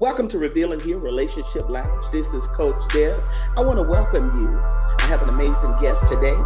Welcome 0.00 0.28
to 0.28 0.38
Revealing 0.38 0.80
Here 0.80 0.96
Relationship 0.96 1.68
Lounge. 1.68 2.08
This 2.10 2.32
is 2.32 2.46
Coach 2.46 2.82
Deb. 2.88 3.22
I 3.58 3.60
want 3.60 3.78
to 3.78 3.82
welcome 3.82 4.42
you. 4.42 4.58
I 4.58 5.02
have 5.02 5.20
an 5.20 5.28
amazing 5.28 5.74
guest 5.78 6.08
today, 6.08 6.38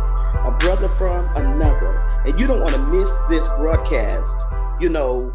a 0.45 0.57
brother 0.58 0.88
from 0.88 1.29
another. 1.37 2.01
And 2.27 2.41
you 2.41 2.49
don't 2.49 2.63
want 2.63 2.75
to 2.75 2.83
miss 2.87 3.17
this 3.29 3.47
broadcast. 3.51 4.37
You 4.81 4.89
know, 4.89 5.31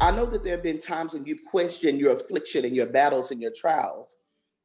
I 0.00 0.12
know 0.12 0.24
that 0.24 0.44
there 0.44 0.52
have 0.52 0.62
been 0.62 0.78
times 0.78 1.14
when 1.14 1.26
you've 1.26 1.42
questioned 1.50 1.98
your 1.98 2.12
affliction 2.12 2.64
and 2.64 2.76
your 2.76 2.86
battles 2.86 3.32
and 3.32 3.42
your 3.42 3.50
trials. 3.50 4.14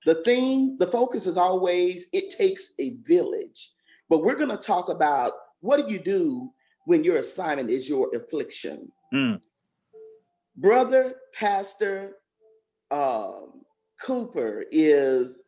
The 0.05 0.21
thing, 0.21 0.77
the 0.77 0.85
focus 0.85 1.25
is 1.25 1.35
always 1.35 2.09
it 2.13 2.29
takes 2.29 2.73
a 2.79 2.95
village. 3.07 3.71
But 4.07 4.23
we're 4.23 4.37
going 4.37 4.49
to 4.49 4.57
talk 4.57 4.87
about 4.87 5.33
what 5.61 5.77
do 5.77 5.91
you 5.91 5.97
do 5.97 6.51
when 6.85 7.03
your 7.03 7.17
assignment 7.17 7.71
is 7.71 7.89
your 7.89 8.15
affliction? 8.15 8.91
Mm. 9.11 9.41
Brother, 10.55 11.15
pastor, 11.33 12.17
um, 12.91 13.61
Cooper 14.01 14.65
is 14.71 15.43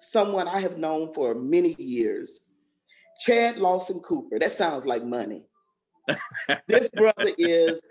someone 0.00 0.48
I 0.48 0.60
have 0.60 0.78
known 0.78 1.12
for 1.12 1.34
many 1.34 1.74
years. 1.78 2.40
Chad 3.20 3.58
Lawson 3.58 4.00
Cooper. 4.00 4.38
That 4.38 4.52
sounds 4.52 4.86
like 4.86 5.04
money. 5.04 5.44
this 6.68 6.88
brother 6.90 7.32
is, 7.38 7.82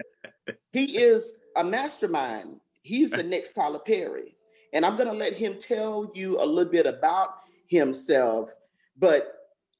he 0.71 0.97
is 0.97 1.33
a 1.55 1.63
mastermind. 1.63 2.59
He's 2.83 3.11
the 3.11 3.23
next 3.23 3.53
Tyler 3.53 3.79
Perry. 3.79 4.35
And 4.73 4.85
I'm 4.85 4.95
going 4.95 5.09
to 5.09 5.15
let 5.15 5.33
him 5.33 5.57
tell 5.57 6.11
you 6.13 6.41
a 6.41 6.45
little 6.45 6.71
bit 6.71 6.85
about 6.85 7.35
himself. 7.67 8.53
But 8.97 9.33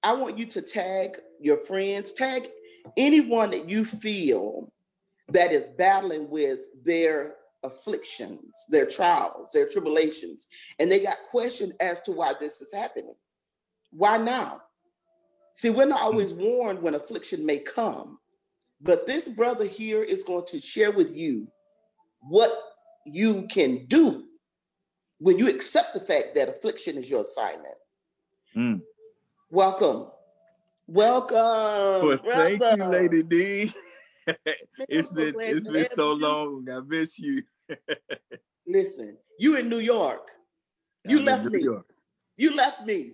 I 0.03 0.13
want 0.13 0.37
you 0.37 0.45
to 0.47 0.61
tag 0.61 1.17
your 1.39 1.57
friends, 1.57 2.11
tag 2.11 2.47
anyone 2.97 3.51
that 3.51 3.69
you 3.69 3.85
feel 3.85 4.71
that 5.29 5.51
is 5.51 5.65
battling 5.77 6.29
with 6.29 6.59
their 6.83 7.35
afflictions, 7.65 8.65
their 8.69 8.85
trials, 8.85 9.51
their 9.53 9.67
tribulations, 9.67 10.47
and 10.79 10.91
they 10.91 10.99
got 10.99 11.17
questioned 11.29 11.73
as 11.79 12.01
to 12.01 12.11
why 12.11 12.33
this 12.39 12.61
is 12.61 12.73
happening. 12.73 13.15
Why 13.91 14.17
now? 14.17 14.61
See, 15.53 15.69
we're 15.69 15.85
not 15.85 16.01
always 16.01 16.33
warned 16.33 16.81
when 16.81 16.95
affliction 16.95 17.45
may 17.45 17.59
come, 17.59 18.19
but 18.81 19.07
this 19.07 19.27
brother 19.27 19.65
here 19.65 20.03
is 20.03 20.23
going 20.23 20.45
to 20.47 20.59
share 20.59 20.91
with 20.91 21.15
you 21.15 21.47
what 22.19 22.51
you 23.05 23.47
can 23.49 23.85
do 23.85 24.25
when 25.19 25.39
you 25.39 25.49
accept 25.49 25.93
the 25.93 26.01
fact 26.01 26.35
that 26.35 26.49
affliction 26.49 26.97
is 26.97 27.09
your 27.09 27.21
assignment. 27.21 27.75
Mm. 28.55 28.81
Welcome. 29.49 30.07
Welcome. 30.87 31.37
Well, 31.37 32.19
thank 32.25 32.61
you, 32.61 32.85
Lady 32.85 33.23
D. 33.23 33.73
it's 34.89 35.13
been 35.13 35.35
it's 35.39 35.67
been 35.67 35.87
so 35.93 36.13
long. 36.13 36.67
I 36.71 36.79
miss 36.79 37.19
you. 37.19 37.43
Listen, 38.67 39.17
you 39.39 39.57
in 39.57 39.69
New 39.69 39.79
York. 39.79 40.31
You 41.05 41.19
I'm 41.19 41.25
left 41.25 41.45
me. 41.45 41.61
York. 41.61 41.85
You 42.37 42.55
left 42.55 42.85
me. 42.85 43.13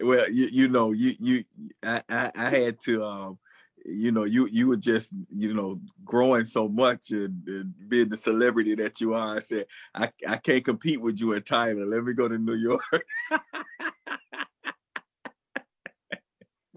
Well, 0.00 0.30
you 0.30 0.48
you 0.52 0.68
know, 0.68 0.92
you 0.92 1.14
you 1.18 1.44
I 1.82 2.02
I, 2.08 2.30
I 2.34 2.50
had 2.50 2.80
to 2.84 3.04
um 3.04 3.38
you 3.84 4.12
know, 4.12 4.24
you 4.24 4.46
you 4.46 4.68
were 4.68 4.76
just, 4.76 5.12
you 5.34 5.54
know, 5.54 5.80
growing 6.04 6.44
so 6.44 6.68
much 6.68 7.10
and, 7.10 7.42
and, 7.46 7.74
being 7.88 8.08
the 8.08 8.16
celebrity 8.16 8.74
that 8.76 9.00
you 9.00 9.14
are. 9.14 9.36
I 9.36 9.40
said, 9.40 9.66
I, 9.94 10.10
I 10.26 10.36
can't 10.36 10.64
compete 10.64 11.00
with 11.00 11.20
you 11.20 11.32
in 11.32 11.42
Tyler. 11.42 11.86
Let 11.86 12.04
me 12.04 12.12
go 12.12 12.28
to 12.28 12.38
New 12.38 12.54
York. 12.54 12.82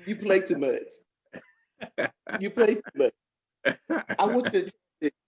you 0.06 0.16
play 0.16 0.40
too 0.40 0.58
much. 0.58 2.10
You 2.40 2.50
play 2.50 2.76
too 2.76 2.82
much. 2.96 3.14
I 3.90 4.26
want 4.26 4.54
you 4.54 4.62
to 4.66 4.74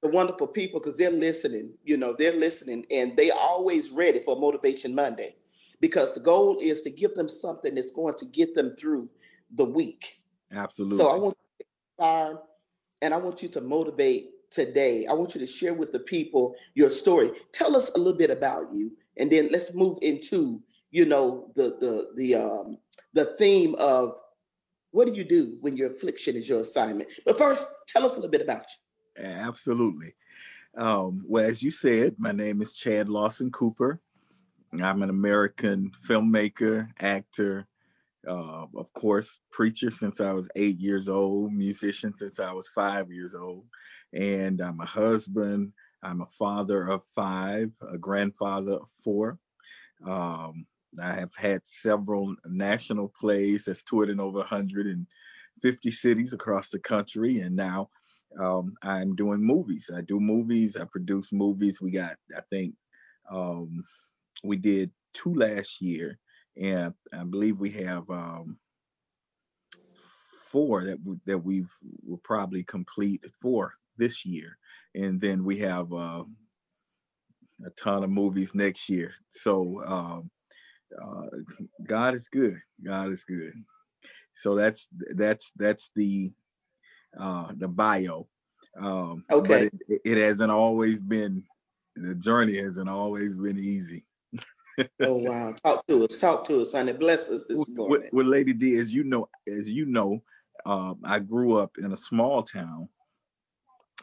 the 0.02 0.10
wonderful 0.10 0.48
people 0.48 0.80
because 0.80 0.98
they're 0.98 1.12
listening. 1.12 1.72
You 1.84 1.98
know, 1.98 2.16
they're 2.18 2.36
listening 2.36 2.86
and 2.92 3.16
they 3.18 3.32
always 3.32 3.90
ready 3.90 4.22
for 4.24 4.40
Motivation 4.40 4.94
Monday 4.94 5.36
because 5.82 6.14
the 6.14 6.20
goal 6.20 6.60
is 6.62 6.82
to 6.82 6.90
give 6.90 7.16
them 7.16 7.30
something 7.30 7.76
that's 7.76 7.92
going 7.92 8.16
to 8.20 8.26
get 8.26 8.54
them 8.54 8.76
through 8.78 9.10
the 9.54 9.66
week. 9.66 10.18
Absolutely. 10.52 10.98
So 10.98 11.10
I 11.10 11.16
want 11.16 11.38
to 11.38 11.66
inspire 11.98 12.40
and 13.02 13.14
I 13.14 13.18
want 13.18 13.42
you 13.44 13.50
to 13.50 13.62
motivate 13.62 14.30
today. 14.52 15.06
I 15.10 15.14
want 15.14 15.36
you 15.36 15.42
to 15.42 15.48
share 15.48 15.74
with 15.74 15.92
the 15.92 16.00
people 16.00 16.56
your 16.74 16.90
story. 16.90 17.32
Tell 17.52 17.76
us 17.76 17.94
a 17.96 17.98
little 17.98 18.18
bit 18.18 18.32
about 18.32 18.74
you, 18.74 18.92
and 19.18 19.32
then 19.32 19.50
let's 19.52 19.74
move 19.74 19.98
into 20.02 20.62
you 20.92 21.06
know 21.06 21.52
the 21.56 21.76
the 21.80 22.10
the 22.16 22.36
um 22.36 22.78
the 23.14 23.26
theme 23.38 23.76
of 23.76 24.18
what 24.92 25.08
do 25.08 25.14
you 25.14 25.26
do 25.26 25.58
when 25.60 25.76
your 25.76 25.92
affliction 25.92 26.36
is 26.36 26.48
your 26.48 26.62
assignment. 26.62 27.10
But 27.26 27.38
first, 27.38 27.68
tell 27.88 28.06
us 28.06 28.14
a 28.14 28.16
little 28.16 28.32
bit 28.32 28.42
about 28.42 28.62
you. 28.62 28.85
Absolutely. 29.18 30.14
Um, 30.78 31.24
well, 31.28 31.46
as 31.46 31.64
you 31.64 31.72
said, 31.72 32.16
my 32.18 32.32
name 32.32 32.62
is 32.62 32.76
Chad 32.76 33.10
Lawson 33.10 33.52
Cooper. 33.52 34.02
I'm 34.82 35.04
an 35.04 35.10
American 35.10 35.92
filmmaker, 36.08 36.90
actor, 37.00 37.68
uh, 38.28 38.66
of 38.76 38.92
course, 38.94 39.40
preacher 39.52 39.92
since 39.92 40.20
I 40.20 40.34
was 40.34 40.50
eight 40.56 40.80
years 40.80 41.08
old, 41.08 41.54
musician 41.54 42.14
since 42.14 42.40
I 42.40 42.52
was 42.52 42.70
five 42.70 43.12
years 43.12 43.36
old, 43.36 43.66
and 44.14 44.62
I'm 44.62 44.80
a 44.82 44.86
husband. 44.86 45.74
I'm 46.04 46.22
a 46.22 46.28
father 46.38 46.88
of 46.88 47.02
five, 47.16 47.72
a 47.92 47.98
grandfather 47.98 48.74
of 48.74 48.90
four. 49.04 49.40
Um, 50.06 50.66
I 51.02 51.14
have 51.14 51.36
had 51.36 51.62
several 51.66 52.36
national 52.46 53.10
plays 53.20 53.66
that's 53.66 53.84
toured 53.84 54.10
in 54.10 54.20
over 54.20 54.40
150 54.40 55.92
cities 55.92 56.34
across 56.34 56.70
the 56.70 56.80
country, 56.80 57.40
and 57.40 57.56
now 57.56 57.90
um, 58.40 58.76
I'm 58.82 59.16
doing 59.16 59.42
movies. 59.42 59.90
I 59.96 60.02
do 60.02 60.20
movies. 60.20 60.76
I 60.78 60.86
produce 60.86 61.32
movies. 61.32 61.82
We 61.82 61.92
got, 61.92 62.16
I 62.36 62.42
think, 62.50 62.76
um, 63.32 63.84
we 64.44 64.58
did 64.58 64.92
two 65.14 65.34
last 65.34 65.82
year, 65.82 66.20
and 66.58 66.94
I 67.14 67.24
believe 67.24 67.58
we 67.58 67.72
have 67.72 68.10
um, 68.10 68.58
four 70.52 70.84
that 70.86 71.00
we, 71.04 71.16
that 71.26 71.40
we've 71.40 71.72
will 72.06 72.22
probably 72.24 72.64
complete 72.64 73.24
four 73.42 73.74
this 73.98 74.26
year, 74.26 74.58
and 74.94 75.20
then 75.20 75.44
we 75.44 75.58
have 75.60 75.92
uh, 75.94 76.24
a 77.66 77.70
ton 77.78 78.04
of 78.04 78.10
movies 78.10 78.54
next 78.54 78.90
year. 78.90 79.14
So 79.30 79.82
um, 79.86 80.30
uh, 81.02 81.28
God 81.84 82.14
is 82.14 82.28
good. 82.28 82.60
God 82.84 83.10
is 83.10 83.24
good. 83.24 83.54
So 84.36 84.56
that's 84.56 84.88
that's 85.16 85.52
that's 85.56 85.92
the 85.96 86.32
uh, 87.20 87.48
the 87.56 87.68
bio. 87.68 88.28
Um, 88.80 89.24
okay. 89.32 89.70
But 89.70 89.82
it, 89.88 90.02
it, 90.04 90.18
hasn't 90.18 90.52
always 90.52 91.00
been, 91.00 91.44
the 91.96 92.16
journey 92.16 92.58
hasn't 92.58 92.90
always 92.90 93.36
been 93.36 93.58
easy. 93.58 94.06
oh 95.02 95.16
wow! 95.16 95.54
Talk 95.64 95.88
to 95.88 96.04
us. 96.04 96.18
Talk 96.18 96.46
to 96.48 96.62
us, 96.62 96.74
honey. 96.74 96.92
Bless 96.92 97.30
us 97.30 97.46
this 97.46 97.66
morning. 97.70 98.02
With, 98.04 98.14
with 98.14 98.28
Lady 98.28 98.52
D, 98.52 98.76
as 98.78 98.94
you 98.94 99.06
know, 99.06 99.30
as 99.48 99.70
you 99.70 99.86
know, 99.86 100.22
um, 100.66 101.00
I 101.04 101.20
grew 101.20 101.56
up 101.56 101.78
in 101.78 101.94
a 101.94 101.98
small 101.98 102.44
town 102.44 102.90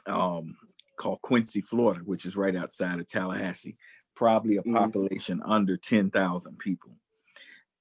um, 0.06 0.56
called 0.98 1.20
Quincy, 1.20 1.60
Florida, 1.60 2.00
which 2.04 2.24
is 2.24 2.36
right 2.36 2.56
outside 2.56 3.00
of 3.00 3.06
Tallahassee. 3.06 3.76
Probably 4.14 4.56
a 4.56 4.62
mm. 4.62 4.74
population 4.74 5.40
mm. 5.40 5.50
under 5.50 5.76
ten 5.76 6.10
thousand 6.10 6.58
people, 6.58 6.92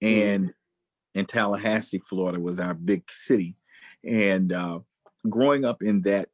and 0.01 0.47
mm. 0.47 0.53
in 1.15 1.25
Tallahassee, 1.25 2.01
Florida, 2.09 2.39
was 2.39 2.59
our 2.59 2.73
big 2.73 3.03
city, 3.09 3.55
and 4.03 4.51
uh, 4.51 4.79
growing 5.29 5.65
up 5.65 5.81
in 5.83 6.01
that 6.01 6.29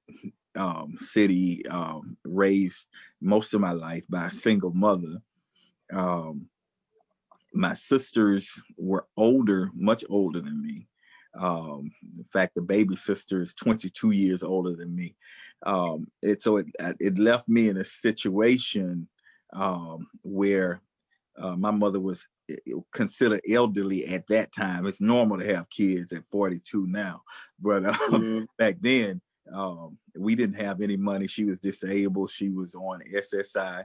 um, 0.55 0.97
city, 0.99 1.65
um, 1.67 2.17
raised 2.23 2.87
most 3.21 3.53
of 3.53 3.61
my 3.61 3.71
life 3.71 4.03
by 4.09 4.27
a 4.27 4.31
single 4.31 4.71
mother. 4.71 5.21
Um, 5.93 6.47
my 7.53 7.73
sisters 7.73 8.61
were 8.77 9.05
older, 9.15 9.69
much 9.73 10.03
older 10.09 10.41
than 10.41 10.61
me. 10.61 10.87
Um, 11.39 11.91
in 12.17 12.25
fact, 12.33 12.55
the 12.55 12.61
baby 12.61 12.95
sister 12.95 13.41
is 13.41 13.53
22 13.53 14.11
years 14.11 14.43
older 14.43 14.75
than 14.75 14.95
me. 14.95 15.15
Um, 15.65 16.07
it, 16.21 16.41
so 16.41 16.57
it, 16.57 16.67
it 16.99 17.17
left 17.17 17.47
me 17.47 17.69
in 17.69 17.77
a 17.77 17.83
situation 17.83 19.07
um, 19.53 20.07
where 20.23 20.81
uh, 21.37 21.55
my 21.55 21.71
mother 21.71 21.99
was 21.99 22.27
considered 22.91 23.41
elderly 23.49 24.05
at 24.07 24.27
that 24.27 24.51
time. 24.51 24.85
It's 24.85 25.01
normal 25.01 25.39
to 25.39 25.55
have 25.55 25.69
kids 25.69 26.11
at 26.13 26.23
42 26.31 26.87
now, 26.87 27.21
but 27.59 27.85
um, 27.85 27.93
mm-hmm. 27.93 28.43
back 28.57 28.77
then 28.79 29.21
um, 29.53 29.97
we 30.17 30.35
didn't 30.35 30.61
have 30.61 30.81
any 30.81 30.97
money. 30.97 31.27
She 31.27 31.45
was 31.45 31.59
disabled. 31.59 32.31
She 32.31 32.49
was 32.49 32.75
on 32.75 33.01
SSI. 33.13 33.83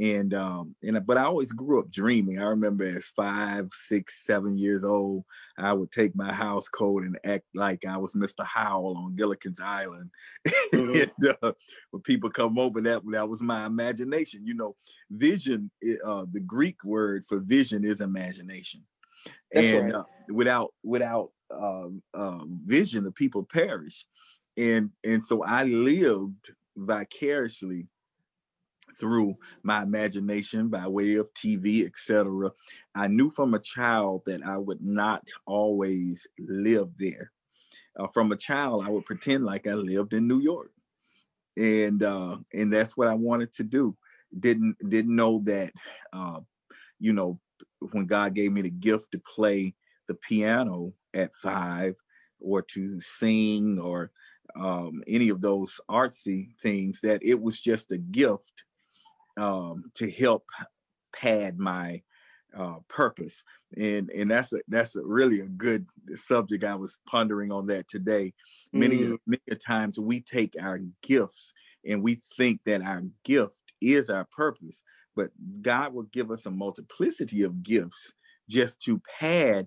And 0.00 0.34
um, 0.34 0.74
and 0.82 1.06
but 1.06 1.16
I 1.16 1.22
always 1.22 1.52
grew 1.52 1.78
up 1.78 1.90
dreaming. 1.90 2.40
I 2.40 2.44
remember 2.44 2.84
as 2.84 3.06
five, 3.14 3.68
six, 3.72 4.24
seven 4.24 4.56
years 4.56 4.82
old, 4.82 5.24
I 5.56 5.72
would 5.72 5.92
take 5.92 6.16
my 6.16 6.32
house 6.32 6.68
coat 6.68 7.04
and 7.04 7.16
act 7.24 7.44
like 7.54 7.84
I 7.84 7.96
was 7.96 8.14
Mr. 8.14 8.44
Howell 8.44 8.96
on 8.96 9.16
Gilligan's 9.16 9.60
Island. 9.60 10.10
Mm-hmm. 10.74 11.02
and, 11.02 11.36
uh, 11.40 11.52
when 11.92 12.02
people 12.02 12.28
come 12.30 12.58
over, 12.58 12.80
that 12.80 13.02
that 13.12 13.28
was 13.28 13.40
my 13.40 13.66
imagination. 13.66 14.44
You 14.44 14.54
know, 14.54 14.76
vision. 15.10 15.70
Uh, 16.04 16.24
the 16.32 16.40
Greek 16.40 16.82
word 16.82 17.24
for 17.28 17.38
vision 17.38 17.84
is 17.84 18.00
imagination. 18.00 18.82
That's 19.52 19.70
and 19.70 19.92
right. 19.92 20.00
uh, 20.00 20.04
without 20.30 20.74
without 20.82 21.30
um, 21.52 22.02
uh, 22.12 22.40
vision, 22.66 23.04
the 23.04 23.12
people 23.12 23.44
perish 23.44 24.04
and 24.56 24.90
and 25.02 25.24
so 25.24 25.42
I 25.42 25.64
lived 25.64 26.52
vicariously 26.76 27.86
through 28.96 29.36
my 29.62 29.82
imagination 29.82 30.68
by 30.68 30.86
way 30.86 31.14
of 31.14 31.32
TV, 31.34 31.86
etc. 31.86 32.50
I 32.94 33.08
knew 33.08 33.30
from 33.30 33.54
a 33.54 33.58
child 33.58 34.22
that 34.26 34.42
I 34.44 34.56
would 34.56 34.82
not 34.82 35.28
always 35.46 36.26
live 36.38 36.90
there. 36.98 37.32
Uh, 37.98 38.08
from 38.08 38.32
a 38.32 38.36
child, 38.36 38.84
I 38.84 38.90
would 38.90 39.04
pretend 39.04 39.44
like 39.44 39.66
I 39.66 39.74
lived 39.74 40.14
in 40.14 40.26
New 40.26 40.40
York, 40.40 40.72
and 41.56 42.02
uh, 42.02 42.38
and 42.52 42.72
that's 42.72 42.96
what 42.96 43.08
I 43.08 43.14
wanted 43.14 43.52
to 43.54 43.64
do. 43.64 43.96
Didn't 44.38 44.76
didn't 44.88 45.14
know 45.14 45.42
that, 45.44 45.72
uh, 46.12 46.40
you 46.98 47.12
know, 47.12 47.38
when 47.92 48.06
God 48.06 48.34
gave 48.34 48.50
me 48.50 48.62
the 48.62 48.70
gift 48.70 49.12
to 49.12 49.18
play 49.20 49.74
the 50.08 50.14
piano 50.14 50.92
at 51.14 51.36
five, 51.36 51.94
or 52.40 52.62
to 52.62 53.00
sing, 53.00 53.78
or 53.78 54.10
um, 54.56 55.02
any 55.06 55.28
of 55.28 55.40
those 55.40 55.80
artsy 55.88 56.56
things, 56.58 57.00
that 57.02 57.22
it 57.22 57.40
was 57.40 57.60
just 57.60 57.92
a 57.92 57.98
gift 57.98 58.64
um, 59.36 59.90
to 59.94 60.10
help 60.10 60.44
pad 61.14 61.58
my 61.58 62.02
uh, 62.56 62.76
purpose. 62.88 63.42
And 63.76 64.10
and 64.10 64.30
that's 64.30 64.52
a, 64.52 64.58
that's 64.68 64.96
a 64.96 65.04
really 65.04 65.40
a 65.40 65.46
good 65.46 65.86
subject. 66.14 66.64
I 66.64 66.76
was 66.76 66.98
pondering 67.08 67.50
on 67.50 67.66
that 67.66 67.88
today. 67.88 68.32
Many 68.72 68.98
mm. 68.98 69.18
many 69.26 69.58
times 69.64 69.98
we 69.98 70.20
take 70.20 70.54
our 70.60 70.80
gifts 71.02 71.52
and 71.84 72.02
we 72.02 72.20
think 72.36 72.60
that 72.66 72.82
our 72.82 73.02
gift 73.24 73.54
is 73.80 74.08
our 74.08 74.26
purpose, 74.36 74.82
but 75.16 75.30
God 75.60 75.92
will 75.92 76.04
give 76.04 76.30
us 76.30 76.46
a 76.46 76.50
multiplicity 76.50 77.42
of 77.42 77.62
gifts 77.62 78.12
just 78.48 78.80
to 78.82 79.00
pad 79.18 79.66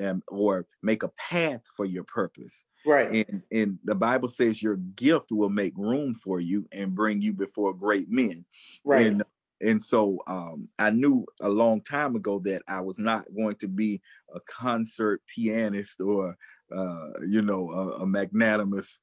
um, 0.00 0.22
or 0.28 0.66
make 0.82 1.02
a 1.02 1.08
path 1.08 1.62
for 1.76 1.84
your 1.84 2.04
purpose. 2.04 2.64
Right. 2.86 3.26
And 3.28 3.42
and 3.50 3.78
the 3.84 3.94
Bible 3.94 4.28
says 4.28 4.62
your 4.62 4.76
gift 4.76 5.30
will 5.30 5.50
make 5.50 5.76
room 5.76 6.14
for 6.14 6.40
you 6.40 6.66
and 6.72 6.94
bring 6.94 7.20
you 7.20 7.32
before 7.32 7.74
great 7.74 8.08
men. 8.08 8.44
Right. 8.84 9.06
And 9.06 9.24
and 9.60 9.84
so 9.84 10.22
um, 10.26 10.68
I 10.78 10.90
knew 10.90 11.26
a 11.40 11.48
long 11.48 11.80
time 11.80 12.14
ago 12.14 12.40
that 12.44 12.62
I 12.68 12.80
was 12.80 12.98
not 12.98 13.26
going 13.34 13.56
to 13.56 13.68
be 13.68 14.00
a 14.34 14.40
concert 14.48 15.20
pianist 15.34 16.00
or 16.00 16.36
uh, 16.74 17.08
you 17.26 17.42
know 17.42 17.70
a, 17.70 18.02
a 18.02 18.06
magnanimous 18.06 19.00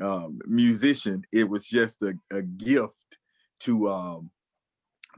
um, 0.00 0.38
musician. 0.46 1.22
It 1.32 1.48
was 1.48 1.66
just 1.66 2.02
a, 2.02 2.14
a 2.30 2.42
gift 2.42 2.94
to 3.60 3.90
um, 3.90 4.30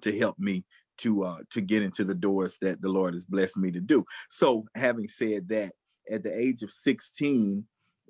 to 0.02 0.16
help 0.16 0.38
me 0.38 0.64
to 0.99 1.25
uh, 1.25 1.38
to 1.50 1.60
get 1.60 1.82
into 1.82 2.05
the 2.05 2.14
doors 2.14 2.58
that 2.60 2.81
the 2.81 2.88
Lord 2.88 3.14
has 3.14 3.25
blessed 3.25 3.56
me 3.56 3.70
to 3.72 3.81
do. 3.81 4.05
So, 4.31 4.66
having 4.75 5.08
said 5.08 5.49
that, 5.49 5.72
at 6.10 6.22
the 6.22 6.37
age 6.37 6.62
of 6.62 6.70
16, 6.70 7.64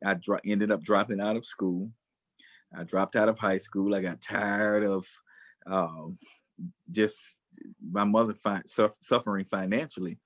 I 0.05 0.15
dro- 0.15 0.41
ended 0.45 0.71
up 0.71 0.83
dropping 0.83 1.21
out 1.21 1.37
of 1.37 1.47
school. 1.47 1.91
I 2.77 2.85
dropped 2.85 3.17
out 3.17 3.29
of 3.29 3.39
high 3.39 3.59
school. 3.59 3.95
I 3.95 4.03
got 4.03 4.21
tired 4.21 4.85
of 4.85 5.07
um, 5.67 6.19
just 6.91 7.39
my 7.83 8.05
mother 8.05 8.35
fi- 8.35 8.63
suffering 9.01 9.47
financially, 9.51 10.19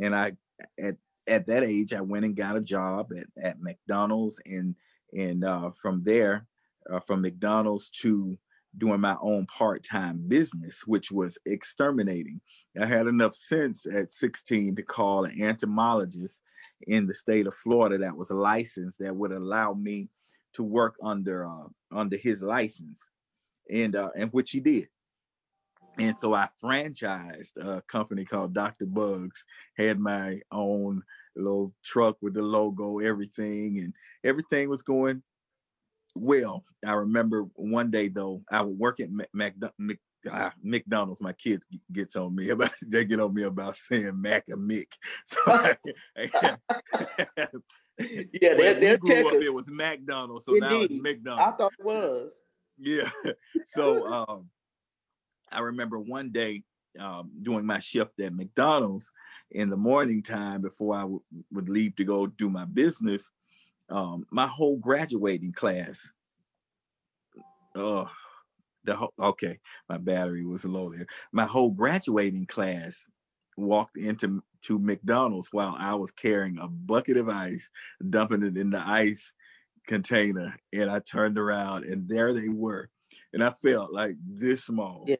and 0.00 0.14
I 0.14 0.32
at 0.78 0.96
at 1.26 1.46
that 1.46 1.64
age 1.64 1.92
I 1.92 2.00
went 2.00 2.24
and 2.24 2.36
got 2.36 2.56
a 2.56 2.60
job 2.60 3.10
at, 3.16 3.26
at 3.42 3.60
McDonald's, 3.60 4.40
and 4.46 4.74
and 5.12 5.44
uh, 5.44 5.70
from 5.70 6.02
there, 6.02 6.46
uh, 6.90 7.00
from 7.00 7.22
McDonald's 7.22 7.90
to 8.02 8.38
doing 8.78 9.00
my 9.00 9.16
own 9.20 9.46
part-time 9.46 10.22
business, 10.28 10.82
which 10.86 11.10
was 11.10 11.38
exterminating. 11.46 12.40
I 12.80 12.86
had 12.86 13.06
enough 13.06 13.34
sense 13.34 13.86
at 13.86 14.12
16 14.12 14.76
to 14.76 14.82
call 14.82 15.24
an 15.24 15.40
entomologist 15.40 16.40
in 16.86 17.06
the 17.06 17.14
state 17.14 17.46
of 17.46 17.54
Florida 17.54 17.98
that 17.98 18.16
was 18.16 18.30
licensed 18.30 18.98
that 18.98 19.16
would 19.16 19.32
allow 19.32 19.72
me 19.74 20.08
to 20.54 20.62
work 20.62 20.96
under 21.02 21.46
uh, 21.46 21.68
under 21.92 22.16
his 22.16 22.42
license, 22.42 23.00
and 23.70 23.94
uh, 23.94 24.10
and 24.16 24.30
which 24.30 24.50
he 24.50 24.60
did. 24.60 24.88
And 25.98 26.18
so 26.18 26.34
I 26.34 26.48
franchised 26.62 27.56
a 27.56 27.82
company 27.82 28.24
called 28.26 28.52
Dr. 28.52 28.84
Bugs, 28.84 29.44
had 29.78 29.98
my 29.98 30.40
own 30.52 31.02
little 31.34 31.72
truck 31.82 32.16
with 32.20 32.34
the 32.34 32.42
logo, 32.42 32.98
everything, 32.98 33.78
and 33.78 33.94
everything 34.22 34.68
was 34.68 34.82
going 34.82 35.22
well. 36.16 36.64
I 36.84 36.92
remember 36.92 37.46
one 37.54 37.90
day 37.90 38.08
though, 38.08 38.42
I 38.50 38.62
would 38.62 38.78
work 38.78 39.00
at 39.00 39.08
Mac, 39.32 39.54
ah, 40.30 40.52
McDonald's. 40.62 41.20
My 41.20 41.32
kids 41.32 41.66
gets 41.92 42.16
on 42.16 42.34
me 42.34 42.48
about 42.50 42.72
they 42.84 43.04
get 43.04 43.20
on 43.20 43.34
me 43.34 43.42
about 43.42 43.76
saying 43.76 44.20
Mac 44.20 44.48
and 44.48 44.68
Mick. 44.70 44.92
So 45.26 45.38
I, 45.46 45.76
yeah, 48.42 48.54
they're, 48.54 48.74
they're 48.74 48.98
grew 48.98 49.28
up, 49.28 49.40
it 49.40 49.52
was 49.52 49.68
McDonald's, 49.68 50.44
so 50.44 50.52
Indeed. 50.52 50.68
now 50.68 50.82
it's 50.82 50.94
McDonald's. 50.94 51.54
I 51.54 51.56
thought 51.56 51.72
it 51.78 51.84
was. 51.84 52.42
Yeah. 52.78 53.08
So 53.64 54.06
um, 54.06 54.50
I 55.50 55.60
remember 55.60 55.98
one 55.98 56.30
day 56.30 56.62
um, 56.98 57.30
doing 57.42 57.64
my 57.64 57.78
shift 57.78 58.20
at 58.20 58.34
McDonald's 58.34 59.10
in 59.50 59.70
the 59.70 59.76
morning 59.76 60.22
time 60.22 60.62
before 60.62 60.94
I 60.94 61.02
w- 61.02 61.22
would 61.52 61.68
leave 61.68 61.96
to 61.96 62.04
go 62.04 62.26
do 62.26 62.50
my 62.50 62.64
business 62.64 63.30
um, 63.88 64.26
my 64.30 64.46
whole 64.46 64.76
graduating 64.76 65.52
class. 65.52 66.10
Oh, 67.74 68.08
the 68.84 68.96
whole, 68.96 69.12
okay, 69.18 69.58
my 69.88 69.98
battery 69.98 70.44
was 70.44 70.64
low 70.64 70.92
there. 70.92 71.06
My 71.32 71.44
whole 71.44 71.70
graduating 71.70 72.46
class 72.46 73.06
walked 73.56 73.96
into 73.96 74.42
to 74.62 74.78
McDonald's 74.78 75.48
while 75.52 75.76
I 75.78 75.94
was 75.94 76.10
carrying 76.10 76.58
a 76.58 76.68
bucket 76.68 77.16
of 77.16 77.28
ice, 77.28 77.70
dumping 78.08 78.42
it 78.42 78.56
in 78.56 78.70
the 78.70 78.80
ice 78.80 79.32
container, 79.86 80.56
and 80.72 80.90
I 80.90 80.98
turned 80.98 81.38
around 81.38 81.84
and 81.84 82.08
there 82.08 82.32
they 82.32 82.48
were, 82.48 82.90
and 83.32 83.44
I 83.44 83.50
felt 83.50 83.92
like 83.92 84.16
this 84.26 84.64
small. 84.64 85.04
Yeah. 85.06 85.16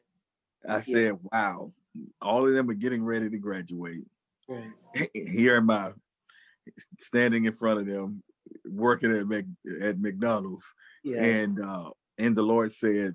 I 0.67 0.81
said, 0.81 1.17
"Wow, 1.31 1.73
all 2.21 2.45
of 2.45 2.53
them 2.53 2.69
are 2.69 2.73
getting 2.73 3.03
ready 3.03 3.29
to 3.29 3.37
graduate." 3.37 4.03
Right. 4.49 5.09
Here 5.13 5.57
am 5.57 5.69
I, 5.69 5.91
standing 6.99 7.45
in 7.45 7.53
front 7.53 7.79
of 7.79 7.85
them, 7.85 8.23
working 8.65 9.15
at 9.15 9.27
Mac, 9.27 9.45
at 9.81 9.99
McDonald's, 9.99 10.65
yeah. 11.03 11.23
and 11.23 11.59
uh, 11.59 11.89
and 12.17 12.35
the 12.35 12.43
Lord 12.43 12.71
said 12.71 13.13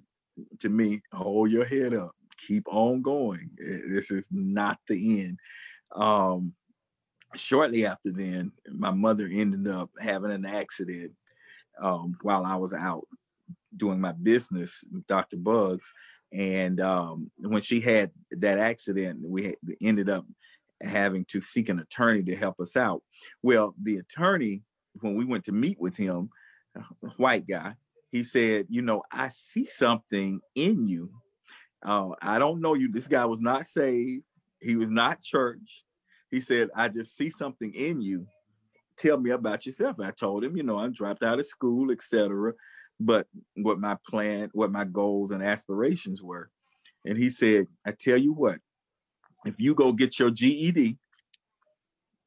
to 0.60 0.68
me, 0.68 1.00
"Hold 1.12 1.50
your 1.50 1.64
head 1.64 1.94
up, 1.94 2.12
keep 2.46 2.64
on 2.68 3.02
going. 3.02 3.50
This 3.58 4.10
is 4.10 4.28
not 4.30 4.78
the 4.88 5.22
end." 5.22 5.38
Um, 5.94 6.54
shortly 7.34 7.86
after 7.86 8.12
then, 8.12 8.52
my 8.70 8.90
mother 8.90 9.28
ended 9.30 9.68
up 9.68 9.90
having 10.00 10.30
an 10.30 10.46
accident 10.46 11.12
um, 11.80 12.16
while 12.22 12.44
I 12.44 12.56
was 12.56 12.74
out 12.74 13.06
doing 13.76 14.00
my 14.00 14.12
business, 14.12 14.84
Dr. 15.08 15.36
Bugs. 15.36 15.92
And 16.32 16.80
um, 16.80 17.30
when 17.36 17.62
she 17.62 17.80
had 17.80 18.10
that 18.30 18.58
accident, 18.58 19.20
we 19.22 19.54
ended 19.80 20.08
up 20.08 20.24
having 20.80 21.24
to 21.26 21.40
seek 21.40 21.68
an 21.68 21.78
attorney 21.78 22.22
to 22.24 22.36
help 22.36 22.58
us 22.60 22.76
out. 22.76 23.02
Well, 23.42 23.74
the 23.80 23.98
attorney 23.98 24.62
when 25.00 25.14
we 25.14 25.24
went 25.24 25.44
to 25.44 25.52
meet 25.52 25.80
with 25.80 25.96
him, 25.96 26.30
white 27.16 27.46
guy, 27.46 27.74
he 28.10 28.24
said, 28.24 28.66
you 28.68 28.82
know, 28.82 29.02
I 29.10 29.28
see 29.28 29.66
something 29.66 30.40
in 30.54 30.84
you. 30.84 31.10
Uh, 31.84 32.10
I 32.20 32.38
don't 32.38 32.60
know 32.60 32.74
you. 32.74 32.92
This 32.92 33.08
guy 33.08 33.24
was 33.24 33.40
not 33.40 33.66
saved. 33.66 34.24
He 34.60 34.76
was 34.76 34.90
not 34.90 35.22
church. 35.22 35.84
He 36.30 36.40
said, 36.40 36.68
I 36.76 36.88
just 36.88 37.16
see 37.16 37.30
something 37.30 37.72
in 37.74 38.00
you. 38.00 38.26
Tell 38.96 39.18
me 39.18 39.30
about 39.30 39.66
yourself. 39.66 39.96
I 40.00 40.10
told 40.10 40.44
him, 40.44 40.56
you 40.56 40.62
know, 40.62 40.78
I'm 40.78 40.92
dropped 40.92 41.22
out 41.22 41.38
of 41.38 41.46
school, 41.46 41.90
etc. 41.90 42.52
But 43.00 43.26
what 43.56 43.80
my 43.80 43.96
plan, 44.06 44.50
what 44.52 44.70
my 44.70 44.84
goals 44.84 45.32
and 45.32 45.42
aspirations 45.42 46.22
were. 46.22 46.50
And 47.04 47.18
he 47.18 47.30
said, 47.30 47.66
I 47.84 47.92
tell 47.92 48.18
you 48.18 48.32
what, 48.32 48.58
if 49.44 49.58
you 49.58 49.74
go 49.74 49.92
get 49.92 50.18
your 50.18 50.30
GED, 50.30 50.98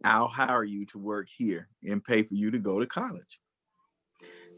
I'll 0.04 0.28
hire 0.28 0.64
you 0.64 0.86
to 0.88 0.98
work 0.98 1.28
here 1.36 1.70
and 1.84 2.04
pay 2.04 2.24
for 2.24 2.34
you 2.34 2.52
to 2.52 2.60
go 2.60 2.80
to 2.80 2.86
college. 2.86 3.40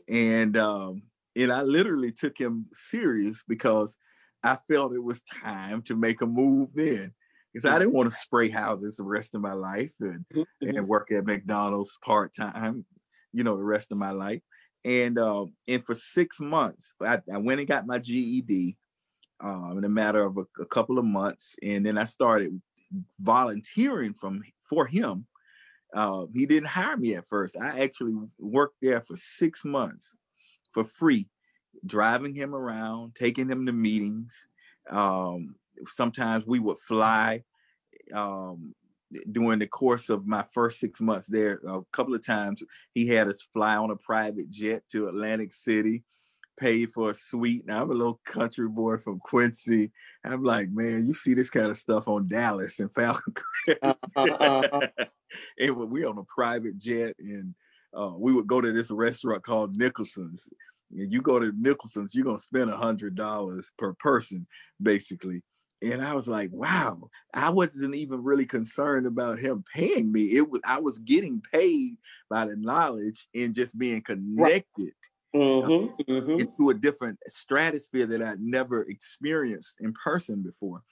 And 0.09 0.57
um, 0.57 1.03
and 1.35 1.51
I 1.51 1.61
literally 1.61 2.11
took 2.11 2.37
him 2.37 2.65
serious 2.73 3.43
because 3.47 3.97
I 4.43 4.57
felt 4.69 4.93
it 4.93 5.03
was 5.03 5.21
time 5.21 5.81
to 5.83 5.95
make 5.95 6.21
a 6.21 6.25
move 6.25 6.69
then. 6.73 7.13
Because 7.53 7.69
I 7.69 7.79
didn't 7.79 7.93
want 7.93 8.11
to 8.11 8.19
spray 8.19 8.49
houses 8.49 8.97
the 8.97 9.03
rest 9.03 9.33
of 9.33 9.41
my 9.41 9.53
life 9.53 9.91
and, 9.99 10.25
and 10.61 10.87
work 10.87 11.11
at 11.11 11.25
McDonald's 11.25 11.97
part 12.05 12.35
time, 12.35 12.85
you 13.33 13.43
know, 13.43 13.57
the 13.57 13.63
rest 13.63 13.91
of 13.91 13.97
my 13.97 14.11
life. 14.11 14.41
And 14.85 15.17
uh, 15.17 15.45
and 15.67 15.83
for 15.85 15.95
six 15.95 16.39
months, 16.39 16.93
I, 17.01 17.19
I 17.33 17.37
went 17.37 17.59
and 17.59 17.67
got 17.67 17.87
my 17.87 17.99
GED 17.99 18.77
um, 19.39 19.75
in 19.77 19.83
a 19.83 19.89
matter 19.89 20.23
of 20.23 20.37
a, 20.37 20.61
a 20.61 20.65
couple 20.65 20.99
of 20.99 21.05
months, 21.05 21.55
and 21.61 21.85
then 21.85 21.97
I 21.97 22.05
started 22.05 22.61
volunteering 23.19 24.13
from 24.13 24.43
for 24.61 24.85
him 24.85 25.27
uh, 25.93 26.25
he 26.33 26.45
didn't 26.45 26.69
hire 26.69 26.97
me 26.97 27.15
at 27.15 27.27
first. 27.27 27.55
I 27.59 27.81
actually 27.81 28.15
worked 28.37 28.77
there 28.81 29.01
for 29.01 29.15
six 29.15 29.63
months 29.63 30.15
for 30.73 30.83
free, 30.83 31.29
driving 31.85 32.35
him 32.35 32.53
around, 32.53 33.15
taking 33.15 33.49
him 33.49 33.65
to 33.65 33.73
meetings. 33.73 34.47
Um, 34.89 35.55
sometimes 35.87 36.45
we 36.45 36.59
would 36.59 36.77
fly 36.79 37.43
um, 38.13 38.75
during 39.31 39.59
the 39.59 39.67
course 39.67 40.09
of 40.09 40.27
my 40.27 40.43
first 40.53 40.79
six 40.79 40.99
months 40.99 41.27
there. 41.27 41.61
A 41.67 41.81
couple 41.93 42.13
of 42.13 42.25
times 42.25 42.63
he 42.93 43.07
had 43.07 43.27
us 43.27 43.47
fly 43.53 43.77
on 43.77 43.91
a 43.91 43.95
private 43.95 44.49
jet 44.49 44.83
to 44.91 45.07
Atlantic 45.07 45.53
City 45.53 46.03
paid 46.57 46.91
for 46.93 47.11
a 47.11 47.13
suite. 47.13 47.65
Now 47.65 47.83
I'm 47.83 47.91
a 47.91 47.93
little 47.93 48.19
country 48.25 48.67
boy 48.67 48.97
from 48.97 49.19
Quincy. 49.19 49.91
I'm 50.23 50.43
like, 50.43 50.69
man, 50.69 51.05
you 51.07 51.13
see 51.13 51.33
this 51.33 51.49
kind 51.49 51.67
of 51.67 51.77
stuff 51.77 52.07
on 52.07 52.27
Dallas 52.27 52.79
and 52.79 52.93
Falcon 52.93 53.33
Crest. 53.33 54.03
Uh-huh. 54.15 54.81
and 55.59 55.75
we 55.75 56.05
on 56.05 56.17
a 56.17 56.23
private 56.23 56.77
jet, 56.77 57.15
and 57.19 57.55
uh, 57.97 58.11
we 58.15 58.33
would 58.33 58.47
go 58.47 58.61
to 58.61 58.73
this 58.73 58.91
restaurant 58.91 59.43
called 59.43 59.77
Nicholson's. 59.77 60.49
And 60.91 61.11
you 61.11 61.21
go 61.21 61.39
to 61.39 61.51
Nicholson's, 61.57 62.15
you're 62.15 62.25
gonna 62.25 62.39
spend 62.39 62.69
a 62.69 62.77
hundred 62.77 63.15
dollars 63.15 63.71
per 63.77 63.93
person, 63.93 64.47
basically. 64.81 65.43
And 65.81 66.03
I 66.03 66.13
was 66.13 66.27
like, 66.27 66.49
wow, 66.51 67.09
I 67.33 67.51
wasn't 67.51 67.93
even 67.93 68.23
really 68.23 68.47
concerned 68.47 69.05
about 69.05 69.37
him 69.37 69.63
paying 69.75 70.11
me. 70.11 70.35
It 70.35 70.49
was 70.49 70.61
I 70.65 70.79
was 70.79 70.97
getting 70.97 71.41
paid 71.53 71.97
by 72.29 72.45
the 72.45 72.55
knowledge 72.55 73.27
and 73.35 73.53
just 73.53 73.77
being 73.77 74.01
connected 74.01 74.93
mm-hmm, 75.35 76.11
mm-hmm. 76.11 76.39
into 76.39 76.69
a 76.69 76.73
different 76.73 77.19
stratosphere 77.27 78.05
that 78.07 78.21
I'd 78.21 78.41
never 78.41 78.83
experienced 78.83 79.77
in 79.79 79.93
person 79.93 80.41
before. 80.41 80.83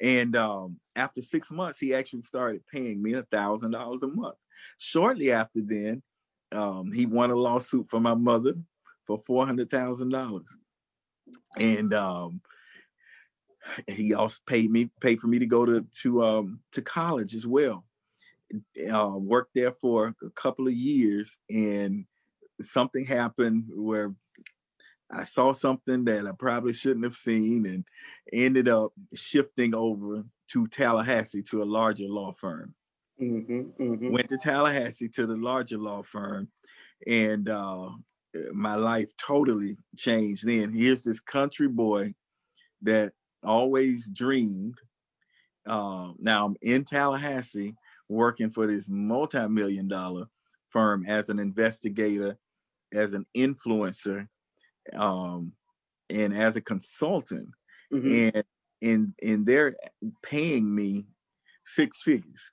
And 0.00 0.36
um, 0.36 0.78
after 0.94 1.22
six 1.22 1.50
months, 1.50 1.78
he 1.78 1.94
actually 1.94 2.22
started 2.22 2.66
paying 2.70 3.02
me 3.02 3.14
a 3.14 3.22
thousand 3.22 3.70
dollars 3.70 4.02
a 4.02 4.08
month. 4.08 4.36
Shortly 4.78 5.32
after 5.32 5.60
then, 5.62 6.02
um, 6.52 6.92
he 6.92 7.06
won 7.06 7.30
a 7.30 7.36
lawsuit 7.36 7.88
for 7.88 8.00
my 8.00 8.14
mother 8.14 8.54
for 9.06 9.18
four 9.26 9.46
hundred 9.46 9.70
thousand 9.70 10.10
dollars, 10.10 10.54
and 11.56 11.94
um, 11.94 12.40
he 13.86 14.14
also 14.14 14.40
paid 14.46 14.70
me 14.70 14.90
paid 15.00 15.20
for 15.20 15.28
me 15.28 15.38
to 15.38 15.46
go 15.46 15.64
to 15.64 15.86
to 16.02 16.24
um, 16.24 16.60
to 16.72 16.82
college 16.82 17.34
as 17.34 17.46
well. 17.46 17.84
Uh, 18.92 19.10
worked 19.16 19.52
there 19.54 19.72
for 19.72 20.14
a 20.22 20.30
couple 20.30 20.68
of 20.68 20.74
years, 20.74 21.38
and 21.50 22.06
something 22.60 23.04
happened 23.04 23.64
where 23.68 24.14
I 25.10 25.24
saw 25.24 25.52
something 25.52 26.04
that 26.06 26.26
I 26.26 26.32
probably 26.38 26.72
shouldn't 26.72 27.04
have 27.04 27.14
seen 27.14 27.66
and 27.66 27.84
ended 28.32 28.68
up 28.68 28.92
shifting 29.14 29.74
over 29.74 30.24
to 30.52 30.66
Tallahassee 30.68 31.42
to 31.44 31.62
a 31.62 31.64
larger 31.64 32.06
law 32.06 32.32
firm. 32.32 32.74
Mm-hmm, 33.20 33.82
mm-hmm. 33.82 34.12
Went 34.12 34.28
to 34.28 34.36
Tallahassee 34.36 35.08
to 35.10 35.26
the 35.26 35.36
larger 35.36 35.78
law 35.78 36.02
firm, 36.02 36.48
and 37.06 37.48
uh, 37.48 37.90
my 38.52 38.74
life 38.74 39.10
totally 39.16 39.78
changed. 39.96 40.46
Then 40.46 40.72
here's 40.72 41.02
this 41.02 41.20
country 41.20 41.68
boy 41.68 42.14
that 42.82 43.12
always 43.42 44.08
dreamed. 44.08 44.74
Uh, 45.66 46.12
now 46.18 46.46
I'm 46.46 46.56
in 46.62 46.84
Tallahassee 46.84 47.74
working 48.08 48.50
for 48.50 48.66
this 48.66 48.88
multi-million 48.88 49.88
dollar 49.88 50.26
firm 50.68 51.04
as 51.06 51.28
an 51.28 51.38
investigator 51.38 52.36
as 52.96 53.14
an 53.14 53.26
influencer 53.36 54.26
um, 54.94 55.52
and 56.10 56.36
as 56.36 56.56
a 56.56 56.60
consultant 56.60 57.48
mm-hmm. 57.92 58.36
and 58.36 58.44
and 58.82 59.14
and 59.22 59.46
they're 59.46 59.76
paying 60.22 60.72
me 60.74 61.06
six 61.64 62.02
figures 62.02 62.50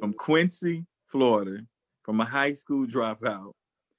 from 0.00 0.12
Quincy, 0.12 0.86
Florida, 1.10 1.58
from 2.04 2.20
a 2.20 2.24
high 2.24 2.52
school 2.54 2.86
dropout 2.86 3.52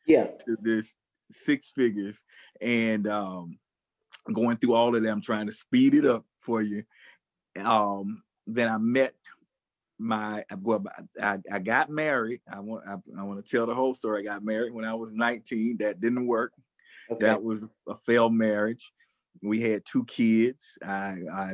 yeah 0.07 0.25
to 0.45 0.57
this 0.61 0.95
six 1.31 1.69
figures 1.69 2.23
and 2.59 3.07
um 3.07 3.57
going 4.33 4.57
through 4.57 4.73
all 4.73 4.95
of 4.95 5.03
them 5.03 5.21
trying 5.21 5.45
to 5.45 5.51
speed 5.51 5.93
it 5.93 6.05
up 6.05 6.25
for 6.39 6.61
you 6.61 6.83
um 7.63 8.23
then 8.47 8.67
i 8.67 8.77
met 8.77 9.13
my 9.99 10.43
well, 10.61 10.83
I, 11.21 11.37
I 11.51 11.59
got 11.59 11.89
married. 11.89 12.41
I 12.51 12.59
want 12.61 12.87
I, 12.87 12.95
I 13.19 13.23
want 13.23 13.45
to 13.45 13.51
tell 13.51 13.65
the 13.65 13.75
whole 13.75 13.93
story. 13.93 14.21
I 14.21 14.33
got 14.33 14.43
married 14.43 14.73
when 14.73 14.85
I 14.85 14.93
was 14.93 15.13
19. 15.13 15.77
That 15.77 15.99
didn't 15.99 16.25
work. 16.25 16.53
Okay. 17.11 17.25
That 17.25 17.43
was 17.43 17.65
a 17.87 17.95
failed 18.05 18.33
marriage. 18.33 18.91
We 19.41 19.61
had 19.61 19.85
two 19.85 20.05
kids. 20.05 20.77
I 20.83 21.17
I 21.31 21.53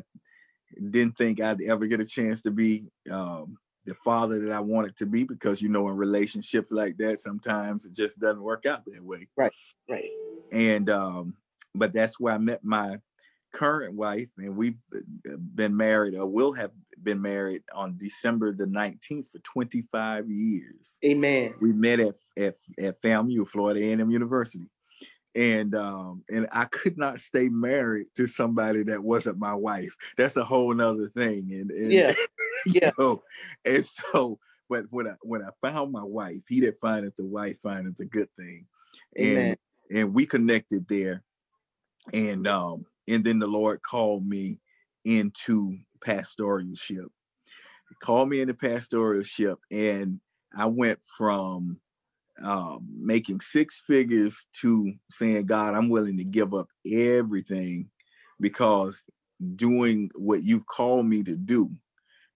didn't 0.90 1.18
think 1.18 1.42
I'd 1.42 1.62
ever 1.62 1.88
get 1.88 2.00
a 2.00 2.06
chance 2.06 2.42
to 2.42 2.52
be 2.52 2.86
um, 3.10 3.58
the 3.86 3.96
father 3.96 4.40
that 4.40 4.52
I 4.52 4.60
wanted 4.60 4.96
to 4.98 5.06
be 5.06 5.24
because 5.24 5.62
you 5.62 5.70
know 5.70 5.90
in 5.90 5.96
relationships 5.96 6.72
like 6.72 6.98
that 6.98 7.22
sometimes 7.22 7.86
it 7.86 7.94
just 7.94 8.20
doesn't 8.20 8.42
work 8.42 8.66
out 8.66 8.86
that 8.86 9.04
way. 9.04 9.28
Right. 9.36 9.54
Right. 9.90 10.10
And 10.52 10.90
um, 10.90 11.36
but 11.74 11.94
that's 11.94 12.20
where 12.20 12.34
I 12.34 12.38
met 12.38 12.64
my 12.64 13.00
current 13.54 13.96
wife, 13.96 14.28
and 14.38 14.56
we've 14.56 14.78
uh, 14.94 15.38
been 15.38 15.76
married 15.76 16.16
or 16.16 16.28
will 16.28 16.54
have 16.54 16.72
been 17.04 17.22
married 17.22 17.64
on 17.74 17.98
December 17.98 18.54
the 18.54 18.66
19th 18.66 19.32
for 19.32 19.40
25 19.40 20.30
years. 20.30 20.98
Amen. 21.04 21.54
We 21.62 21.74
met 21.74 22.00
at 22.00 22.16
at, 22.38 22.56
at 22.80 23.02
FAMU, 23.02 23.48
Florida 23.48 23.82
A&M 23.82 24.12
University. 24.12 24.70
And 25.36 25.76
um, 25.76 26.24
and 26.30 26.48
I 26.52 26.64
could 26.66 26.98
not 26.98 27.20
stay 27.20 27.50
married 27.50 28.08
to 28.16 28.26
somebody 28.26 28.84
that 28.84 29.04
wasn't 29.04 29.38
my 29.38 29.54
wife. 29.54 29.96
That's 30.18 30.38
a 30.38 30.46
whole 30.46 30.74
nother 30.74 31.10
thing. 31.10 31.50
And, 31.52 31.72
and 31.72 31.92
yeah, 31.92 32.14
yeah. 32.66 32.92
Know, 32.98 33.22
and 33.66 33.86
so, 33.86 34.40
but 34.70 34.86
when 34.92 35.08
I 35.08 35.16
when 35.24 35.42
I 35.42 35.50
found 35.62 35.92
my 35.92 36.04
wife, 36.04 36.42
he 36.48 36.62
that 36.62 36.80
findeth 36.80 37.18
the 37.18 37.26
wife 37.26 37.58
findeth 37.62 38.00
a 38.00 38.06
good 38.06 38.30
thing. 38.38 38.66
Amen. 39.20 39.58
And 39.90 39.98
and 39.98 40.14
we 40.14 40.26
connected 40.26 40.88
there. 40.88 41.24
And 42.14 42.48
um, 42.48 42.86
and 43.08 43.24
then 43.24 43.40
the 43.40 43.48
Lord 43.48 43.82
called 43.82 44.26
me 44.26 44.60
into 45.04 45.78
pastoralship. 46.00 47.08
Called 48.02 48.30
me 48.30 48.42
into 48.42 48.54
pastoralship, 48.54 49.58
and 49.72 50.20
I 50.56 50.66
went 50.66 51.00
from 51.18 51.80
uh, 52.44 52.78
making 52.98 53.40
six 53.40 53.82
figures 53.88 54.46
to 54.62 54.94
saying, 55.12 55.46
God, 55.46 55.74
I'm 55.74 55.90
willing 55.90 56.18
to 56.18 56.24
give 56.24 56.54
up 56.54 56.68
everything 56.86 57.90
because 58.40 59.06
doing 59.56 60.10
what 60.16 60.44
you've 60.44 60.66
called 60.66 61.06
me 61.06 61.24
to 61.24 61.36
do 61.36 61.70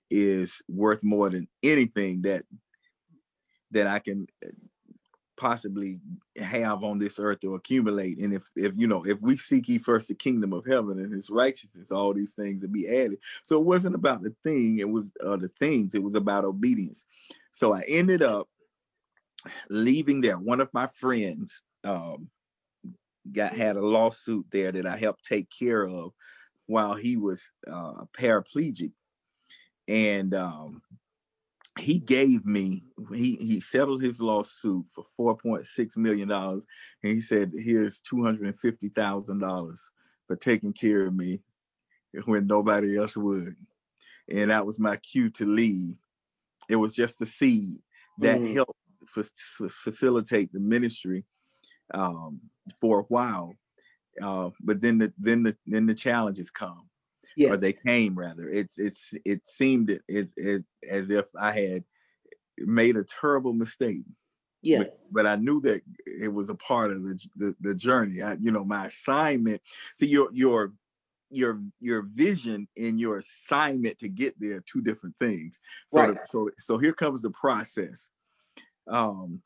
is 0.10 0.62
worth 0.68 1.04
more 1.04 1.30
than 1.30 1.48
anything 1.64 2.22
that 2.24 2.44
that 3.72 3.88
I 3.88 4.00
can 4.00 4.28
possibly 5.40 6.00
have 6.38 6.84
on 6.84 7.00
this 7.00 7.18
earth 7.20 7.40
to 7.40 7.56
accumulate. 7.56 8.20
And 8.20 8.34
if 8.34 8.44
if 8.56 8.74
you 8.76 8.88
know, 8.88 9.06
if 9.06 9.22
we 9.22 9.38
seek 9.38 9.70
ye 9.70 9.78
first 9.80 10.10
the 10.10 10.14
kingdom 10.14 10.54
of 10.54 10.66
heaven 10.66 11.00
and 11.00 11.14
his 11.14 11.30
righteousness, 11.30 11.92
all 11.92 12.14
these 12.14 12.34
things 12.34 12.62
will 12.62 12.70
be 12.70 12.88
added. 12.88 13.20
So 13.44 13.58
it 13.58 13.66
wasn't 13.66 13.96
about 13.96 14.22
the 14.22 14.36
thing, 14.44 14.78
it 14.78 14.90
was 14.90 15.12
uh, 15.26 15.38
the 15.38 15.48
things, 15.48 15.96
it 15.96 16.04
was 16.04 16.16
about 16.16 16.46
obedience. 16.46 17.06
So 17.52 17.74
I 17.74 17.82
ended 17.88 18.22
up 18.22 18.48
leaving 19.70 20.22
there. 20.22 20.38
One 20.38 20.60
of 20.60 20.70
my 20.74 20.88
friends 20.94 21.62
um 21.84 22.30
got 23.32 23.54
had 23.54 23.78
a 23.78 23.86
lawsuit 23.86 24.46
there 24.52 24.72
that 24.72 24.86
I 24.86 24.98
helped 24.98 25.24
take 25.24 25.48
care 25.50 25.88
of 25.88 26.12
while 26.68 26.96
he 26.96 27.16
was 27.16 27.52
uh 27.66 28.04
paraplegic. 28.18 28.92
And 29.88 30.34
um 30.34 30.82
he 31.78 32.00
gave 32.00 32.46
me 32.46 32.84
he 33.14 33.36
he 33.36 33.62
settled 33.62 34.02
his 34.02 34.20
lawsuit 34.20 34.86
for 35.16 35.36
4.6 35.38 35.98
million 35.98 36.28
dollars 36.28 36.66
and 37.04 37.14
he 37.14 37.22
said 37.22 37.52
here's 37.58 38.02
250 38.02 38.90
thousand 38.90 39.40
dollars 39.40 39.90
for 40.28 40.36
taking 40.36 40.74
care 40.74 41.06
of 41.06 41.16
me 41.16 41.42
when 42.26 42.48
nobody 42.48 42.98
else 42.98 43.16
would. 43.16 43.56
And 44.32 44.52
that 44.52 44.66
was 44.66 44.80
my 44.80 44.98
cue 44.98 45.30
to 45.32 45.46
leave. 45.46 45.96
It 46.68 46.76
was 46.76 46.96
just 46.96 47.22
a 47.22 47.26
seed 47.26 47.80
that 48.20 48.40
mm. 48.40 48.54
helped 48.54 48.78
facilitate 49.72 50.54
the 50.54 50.60
ministry 50.60 51.26
um, 51.94 52.42
for 52.80 53.00
a 53.00 53.04
while 53.04 53.56
uh, 54.22 54.50
but 54.60 54.82
then 54.82 54.98
the 54.98 55.14
then 55.18 55.44
the 55.44 55.56
then 55.66 55.86
the 55.86 55.94
challenges 55.94 56.52
come 56.52 56.89
yeah. 57.36 57.52
or 57.52 57.58
they 57.58 57.74
came 57.74 58.18
rather. 58.18 58.50
It's 58.50 58.78
it's 58.78 59.14
it 59.26 59.48
seemed 59.48 59.90
it, 59.90 60.02
it, 60.08 60.30
it 60.36 60.64
as 60.90 61.10
if 61.10 61.26
I 61.38 61.52
had 61.52 61.84
made 62.58 62.96
a 62.96 63.04
terrible 63.04 63.54
mistake. 63.54 64.04
Yeah. 64.62 64.80
But, 64.80 65.00
but, 65.12 65.28
I 65.28 65.36
knew 65.38 65.62
that 65.62 65.82
it 66.06 66.34
was 66.34 66.50
a 66.50 66.56
part 66.56 66.92
of 66.92 67.04
the 67.04 67.20
the, 67.36 67.56
the 67.62 67.76
journey. 67.76 68.22
I, 68.22 68.34
you 68.40 68.52
know, 68.52 68.66
my 68.66 68.88
assignment. 68.88 69.62
See, 69.96 70.08
your 70.08 70.30
your 70.34 70.74
your 71.32 71.62
your 71.80 72.02
vision 72.02 72.68
and 72.78 73.00
your 73.00 73.18
assignment 73.18 74.00
to 74.00 74.10
get 74.10 74.40
there 74.40 74.62
two 74.62 74.82
different 74.82 75.16
things. 75.20 75.60
So 75.90 76.00
right. 76.00 76.28
so 76.28 76.50
so 76.58 76.78
here 76.78 76.94
comes 76.94 77.22
the 77.22 77.30
process. 77.30 78.10
Um 78.88 79.42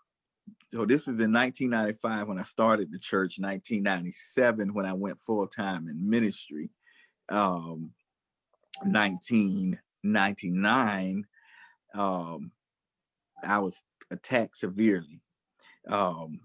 so 0.71 0.85
this 0.85 1.01
is 1.03 1.19
in 1.19 1.31
1995 1.31 2.29
when 2.29 2.39
I 2.39 2.43
started 2.43 2.91
the 2.91 2.97
church, 2.97 3.37
1997 3.37 4.73
when 4.73 4.87
I 4.87 4.93
went 4.93 5.21
full 5.21 5.45
time 5.45 5.87
in 5.87 6.09
ministry 6.09 6.71
um, 7.33 7.91
1999, 8.83 11.25
um, 11.95 12.51
I 13.43 13.59
was 13.59 13.83
attacked 14.11 14.57
severely. 14.57 15.21
Um, 15.89 16.41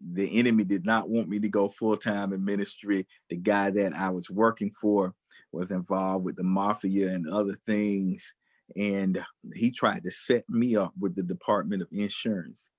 the 0.00 0.38
enemy 0.38 0.64
did 0.64 0.86
not 0.86 1.08
want 1.08 1.28
me 1.28 1.38
to 1.40 1.48
go 1.48 1.68
full 1.68 1.96
time 1.96 2.32
in 2.32 2.44
ministry. 2.44 3.06
The 3.28 3.36
guy 3.36 3.70
that 3.70 3.94
I 3.94 4.10
was 4.10 4.30
working 4.30 4.72
for 4.80 5.14
was 5.52 5.70
involved 5.70 6.24
with 6.24 6.36
the 6.36 6.42
mafia 6.42 7.12
and 7.12 7.28
other 7.28 7.56
things. 7.66 8.34
And 8.76 9.24
he 9.54 9.70
tried 9.70 10.04
to 10.04 10.10
set 10.10 10.44
me 10.48 10.76
up 10.76 10.92
with 10.98 11.16
the 11.16 11.22
Department 11.22 11.82
of 11.82 11.88
Insurance. 11.92 12.70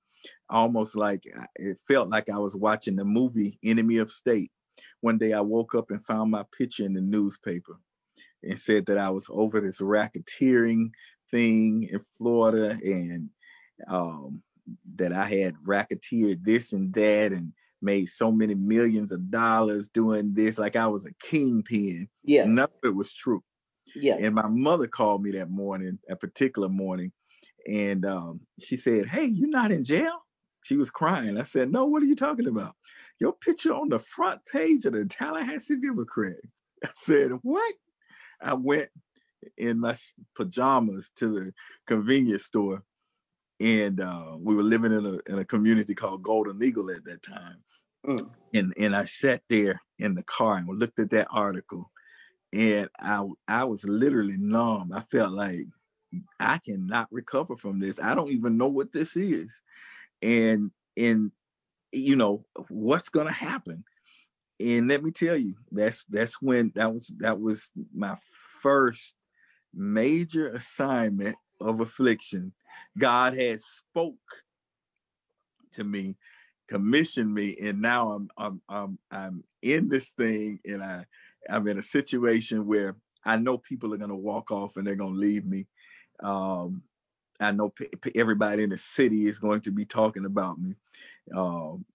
almost 0.49 0.95
like 0.95 1.23
it 1.55 1.77
felt 1.87 2.09
like 2.09 2.29
I 2.29 2.37
was 2.37 2.55
watching 2.55 2.95
the 2.95 3.05
movie 3.05 3.57
Enemy 3.63 3.97
of 3.97 4.11
State. 4.11 4.51
One 5.01 5.17
day 5.17 5.33
I 5.33 5.41
woke 5.41 5.75
up 5.75 5.91
and 5.91 6.05
found 6.05 6.31
my 6.31 6.43
picture 6.57 6.85
in 6.85 6.93
the 6.93 7.01
newspaper 7.01 7.79
and 8.43 8.59
said 8.59 8.85
that 8.87 8.97
I 8.97 9.09
was 9.09 9.27
over 9.29 9.59
this 9.59 9.81
racketeering 9.81 10.91
thing 11.31 11.83
in 11.91 12.01
Florida 12.17 12.77
and 12.83 13.29
um, 13.87 14.41
that 14.95 15.13
I 15.13 15.25
had 15.25 15.55
racketeered 15.63 16.43
this 16.43 16.73
and 16.73 16.93
that 16.93 17.31
and 17.31 17.53
made 17.81 18.07
so 18.09 18.31
many 18.31 18.55
millions 18.55 19.11
of 19.11 19.31
dollars 19.31 19.87
doing 19.87 20.33
this, 20.33 20.57
like 20.57 20.75
I 20.75 20.87
was 20.87 21.05
a 21.05 21.13
kingpin. 21.21 22.09
Yeah. 22.23 22.45
None 22.45 22.65
of 22.65 22.71
it 22.83 22.95
was 22.95 23.13
true. 23.13 23.43
Yeah. 23.95 24.17
And 24.19 24.35
my 24.35 24.47
mother 24.47 24.87
called 24.87 25.23
me 25.23 25.31
that 25.31 25.49
morning, 25.49 25.99
a 26.09 26.15
particular 26.15 26.69
morning, 26.69 27.11
and 27.67 28.05
um, 28.05 28.41
she 28.59 28.77
said, 28.77 29.07
Hey, 29.07 29.25
you're 29.25 29.49
not 29.49 29.71
in 29.71 29.83
jail? 29.83 30.19
She 30.63 30.77
was 30.77 30.89
crying. 30.89 31.37
I 31.37 31.43
said, 31.43 31.71
No, 31.71 31.85
what 31.85 32.03
are 32.03 32.07
you 32.07 32.15
talking 32.15 32.47
about? 32.47 32.75
Your 33.19 33.33
picture 33.33 33.73
on 33.73 33.89
the 33.89 33.99
front 33.99 34.41
page 34.45 34.85
of 34.85 34.93
the 34.93 35.05
Tallahassee 35.05 35.79
Democrat. 35.79 36.37
I 36.83 36.89
said, 36.93 37.31
What? 37.41 37.73
I 38.41 38.53
went 38.53 38.89
in 39.57 39.79
my 39.79 39.95
pajamas 40.35 41.11
to 41.17 41.27
the 41.27 41.53
convenience 41.87 42.45
store 42.45 42.83
and 43.59 43.99
uh, 43.99 44.35
we 44.37 44.55
were 44.55 44.63
living 44.63 44.93
in 44.93 45.05
a 45.05 45.31
in 45.31 45.39
a 45.39 45.45
community 45.45 45.93
called 45.93 46.23
Golden 46.23 46.61
Eagle 46.63 46.89
at 46.91 47.03
that 47.05 47.21
time. 47.21 47.57
Mm. 48.05 48.29
And 48.53 48.73
and 48.77 48.95
I 48.95 49.05
sat 49.05 49.41
there 49.49 49.81
in 49.97 50.15
the 50.15 50.23
car 50.23 50.57
and 50.57 50.79
looked 50.79 50.99
at 50.99 51.09
that 51.11 51.27
article, 51.29 51.91
and 52.53 52.89
I 52.99 53.25
I 53.47 53.65
was 53.65 53.83
literally 53.83 54.37
numb. 54.37 54.93
I 54.93 55.01
felt 55.11 55.33
like 55.33 55.65
I 56.39 56.59
cannot 56.59 57.07
recover 57.11 57.57
from 57.57 57.79
this. 57.79 57.99
I 57.99 58.15
don't 58.15 58.31
even 58.31 58.57
know 58.57 58.69
what 58.69 58.93
this 58.93 59.15
is, 59.15 59.61
and 60.21 60.71
and 60.97 61.31
you 61.91 62.15
know 62.15 62.45
what's 62.69 63.09
gonna 63.09 63.31
happen. 63.31 63.83
And 64.59 64.87
let 64.87 65.03
me 65.03 65.11
tell 65.11 65.37
you, 65.37 65.55
that's 65.71 66.05
that's 66.05 66.41
when 66.41 66.71
that 66.75 66.93
was 66.93 67.13
that 67.19 67.39
was 67.39 67.71
my 67.93 68.17
first 68.61 69.15
major 69.73 70.49
assignment 70.49 71.37
of 71.61 71.79
affliction 71.79 72.53
God 72.97 73.37
had 73.37 73.59
spoke 73.61 74.15
to 75.73 75.83
me, 75.83 76.15
commissioned 76.67 77.33
me, 77.33 77.57
and 77.61 77.81
now 77.81 78.11
I'm 78.11 78.29
I'm 78.37 78.61
I'm 78.69 78.99
I'm 79.11 79.43
in 79.61 79.89
this 79.89 80.11
thing, 80.11 80.59
and 80.65 80.83
I 80.83 81.05
I'm 81.49 81.67
in 81.67 81.79
a 81.79 81.83
situation 81.83 82.65
where 82.65 82.95
I 83.25 83.37
know 83.37 83.57
people 83.57 83.93
are 83.93 83.97
gonna 83.97 84.15
walk 84.15 84.51
off 84.51 84.77
and 84.77 84.85
they're 84.85 84.95
gonna 84.95 85.15
leave 85.15 85.45
me. 85.45 85.67
Um, 86.21 86.83
I 87.39 87.51
know 87.51 87.69
p- 87.69 87.87
p- 88.01 88.11
everybody 88.15 88.63
in 88.63 88.69
the 88.69 88.77
city 88.77 89.27
is 89.27 89.39
going 89.39 89.61
to 89.61 89.71
be 89.71 89.85
talking 89.85 90.25
about 90.25 90.59
me. 90.59 90.75
Um, 91.35 91.85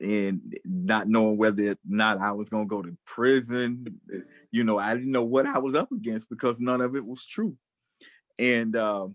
and 0.00 0.58
not 0.64 1.08
knowing 1.08 1.36
whether 1.36 1.72
or 1.72 1.76
not 1.84 2.18
I 2.18 2.32
was 2.32 2.48
going 2.48 2.64
to 2.64 2.68
go 2.68 2.82
to 2.82 2.96
prison. 3.04 4.00
You 4.50 4.64
know, 4.64 4.78
I 4.78 4.94
didn't 4.94 5.12
know 5.12 5.22
what 5.22 5.46
I 5.46 5.58
was 5.58 5.74
up 5.74 5.92
against 5.92 6.28
because 6.28 6.60
none 6.60 6.80
of 6.80 6.96
it 6.96 7.06
was 7.06 7.24
true. 7.24 7.56
And 8.38 8.74
um, 8.76 9.14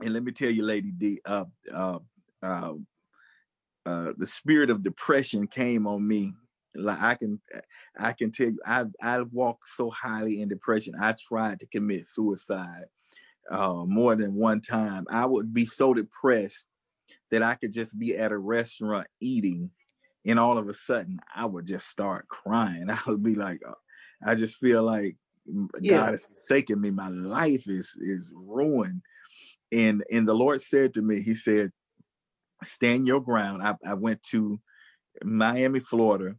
and 0.00 0.12
let 0.12 0.22
me 0.22 0.32
tell 0.32 0.50
you, 0.50 0.64
Lady 0.64 0.90
D, 0.90 1.20
uh, 1.24 1.44
uh, 1.72 1.98
uh, 2.42 2.74
uh, 3.86 4.12
the 4.18 4.26
spirit 4.26 4.70
of 4.70 4.82
depression 4.82 5.46
came 5.46 5.86
on 5.86 6.06
me. 6.06 6.34
Like 6.74 7.00
I 7.00 7.14
can, 7.14 7.40
I 7.98 8.12
can 8.12 8.32
tell 8.32 8.48
you, 8.48 8.58
I've 8.66 8.90
I've 9.00 9.32
walked 9.32 9.68
so 9.68 9.90
highly 9.90 10.42
in 10.42 10.48
depression. 10.48 10.94
I 11.00 11.12
tried 11.12 11.60
to 11.60 11.66
commit 11.66 12.04
suicide 12.06 12.86
uh, 13.50 13.84
more 13.86 14.16
than 14.16 14.34
one 14.34 14.60
time. 14.60 15.06
I 15.10 15.26
would 15.26 15.52
be 15.52 15.66
so 15.66 15.94
depressed 15.94 16.66
that 17.30 17.42
I 17.42 17.54
could 17.54 17.72
just 17.72 17.98
be 17.98 18.16
at 18.16 18.32
a 18.32 18.38
restaurant 18.38 19.06
eating, 19.20 19.70
and 20.24 20.38
all 20.38 20.58
of 20.58 20.68
a 20.68 20.74
sudden 20.74 21.18
I 21.34 21.46
would 21.46 21.66
just 21.66 21.88
start 21.88 22.28
crying. 22.28 22.86
I 22.90 22.98
would 23.06 23.22
be 23.22 23.34
like, 23.34 23.60
uh, 23.66 23.72
I 24.24 24.34
just 24.34 24.58
feel 24.58 24.82
like 24.82 25.16
yeah. 25.80 25.98
God 25.98 26.12
has 26.12 26.24
forsaken 26.24 26.80
me. 26.80 26.90
My 26.90 27.08
life 27.08 27.68
is 27.68 27.96
is 28.00 28.32
ruined 28.34 29.02
and 29.74 30.04
and 30.10 30.26
the 30.26 30.34
Lord 30.34 30.62
said 30.62 30.94
to 30.94 31.02
me, 31.02 31.20
He 31.20 31.34
said, 31.34 31.70
"Stand 32.62 33.06
your 33.06 33.20
ground." 33.20 33.62
I, 33.62 33.74
I 33.84 33.94
went 33.94 34.22
to 34.30 34.60
Miami, 35.22 35.80
Florida, 35.80 36.36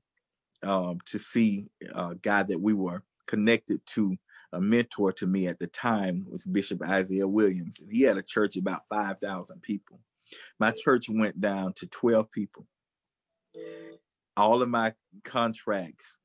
um, 0.64 1.00
to 1.08 1.20
see 1.20 1.68
a 1.94 2.16
guy 2.16 2.44
that 2.44 2.62
we 2.62 2.74
were 2.74 3.04
connected 3.28 3.86
to. 3.88 4.16
A 4.56 4.62
mentor 4.62 5.12
to 5.14 5.28
me 5.28 5.48
at 5.48 5.60
the 5.60 5.68
time 5.68 6.26
was 6.30 6.46
Bishop 6.46 6.82
Isaiah 6.82 7.28
Williams, 7.28 7.80
and 7.80 7.92
he 7.92 8.04
had 8.04 8.18
a 8.18 8.22
church 8.22 8.56
about 8.56 8.88
five 8.90 9.20
thousand 9.20 9.62
people. 9.62 10.00
My 10.60 10.72
church 10.72 11.10
went 11.10 11.40
down 11.42 11.74
to 11.74 11.88
twelve 11.88 12.32
people. 12.32 12.66
All 14.38 14.62
of 14.62 14.70
my 14.70 14.94
contracts 15.24 16.20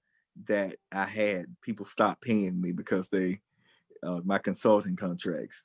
that 0.46 0.76
I 0.92 1.04
had, 1.04 1.46
people 1.60 1.86
stopped 1.86 2.22
paying 2.22 2.60
me 2.60 2.72
because 2.72 3.08
they, 3.08 3.40
uh, 4.02 4.20
my 4.24 4.38
consulting 4.38 4.96
contracts 4.96 5.64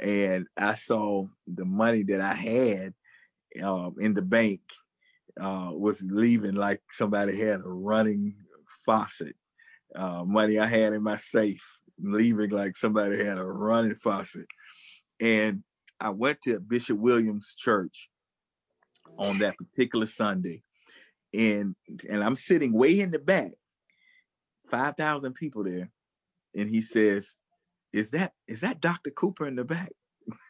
and 0.00 0.46
I 0.56 0.74
saw 0.74 1.26
the 1.46 1.64
money 1.64 2.02
that 2.04 2.20
I 2.20 2.34
had 2.34 2.94
um, 3.62 3.96
in 4.00 4.14
the 4.14 4.22
bank 4.22 4.60
uh, 5.40 5.70
was 5.72 6.02
leaving 6.02 6.54
like 6.54 6.80
somebody 6.90 7.38
had 7.38 7.60
a 7.60 7.68
running 7.68 8.36
faucet. 8.86 9.36
Uh, 9.94 10.24
money 10.24 10.58
I 10.58 10.66
had 10.66 10.92
in 10.92 11.02
my 11.02 11.16
safe 11.16 11.64
leaving 12.02 12.50
like 12.50 12.76
somebody 12.76 13.24
had 13.24 13.38
a 13.38 13.44
running 13.44 13.94
faucet. 13.94 14.46
And 15.20 15.62
I 16.00 16.10
went 16.10 16.42
to 16.42 16.60
Bishop 16.60 16.98
Williams 16.98 17.54
Church 17.58 18.08
on 19.18 19.38
that 19.38 19.56
particular 19.58 20.06
Sunday, 20.06 20.62
and 21.34 21.74
and 22.08 22.24
I'm 22.24 22.36
sitting 22.36 22.72
way 22.72 23.00
in 23.00 23.10
the 23.10 23.18
back, 23.18 23.52
five 24.70 24.96
thousand 24.96 25.34
people 25.34 25.64
there, 25.64 25.90
and 26.54 26.68
he 26.68 26.80
says, 26.80 27.40
is 27.92 28.10
that 28.12 28.32
is 28.46 28.60
that 28.60 28.80
Dr. 28.80 29.10
Cooper 29.10 29.46
in 29.46 29.56
the 29.56 29.64
back? 29.64 29.92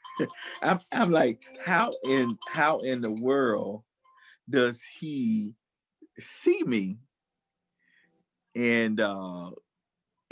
I'm 0.62 0.78
I'm 0.92 1.10
like, 1.10 1.42
how 1.64 1.90
in 2.04 2.38
how 2.48 2.78
in 2.78 3.00
the 3.00 3.10
world 3.10 3.82
does 4.48 4.82
he 4.98 5.54
see 6.18 6.62
me? 6.64 6.98
And 8.54 9.00
uh 9.00 9.50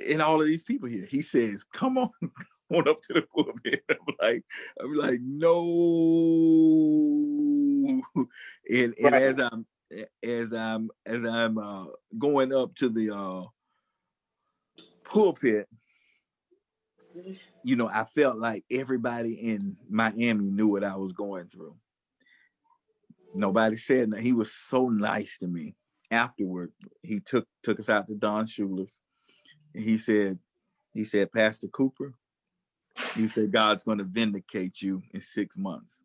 and 0.06 0.22
all 0.22 0.40
of 0.40 0.46
these 0.46 0.62
people 0.62 0.88
here. 0.88 1.06
He 1.06 1.22
says, 1.22 1.64
come 1.64 1.98
on, 1.98 2.10
on 2.72 2.88
up 2.88 3.00
to 3.02 3.14
the 3.14 3.22
pulpit. 3.22 3.82
I'm 3.90 3.96
like, 4.20 4.44
I'm 4.80 4.94
like, 4.94 5.20
no. 5.22 5.54
And 8.70 8.94
and 9.02 9.12
right. 9.12 9.22
as 9.22 9.38
I'm 9.38 9.64
as 10.22 10.52
I'm 10.52 10.90
as 11.06 11.24
I'm 11.24 11.56
uh 11.56 11.86
going 12.18 12.52
up 12.54 12.74
to 12.76 12.90
the 12.90 13.16
uh 13.16 13.44
pulpit, 15.04 15.68
you 17.64 17.76
know, 17.76 17.88
I 17.88 18.04
felt 18.04 18.36
like 18.36 18.64
everybody 18.70 19.32
in 19.32 19.78
Miami 19.88 20.50
knew 20.50 20.68
what 20.68 20.84
I 20.84 20.96
was 20.96 21.12
going 21.12 21.46
through. 21.46 21.76
Nobody 23.34 23.76
said 23.76 24.10
that. 24.10 24.20
He 24.20 24.32
was 24.32 24.52
so 24.52 24.88
nice 24.88 25.38
to 25.38 25.46
me. 25.46 25.74
Afterward, 26.10 26.72
he 27.02 27.20
took 27.20 27.46
took 27.62 27.80
us 27.80 27.88
out 27.88 28.06
to 28.08 28.14
Don 28.14 28.44
Shula's. 28.44 29.00
He 29.74 29.98
said, 29.98 30.38
he 30.92 31.04
said, 31.04 31.32
Pastor 31.32 31.68
Cooper, 31.68 32.14
you 33.14 33.28
said, 33.28 33.52
God's 33.52 33.84
going 33.84 33.98
to 33.98 34.04
vindicate 34.04 34.82
you 34.82 35.02
in 35.12 35.20
six 35.20 35.56
months. 35.56 36.02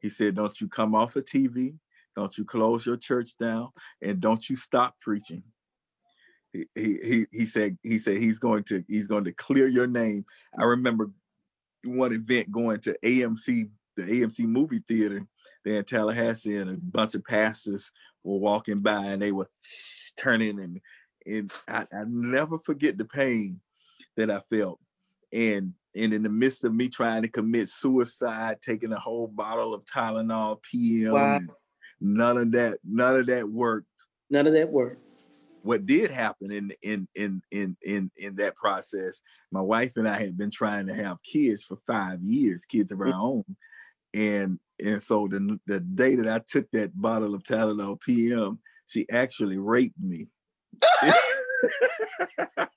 He 0.00 0.08
said, 0.10 0.36
Don't 0.36 0.60
you 0.60 0.68
come 0.68 0.94
off 0.94 1.16
of 1.16 1.24
TV, 1.24 1.74
don't 2.16 2.36
you 2.38 2.44
close 2.44 2.86
your 2.86 2.96
church 2.96 3.36
down, 3.38 3.70
and 4.00 4.20
don't 4.20 4.48
you 4.48 4.56
stop 4.56 4.96
preaching 5.00 5.42
he, 6.52 6.66
he 6.74 7.26
he 7.32 7.46
said 7.46 7.78
he 7.82 7.98
said 7.98 8.18
he's 8.18 8.38
going 8.38 8.64
to 8.64 8.84
he's 8.88 9.06
going 9.06 9.24
to 9.24 9.32
clear 9.32 9.66
your 9.66 9.86
name. 9.86 10.24
I 10.58 10.64
remember 10.64 11.10
one 11.84 12.12
event 12.12 12.50
going 12.50 12.80
to 12.80 12.96
AMC 13.04 13.70
the 13.96 14.02
AMC 14.02 14.40
movie 14.40 14.82
theater 14.86 15.26
there 15.64 15.76
in 15.76 15.84
Tallahassee, 15.84 16.56
and 16.56 16.70
a 16.70 16.76
bunch 16.82 17.14
of 17.14 17.24
pastors 17.24 17.90
were 18.24 18.38
walking 18.38 18.80
by, 18.80 19.06
and 19.06 19.22
they 19.22 19.32
were 19.32 19.50
turning, 20.16 20.58
and 20.58 20.80
and 21.26 21.52
I, 21.68 21.86
I 21.92 22.04
never 22.06 22.58
forget 22.58 22.98
the 22.98 23.04
pain 23.04 23.60
that 24.16 24.30
I 24.30 24.40
felt, 24.50 24.80
and 25.32 25.74
and 25.94 26.12
in 26.14 26.22
the 26.22 26.28
midst 26.28 26.64
of 26.64 26.74
me 26.74 26.88
trying 26.88 27.22
to 27.22 27.28
commit 27.28 27.68
suicide, 27.68 28.62
taking 28.62 28.92
a 28.92 28.98
whole 28.98 29.26
bottle 29.26 29.74
of 29.74 29.84
Tylenol 29.84 30.62
PM, 30.62 31.12
wow. 31.12 31.40
none 32.00 32.36
of 32.36 32.52
that 32.52 32.78
none 32.84 33.16
of 33.16 33.26
that 33.26 33.48
worked. 33.48 33.86
None 34.30 34.46
of 34.46 34.52
that 34.52 34.70
worked 34.70 35.02
what 35.62 35.86
did 35.86 36.10
happen 36.10 36.50
in 36.50 36.72
in 36.82 37.08
in 37.14 37.42
in 37.50 37.76
in 37.82 38.10
in 38.16 38.36
that 38.36 38.56
process 38.56 39.20
my 39.50 39.60
wife 39.60 39.92
and 39.96 40.08
i 40.08 40.18
had 40.18 40.36
been 40.36 40.50
trying 40.50 40.86
to 40.86 40.94
have 40.94 41.22
kids 41.22 41.64
for 41.64 41.78
five 41.86 42.22
years 42.22 42.64
kids 42.64 42.92
of 42.92 43.00
our 43.00 43.06
mm. 43.06 43.20
own 43.20 43.56
and 44.14 44.58
and 44.82 45.02
so 45.02 45.28
the 45.28 45.58
the 45.66 45.80
day 45.80 46.14
that 46.14 46.28
i 46.28 46.40
took 46.46 46.66
that 46.72 46.98
bottle 47.00 47.34
of 47.34 47.42
tylenol 47.42 48.00
pm 48.00 48.58
she 48.86 49.08
actually 49.10 49.58
raped 49.58 50.00
me 50.00 50.28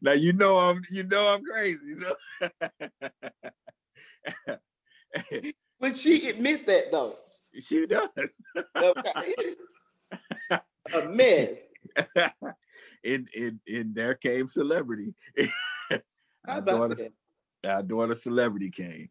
now 0.00 0.12
you 0.12 0.32
know 0.32 0.56
i'm 0.56 0.80
you 0.90 1.02
know 1.04 1.34
i'm 1.34 1.44
crazy 1.44 1.94
so 1.98 2.14
Would 5.80 5.96
she 5.96 6.28
admit 6.28 6.66
that 6.66 6.92
though? 6.92 7.16
She 7.60 7.86
does. 7.86 8.08
a 10.50 11.08
mess. 11.08 11.72
In 13.02 13.28
in 13.34 13.60
and 13.68 13.94
there 13.94 14.14
came 14.14 14.48
celebrity. 14.48 15.14
How 16.46 16.58
about 16.58 16.88
daughter, 16.88 16.94
that? 17.62 17.70
our 17.70 17.82
daughter 17.82 18.14
celebrity 18.14 18.70
came. 18.70 19.10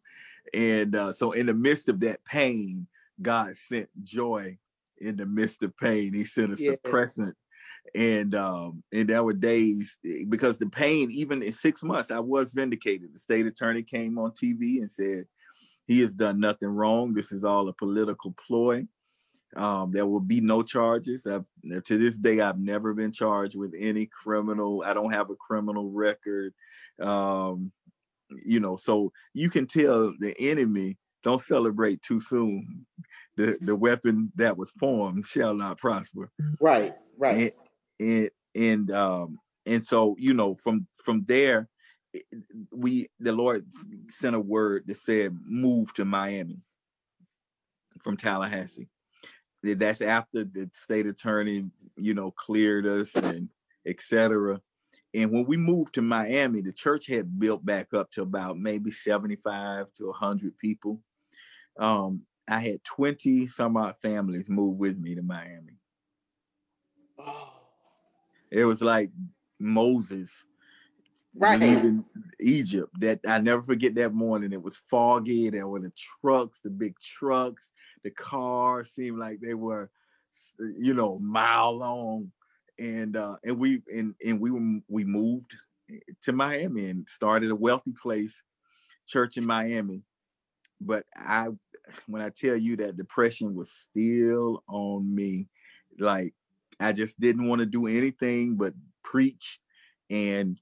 And 0.54 0.96
uh, 0.96 1.14
so 1.14 1.32
in 1.32 1.46
the 1.46 1.54
midst 1.54 1.90
of 1.90 2.00
that 2.02 2.24
pain, 2.26 2.88
God 3.22 3.56
sent 3.56 3.90
joy 4.04 4.58
in 5.04 5.18
the 5.18 5.26
midst 5.26 5.64
of 5.64 5.76
pain. 5.78 6.14
He 6.14 6.26
sent 6.26 6.58
a 6.58 6.62
Yeah. 6.62 6.72
suppressant. 6.72 7.34
And 7.94 8.34
um, 8.34 8.84
and 8.94 9.08
there 9.10 9.24
were 9.24 9.34
days 9.34 9.98
because 10.30 10.58
the 10.58 10.68
pain, 10.68 11.12
even 11.12 11.44
in 11.44 11.52
six 11.52 11.84
months, 11.84 12.12
I 12.12 12.20
was 12.20 12.54
vindicated. 12.54 13.14
The 13.14 13.20
state 13.20 13.46
attorney 13.46 13.84
came 13.84 14.18
on 14.18 14.32
TV 14.32 14.80
and 14.80 14.90
said 14.90 15.26
he 15.86 16.00
has 16.00 16.14
done 16.14 16.40
nothing 16.40 16.70
wrong. 16.70 17.14
This 17.14 17.32
is 17.32 17.44
all 17.44 17.68
a 17.68 17.74
political 17.74 18.34
ploy. 18.48 18.88
Um, 19.56 19.92
there 19.92 20.08
will 20.08 20.22
be 20.22 20.42
no 20.42 20.64
charges. 20.64 21.28
I've 21.28 21.46
to 21.86 21.98
this 21.98 22.18
day 22.18 22.40
I've 22.40 22.60
never 22.60 22.94
been 22.94 23.12
charged 23.12 23.56
with 23.56 23.74
any 23.78 24.08
criminal. 24.08 24.84
I 24.86 24.94
don't 24.94 25.14
have 25.14 25.30
a 25.30 25.36
criminal 25.36 25.92
record. 25.92 26.54
Um, 27.02 27.72
you 28.44 28.60
know, 28.60 28.78
so 28.78 29.12
you 29.34 29.50
can 29.50 29.68
tell 29.68 30.14
the 30.20 30.36
enemy 30.40 30.98
don't 31.24 31.42
celebrate 31.42 32.02
too 32.02 32.20
soon. 32.20 32.86
The 33.36 33.58
the 33.62 33.76
weapon 33.76 34.32
that 34.36 34.58
was 34.58 34.72
formed 34.72 35.26
shall 35.26 35.54
not 35.54 35.80
prosper. 35.80 36.30
Right, 36.60 36.96
right. 37.18 37.54
And 38.00 38.30
and 38.56 38.62
and 38.64 38.92
um 38.92 39.40
and 39.66 39.84
so 39.84 40.16
you 40.20 40.34
know 40.34 40.56
from 40.56 40.88
from 41.04 41.26
there 41.28 41.70
we 42.72 43.10
the 43.20 43.32
Lord 43.32 43.66
sent 44.10 44.36
a 44.36 44.40
word 44.40 44.84
that 44.88 44.98
said 44.98 45.36
move 45.46 45.94
to 45.96 46.06
Miami 46.06 46.60
from 48.02 48.18
Tallahassee. 48.18 48.90
That's 49.64 50.02
after 50.02 50.44
the 50.44 50.70
state 50.74 51.08
attorney, 51.08 51.66
you 51.96 52.14
know, 52.14 52.32
cleared 52.32 52.86
us 52.86 53.16
and 53.16 53.50
etc. 53.88 54.60
And 55.14 55.32
when 55.32 55.46
we 55.46 55.58
moved 55.58 55.94
to 55.96 56.02
Miami, 56.02 56.62
the 56.62 56.74
church 56.74 57.08
had 57.08 57.40
built 57.40 57.66
back 57.66 57.94
up 57.94 58.12
to 58.12 58.24
about 58.24 58.58
maybe 58.58 58.92
75 58.92 59.94
to 59.98 60.08
100 60.08 60.58
people. 60.58 61.00
Um, 61.78 62.26
I 62.48 62.60
had 62.60 62.84
20 62.84 63.48
some 63.48 63.78
odd 63.78 63.98
families 64.02 64.50
move 64.50 64.78
with 64.78 64.98
me 64.98 65.16
to 65.16 65.22
Miami. 65.22 65.80
Oh, 67.18 67.70
It 68.52 68.66
was 68.66 68.82
like 68.82 69.12
Moses 69.60 70.44
Right. 71.36 71.60
leaving 71.60 72.06
Egypt. 72.40 72.92
That 73.00 73.20
I 73.28 73.40
never 73.40 73.62
forget 73.64 73.96
that 73.96 74.14
morning. 74.14 74.52
It 74.54 74.62
was 74.62 74.78
foggy. 74.78 75.50
There 75.50 75.68
were 75.68 75.80
the 75.80 75.94
trucks, 76.22 76.62
the 76.62 76.70
big 76.70 77.00
trucks, 77.00 77.72
the 78.04 78.12
cars 78.12 78.92
seemed 78.92 79.20
like 79.20 79.40
they 79.40 79.54
were, 79.54 79.92
you 80.60 80.94
know, 80.94 81.20
mile 81.20 81.78
long. 81.78 82.32
And 82.80 83.16
uh, 83.16 83.38
and 83.44 83.60
we 83.60 83.84
and 83.92 84.16
and 84.26 84.40
we 84.40 84.52
were 84.52 84.80
we 84.88 85.04
moved 85.04 85.56
to 86.24 86.34
Miami 86.34 86.90
and 86.90 87.08
started 87.08 87.52
a 87.52 87.56
wealthy 87.56 87.94
place, 88.02 88.42
church 89.08 89.38
in 89.38 89.46
Miami. 89.46 90.04
But 90.82 91.06
I, 91.16 91.50
when 92.08 92.22
I 92.22 92.30
tell 92.30 92.56
you 92.56 92.78
that 92.78 92.98
depression 92.98 93.56
was 93.56 93.72
still 93.72 94.64
on 94.68 95.14
me, 95.14 95.48
like 96.00 96.34
I 96.80 96.92
just 96.92 97.20
didn't 97.20 97.48
want 97.48 97.60
to 97.60 97.66
do 97.66 97.88
anything 97.88 98.56
but 98.56 98.74
preach 99.04 99.60
and 100.10 100.60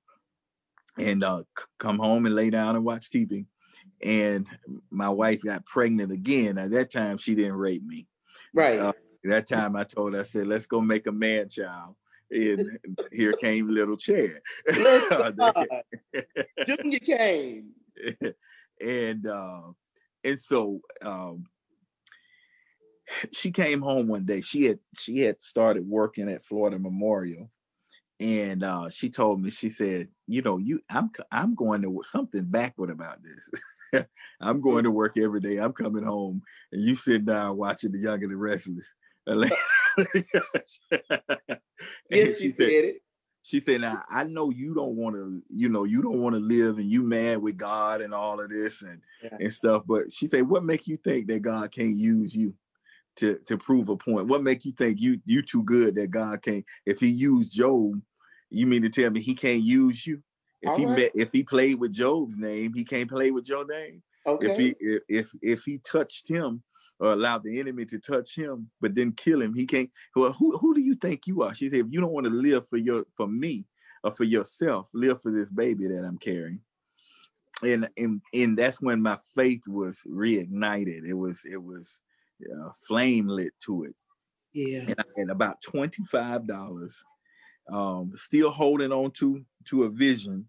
and 0.98 1.24
uh, 1.24 1.44
come 1.78 1.98
home 1.98 2.26
and 2.26 2.36
lay 2.36 2.50
down 2.50 2.76
and 2.76 2.84
watch 2.84 3.10
TV. 3.10 3.46
And 4.04 4.48
my 4.90 5.10
wife 5.10 5.42
got 5.44 5.66
pregnant 5.66 6.12
again. 6.12 6.58
At 6.58 6.72
that 6.72 6.92
time, 6.92 7.18
she 7.18 7.36
didn't 7.36 7.54
rape 7.54 7.84
me. 7.86 8.08
right. 8.54 8.80
Uh, 8.80 8.94
That 9.24 9.48
time, 9.48 9.76
I 9.76 9.84
told 9.84 10.14
her, 10.14 10.22
I 10.22 10.24
said, 10.24 10.48
"Let's 10.48 10.66
go 10.66 10.82
make 10.82 11.08
a 11.08 11.12
man 11.12 11.48
child." 11.50 11.96
And 12.32 12.80
here 13.12 13.34
came 13.34 13.70
little 13.70 13.98
Chad. 13.98 14.42
Junior 16.66 17.00
came. 17.00 17.72
and 18.82 19.28
uh, 19.28 19.62
and 20.24 20.40
so 20.40 20.82
um, 21.04 21.46
she 23.32 23.52
came 23.52 23.82
home 23.82 24.08
one 24.08 24.26
day. 24.26 24.42
She 24.42 24.66
had 24.66 24.80
she 24.98 25.20
had 25.20 25.42
started 25.42 25.88
working 25.88 26.30
at 26.30 26.44
Florida 26.44 26.80
Memorial, 26.80 27.50
and 28.20 28.64
uh, 28.64 28.90
she 28.90 29.10
told 29.10 29.42
me 29.42 29.50
she 29.50 29.70
said, 29.70 30.10
"You 30.28 30.42
know, 30.42 30.58
you 30.58 30.82
I'm 30.90 31.12
I'm 31.32 31.56
going 31.56 31.82
to 31.82 32.02
something 32.06 32.44
backward 32.46 32.90
about 32.90 33.20
this. 33.24 34.06
I'm 34.42 34.62
going 34.62 34.86
to 34.86 34.92
work 34.92 35.18
every 35.18 35.42
day. 35.42 35.58
I'm 35.58 35.74
coming 35.74 36.04
home, 36.04 36.42
and 36.72 36.82
you 36.82 36.96
sit 36.96 37.26
down 37.26 37.58
watching 37.58 37.92
The 37.92 38.00
Young 38.00 38.24
and 38.24 38.32
the 38.32 38.38
Restless." 38.38 38.94
And 39.28 39.52
Yes, 42.10 42.40
she 42.40 42.50
said 42.50 42.70
it. 42.70 43.02
She 43.44 43.60
said, 43.60 43.82
"Now 43.82 44.04
I 44.10 44.24
know 44.24 44.50
you 44.50 44.74
don't 44.74 44.96
want 44.96 45.16
to, 45.16 45.42
you 45.50 45.70
know, 45.70 45.84
you 45.84 46.02
don't 46.02 46.22
want 46.22 46.36
to 46.36 46.40
live, 46.40 46.78
and 46.78 46.90
you 46.90 47.02
mad 47.04 47.42
with 47.42 47.58
God 47.58 48.02
and 48.02 48.14
all 48.14 48.40
of 48.40 48.50
this 48.50 48.82
and 48.82 49.02
Yeah. 49.24 49.38
and 49.40 49.54
stuff." 49.54 49.84
But 49.86 50.12
she 50.12 50.28
said, 50.28 50.48
"What 50.48 50.64
make 50.64 50.88
you 50.88 50.98
think 50.98 51.28
that 51.28 51.42
God 51.42 51.72
can't 51.72 51.96
use 51.96 52.36
you 52.36 52.54
to 53.18 53.38
to 53.46 53.58
prove 53.58 53.90
a 53.90 53.98
point? 53.98 54.28
What 54.28 54.44
make 54.44 54.64
you 54.66 54.72
think 54.72 55.02
you 55.02 55.20
you 55.26 55.42
too 55.42 55.64
good 55.64 55.96
that 55.96 56.12
God 56.12 56.42
can't? 56.42 56.66
If 56.86 57.00
He 57.00 57.08
used 57.10 57.54
Job, 57.56 58.02
you 58.50 58.68
mean 58.68 58.84
to 58.84 58.90
tell 58.90 59.10
me 59.10 59.22
He 59.22 59.36
can't 59.36 59.62
use 59.62 60.06
you? 60.06 60.22
If 60.62 60.72
All 60.72 60.78
He 60.78 60.86
right. 60.86 60.96
met, 60.98 61.12
if 61.16 61.30
He 61.32 61.44
played 61.44 61.80
with 61.80 61.94
Job's 61.94 62.38
name, 62.38 62.74
He 62.74 62.84
can't 62.86 63.10
play 63.10 63.32
with 63.32 63.50
your 63.50 63.66
name. 63.66 64.04
Okay. 64.26 64.46
If 64.46 64.58
He 64.58 64.76
if, 64.80 65.02
if 65.10 65.32
if 65.42 65.64
He 65.64 65.80
touched 65.80 66.28
him." 66.28 66.64
Or 67.02 67.14
allowed 67.14 67.44
the 67.44 67.60
enemy 67.60 67.84
to 67.86 68.00
touch 68.00 68.36
him, 68.36 68.70
but 68.80 68.94
didn't 68.94 69.18
kill 69.18 69.42
him. 69.42 69.56
He 69.56 69.66
can't. 69.66 69.90
Well, 70.16 70.34
who 70.34 70.58
who 70.58 70.74
do 70.76 70.82
you 70.82 70.96
think 70.96 71.26
you 71.26 71.42
are? 71.42 71.54
She 71.54 71.68
said, 71.68 71.80
if 71.80 71.88
you 71.90 72.00
don't 72.00 72.14
want 72.14 72.28
to 72.28 72.32
live 72.32 72.70
for 72.70 72.78
your 72.78 73.06
for 73.18 73.28
me, 73.28 73.66
or 74.04 74.14
for 74.14 74.24
yourself. 74.24 74.88
Live 74.94 75.22
for 75.22 75.32
this 75.32 75.50
baby 75.50 75.88
that 75.88 76.04
I'm 76.06 76.18
carrying. 76.18 76.60
And 77.64 77.90
and 77.98 78.22
and 78.34 78.58
that's 78.58 78.82
when 78.82 79.02
my 79.02 79.20
faith 79.36 79.68
was 79.68 80.02
reignited. 80.08 81.08
It 81.08 81.14
was 81.14 81.44
it 81.46 81.62
was 81.62 82.00
uh, 82.44 82.70
flame 82.88 83.28
lit 83.28 83.54
to 83.66 83.84
it. 83.84 83.96
yeah. 84.54 84.82
And 84.88 84.96
I 85.00 85.20
had 85.20 85.30
about 85.30 85.62
twenty 85.62 86.04
five 86.06 86.48
dollars. 86.48 87.04
Um, 87.72 88.14
still 88.16 88.50
holding 88.50 88.92
on 88.92 89.12
to 89.12 89.46
to 89.66 89.84
a 89.84 89.90
vision. 89.90 90.48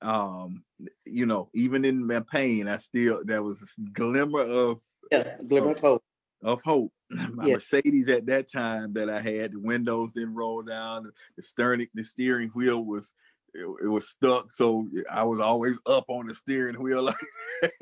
Um, 0.00 0.62
you 1.04 1.26
know, 1.26 1.50
even 1.54 1.84
in 1.84 2.06
my 2.06 2.20
pain, 2.20 2.68
I 2.68 2.76
still 2.76 3.20
there 3.24 3.42
was 3.42 3.62
a 3.62 3.90
glimmer 3.90 4.42
of 4.42 4.80
Yeah. 5.10 5.36
Glimmer 5.46 5.72
of 5.72 5.80
hope. 5.80 6.02
of 6.42 6.62
hope. 6.62 6.92
My 7.10 7.46
Yeah. 7.46 7.54
Mercedes 7.54 8.08
at 8.08 8.26
that 8.26 8.50
time 8.50 8.92
that 8.94 9.08
I 9.10 9.20
had, 9.20 9.52
the 9.52 9.60
windows 9.60 10.12
didn't 10.12 10.34
roll 10.34 10.62
down, 10.62 11.10
the 11.36 11.42
steering 11.42 11.86
the 11.94 12.04
steering 12.04 12.50
wheel 12.50 12.84
was 12.84 13.12
it, 13.54 13.66
it 13.84 13.88
was 13.88 14.08
stuck, 14.08 14.52
so 14.52 14.86
I 15.10 15.24
was 15.24 15.40
always 15.40 15.76
up 15.86 16.04
on 16.08 16.26
the 16.26 16.34
steering 16.34 16.80
wheel, 16.82 17.02
like, 17.62 17.72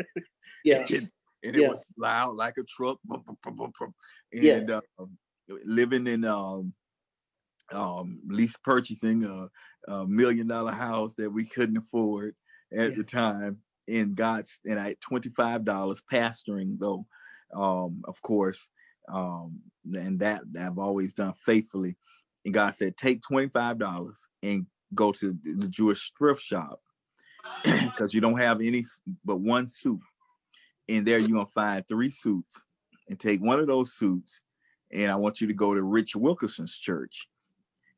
Yeah. 0.65 0.87
and, 0.89 1.11
and 1.43 1.57
it 1.57 1.63
Yeah. 1.63 1.69
was 1.71 1.93
loud 1.99 2.37
like 2.37 2.55
a 2.59 2.63
truck, 2.63 2.99
bum. 3.05 3.25
Yeah. 4.33 4.55
and 4.55 4.71
uh, 4.71 4.81
living 5.65 6.07
in 6.07 6.25
um 6.25 6.73
um 7.73 8.21
lease 8.29 8.57
purchasing 8.63 9.25
a, 9.25 9.49
a 9.93 10.07
million 10.07 10.47
dollar 10.47 10.71
house 10.73 11.15
that 11.17 11.31
we 11.31 11.45
couldn't 11.45 11.77
afford 11.79 12.37
at 12.73 12.91
Yeah. 12.91 12.97
the 12.97 13.05
time 13.05 13.59
in 13.87 14.15
God's 14.15 14.61
and 14.65 14.79
I 14.79 14.97
$25 15.11 16.01
pastoring 16.13 16.79
though 16.79 17.07
um 17.55 18.03
of 18.07 18.21
course 18.23 18.69
um 19.13 19.61
and 19.95 20.21
that 20.21 20.43
I've 20.59 20.79
always 20.79 21.15
done 21.15 21.35
faithfully. 21.45 21.97
And 22.45 22.55
God 22.55 22.75
said 22.75 22.97
take 22.97 23.21
$25 23.23 24.13
and 24.43 24.67
go 24.95 25.13
to 25.13 25.37
the 25.45 25.69
Jewish 25.69 26.13
thrift 26.19 26.43
shop 26.43 26.81
because 27.65 28.15
you 28.15 28.21
don't 28.21 28.39
have 28.39 28.61
any 28.61 28.85
but 29.25 29.37
one 29.37 29.67
suit. 29.67 30.01
And 30.89 31.07
there 31.07 31.19
you're 31.19 31.29
gonna 31.29 31.47
find 31.47 31.87
three 31.87 32.11
suits 32.11 32.65
and 33.09 33.19
take 33.19 33.41
one 33.41 33.61
of 33.61 33.67
those 33.67 33.95
suits 33.95 34.43
and 34.93 35.11
I 35.11 35.17
want 35.17 35.41
you 35.41 35.47
to 35.49 35.55
go 35.55 35.75
to 35.75 35.83
Rich 35.83 36.17
Wilkerson's 36.17 36.79
church 36.79 37.29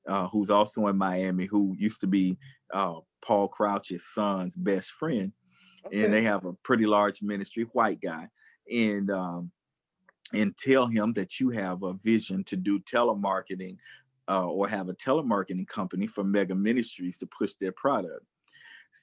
uh, 0.08 0.28
who's 0.28 0.50
also 0.50 0.86
in 0.86 0.96
Miami 0.96 1.46
who 1.46 1.76
used 1.78 2.00
to 2.00 2.06
be 2.06 2.38
uh, 2.72 2.94
Paul 3.20 3.48
Crouch's 3.48 4.06
son's 4.06 4.56
best 4.56 4.90
friend 4.90 5.32
and 5.92 6.12
they 6.12 6.22
have 6.22 6.44
a 6.44 6.52
pretty 6.52 6.86
large 6.86 7.22
ministry, 7.22 7.64
white 7.72 8.00
guy, 8.00 8.28
and 8.70 9.10
um, 9.10 9.50
and 10.32 10.56
tell 10.56 10.86
him 10.86 11.12
that 11.14 11.40
you 11.40 11.50
have 11.50 11.82
a 11.82 11.94
vision 11.94 12.44
to 12.44 12.56
do 12.56 12.78
telemarketing 12.80 13.76
uh, 14.28 14.46
or 14.46 14.68
have 14.68 14.88
a 14.88 14.94
telemarketing 14.94 15.66
company 15.66 16.06
for 16.06 16.22
Mega 16.24 16.54
Ministries 16.54 17.18
to 17.18 17.26
push 17.26 17.54
their 17.54 17.72
product. 17.72 18.24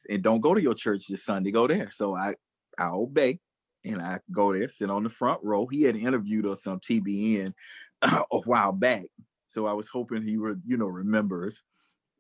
And 0.09 0.21
don't 0.21 0.41
go 0.41 0.53
to 0.53 0.61
your 0.61 0.75
church 0.75 1.07
this 1.07 1.23
Sunday, 1.23 1.51
go 1.51 1.67
there. 1.67 1.89
So 1.91 2.15
I 2.15 2.35
I 2.77 2.89
obey 2.89 3.39
and 3.83 4.01
I 4.01 4.19
go 4.31 4.53
there, 4.53 4.67
sit 4.69 4.89
on 4.89 5.03
the 5.03 5.09
front 5.09 5.43
row. 5.43 5.67
He 5.67 5.83
had 5.83 5.95
interviewed 5.95 6.45
us 6.45 6.67
on 6.67 6.79
TBN 6.79 7.53
a 8.01 8.39
while 8.45 8.71
back, 8.71 9.05
so 9.47 9.67
I 9.67 9.73
was 9.73 9.87
hoping 9.87 10.23
he 10.23 10.37
would, 10.37 10.61
you 10.65 10.77
know, 10.77 10.87
remember 10.87 11.47
us 11.47 11.63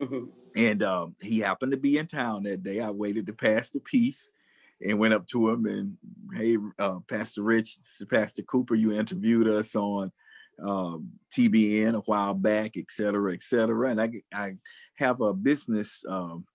Mhm. 0.01 0.29
and 0.57 0.83
um, 0.83 1.15
he 1.21 1.39
happened 1.39 1.71
to 1.71 1.77
be 1.77 1.97
in 1.97 2.07
town 2.07 2.43
that 2.43 2.63
day. 2.63 2.81
I 2.81 2.89
waited 2.89 3.27
to 3.27 3.33
pass 3.33 3.69
the 3.69 3.79
piece, 3.79 4.29
and 4.81 4.99
went 4.99 5.13
up 5.13 5.27
to 5.27 5.49
him 5.49 5.65
and 5.65 5.97
hey, 6.33 6.57
uh, 6.79 6.99
Pastor 7.07 7.43
Rich, 7.43 7.77
Pastor 8.09 8.43
Cooper, 8.43 8.75
you 8.75 8.93
interviewed 8.93 9.47
us 9.47 9.75
on 9.75 10.11
um, 10.63 11.11
TBN 11.35 11.95
a 11.95 11.99
while 12.01 12.33
back, 12.33 12.77
et 12.77 12.85
cetera, 12.89 13.33
et 13.33 13.43
cetera. 13.43 13.89
And 13.89 14.01
I, 14.01 14.09
I 14.33 14.53
have 14.95 15.21
a 15.21 15.33
business 15.33 16.03
um, 16.07 16.45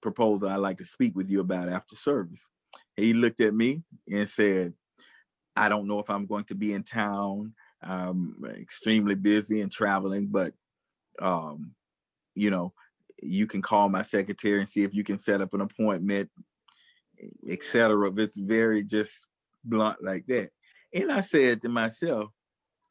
proposal 0.00 0.48
I'd 0.48 0.56
like 0.56 0.78
to 0.78 0.84
speak 0.84 1.16
with 1.16 1.28
you 1.28 1.40
about 1.40 1.68
after 1.68 1.96
service. 1.96 2.46
He 2.96 3.12
looked 3.12 3.40
at 3.40 3.54
me 3.54 3.82
and 4.10 4.28
said, 4.28 4.74
I 5.54 5.68
don't 5.68 5.86
know 5.86 5.98
if 5.98 6.10
I'm 6.10 6.26
going 6.26 6.44
to 6.44 6.54
be 6.54 6.72
in 6.72 6.82
town. 6.82 7.54
I'm 7.82 8.36
extremely 8.58 9.14
busy 9.14 9.60
and 9.60 9.70
traveling, 9.72 10.28
but 10.28 10.52
um, 11.20 11.72
you 12.34 12.50
know, 12.50 12.72
you 13.22 13.46
can 13.46 13.62
call 13.62 13.88
my 13.88 14.02
secretary 14.02 14.58
and 14.58 14.68
see 14.68 14.82
if 14.82 14.94
you 14.94 15.02
can 15.02 15.18
set 15.18 15.40
up 15.40 15.54
an 15.54 15.62
appointment, 15.62 16.30
etc. 17.48 18.12
It's 18.16 18.36
very 18.36 18.82
just 18.82 19.26
blunt 19.64 20.02
like 20.02 20.26
that. 20.26 20.50
And 20.92 21.12
I 21.12 21.20
said 21.20 21.62
to 21.62 21.68
myself, 21.68 22.30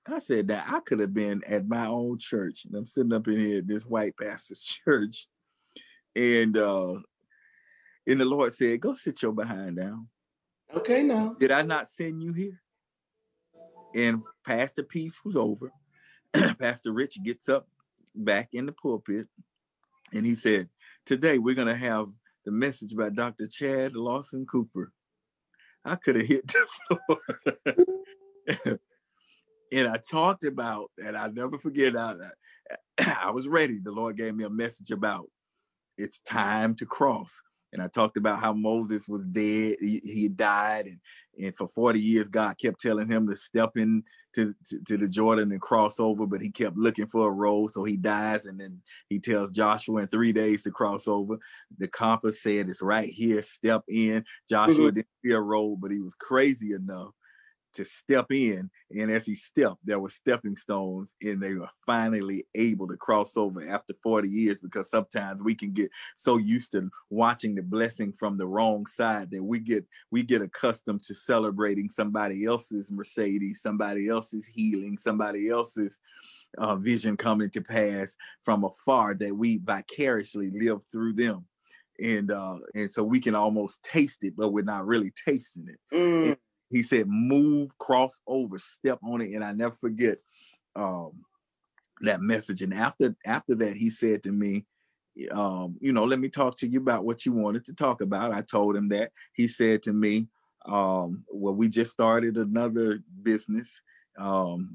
I 0.07 0.19
said 0.19 0.47
that 0.49 0.65
I 0.69 0.79
could 0.81 0.99
have 0.99 1.13
been 1.13 1.43
at 1.45 1.67
my 1.67 1.88
own 1.88 2.19
church. 2.19 2.65
And 2.65 2.75
I'm 2.75 2.85
sitting 2.85 3.13
up 3.13 3.27
in 3.27 3.39
here 3.39 3.59
at 3.59 3.67
this 3.67 3.83
white 3.83 4.15
pastor's 4.17 4.61
church. 4.85 5.27
And 6.15 6.57
uh 6.57 6.95
and 8.07 8.21
the 8.21 8.25
Lord 8.25 8.53
said, 8.53 8.79
Go 8.81 8.93
sit 8.93 9.21
your 9.21 9.33
behind 9.33 9.77
down. 9.77 10.07
Okay, 10.73 11.03
now. 11.03 11.35
Did 11.39 11.51
I 11.51 11.61
not 11.61 11.88
send 11.88 12.21
you 12.21 12.33
here? 12.33 12.61
And 13.95 14.23
Pastor 14.45 14.83
Peace 14.83 15.19
was 15.23 15.35
over. 15.35 15.71
Pastor 16.59 16.91
Rich 16.91 17.23
gets 17.23 17.49
up 17.49 17.67
back 18.13 18.49
in 18.53 18.65
the 18.65 18.73
pulpit 18.73 19.27
and 20.13 20.25
he 20.25 20.35
said, 20.35 20.69
Today 21.05 21.38
we're 21.38 21.55
going 21.55 21.67
to 21.67 21.75
have 21.75 22.07
the 22.45 22.51
message 22.51 22.95
by 22.95 23.10
Dr. 23.10 23.47
Chad 23.47 23.95
Lawson 23.95 24.45
Cooper. 24.45 24.91
I 25.84 25.95
could 25.95 26.15
have 26.15 26.27
hit 26.27 26.47
the 26.47 26.67
floor. 26.88 28.79
and 29.71 29.88
I 29.88 29.97
talked 29.97 30.43
about, 30.43 30.91
and 31.03 31.17
I 31.17 31.27
never 31.27 31.58
forget, 31.58 31.95
I, 31.95 32.15
I 32.99 33.31
was 33.31 33.47
ready. 33.47 33.79
The 33.84 33.91
Lord 33.91 34.17
gave 34.17 34.36
me 34.36 34.43
a 34.43 34.49
message 34.49 34.91
about 34.91 35.27
it's 35.97 36.19
time 36.21 36.75
to 36.75 36.86
cross. 36.86 37.41
And 37.75 37.83
I 37.83 37.89
talked 37.89 38.15
about 38.15 38.39
how 38.39 38.53
Moses 38.53 39.05
was 39.07 39.25
dead, 39.25 39.75
he, 39.81 39.99
he 40.01 40.29
died, 40.29 40.85
and, 40.85 40.99
and 41.38 41.57
for 41.57 41.67
40 41.67 41.99
years, 41.99 42.29
God 42.29 42.57
kept 42.57 42.79
telling 42.79 43.09
him 43.09 43.27
to 43.27 43.35
step 43.35 43.71
in 43.75 44.03
to, 44.33 44.55
to, 44.69 44.79
to, 44.88 44.97
the 44.97 45.09
Jordan 45.09 45.51
and 45.51 45.59
cross 45.59 45.99
over, 45.99 46.25
but 46.25 46.41
he 46.41 46.49
kept 46.49 46.77
looking 46.77 47.07
for 47.07 47.27
a 47.27 47.31
road. 47.31 47.71
So 47.71 47.83
he 47.83 47.97
dies, 47.97 48.45
and 48.45 48.57
then 48.57 48.81
he 49.09 49.19
tells 49.19 49.51
Joshua 49.51 50.03
in 50.03 50.07
three 50.07 50.31
days 50.31 50.63
to 50.63 50.71
cross 50.71 51.05
over. 51.05 51.38
The 51.77 51.89
compass 51.89 52.41
said 52.41 52.69
it's 52.69 52.81
right 52.81 53.09
here, 53.09 53.41
step 53.43 53.83
in. 53.89 54.23
Joshua 54.47 54.88
mm-hmm. 54.88 54.95
didn't 54.95 55.07
see 55.23 55.31
a 55.31 55.41
road, 55.41 55.81
but 55.81 55.91
he 55.91 55.99
was 55.99 56.13
crazy 56.13 56.71
enough 56.71 57.11
to 57.75 57.85
step 57.85 58.31
in. 58.31 58.69
And 58.91 59.11
as 59.11 59.25
he 59.25 59.35
stepped, 59.35 59.85
there 59.85 59.99
were 59.99 60.09
stepping 60.09 60.55
stones, 60.55 61.13
and 61.21 61.41
they 61.41 61.53
were 61.53 61.69
finally 61.85 62.45
able 62.55 62.88
to 62.88 62.97
cross 62.97 63.38
over 63.38 63.67
after 63.67 63.93
40 64.03 64.27
years 64.27 64.59
because 64.59 64.89
sometimes 64.89 65.41
we 65.43 65.55
can 65.55 65.71
get 65.71 65.91
so 66.15 66.38
used 66.38 66.71
to 66.73 66.89
watching 67.09 67.55
the 67.55 67.61
blessing 67.61 68.13
from 68.17 68.38
the 68.38 68.47
wrong 68.47 68.85
side 68.85 69.31
that 69.31 69.43
we 69.43 69.59
get 69.59 69.85
we 70.11 70.23
get 70.23 70.41
accustomed 70.41 71.03
to 71.03 71.15
celebrating 71.15 71.89
somebody 71.89 72.45
else's 72.45 72.91
Mercedes, 72.91 73.61
somebody 73.61 74.07
else's 74.07 74.45
healing, 74.45 74.97
somebody 74.97 75.49
else's 75.49 75.99
uh, 76.57 76.75
vision 76.75 77.17
coming 77.17 77.49
to 77.51 77.61
pass 77.61 78.15
from 78.43 78.63
afar 78.63 79.13
that 79.15 79.35
we 79.35 79.57
vicariously 79.57 80.51
live 80.51 80.81
through 80.91 81.13
them 81.13 81.45
and 81.99 82.31
uh 82.31 82.57
and 82.73 82.91
so 82.91 83.03
we 83.03 83.19
can 83.19 83.35
almost 83.35 83.81
taste 83.83 84.23
it 84.23 84.33
but 84.35 84.49
we're 84.49 84.63
not 84.63 84.85
really 84.85 85.11
tasting 85.25 85.67
it 85.67 85.95
mm 85.95 86.38
he 86.69 86.84
said, 86.84 87.08
move, 87.08 87.78
cross 87.78 88.19
over, 88.28 88.58
step 88.58 88.99
on 89.04 89.21
it. 89.21 89.34
And 89.34 89.43
I 89.43 89.51
never 89.51 89.75
forget 89.75 90.17
um, 90.75 91.12
that 92.01 92.21
message. 92.21 92.62
And 92.62 92.73
after 92.73 93.15
after 93.25 93.56
that, 93.56 93.75
he 93.75 93.89
said 93.89 94.23
to 94.23 94.32
me, 94.32 94.65
um, 95.32 95.78
you 95.80 95.93
know, 95.93 96.04
let 96.04 96.19
me 96.19 96.30
talk 96.30 96.58
to 96.58 96.67
you 96.67 96.80
about 96.80 97.06
what 97.06 97.25
you 97.25 97.32
wanted 97.32 97.65
to 97.65 97.73
talk 97.73 98.01
about. 98.01 98.34
I 98.34 98.41
told 98.41 98.75
him 98.75 98.89
that. 98.89 99.12
He 99.34 99.47
said 99.47 99.84
to 99.84 99.93
me, 99.93 100.28
um, 100.65 101.23
well, 101.30 101.54
we 101.54 101.69
just 101.69 101.91
started 101.91 102.38
another 102.38 102.99
business, 103.21 103.82
um, 104.17 104.69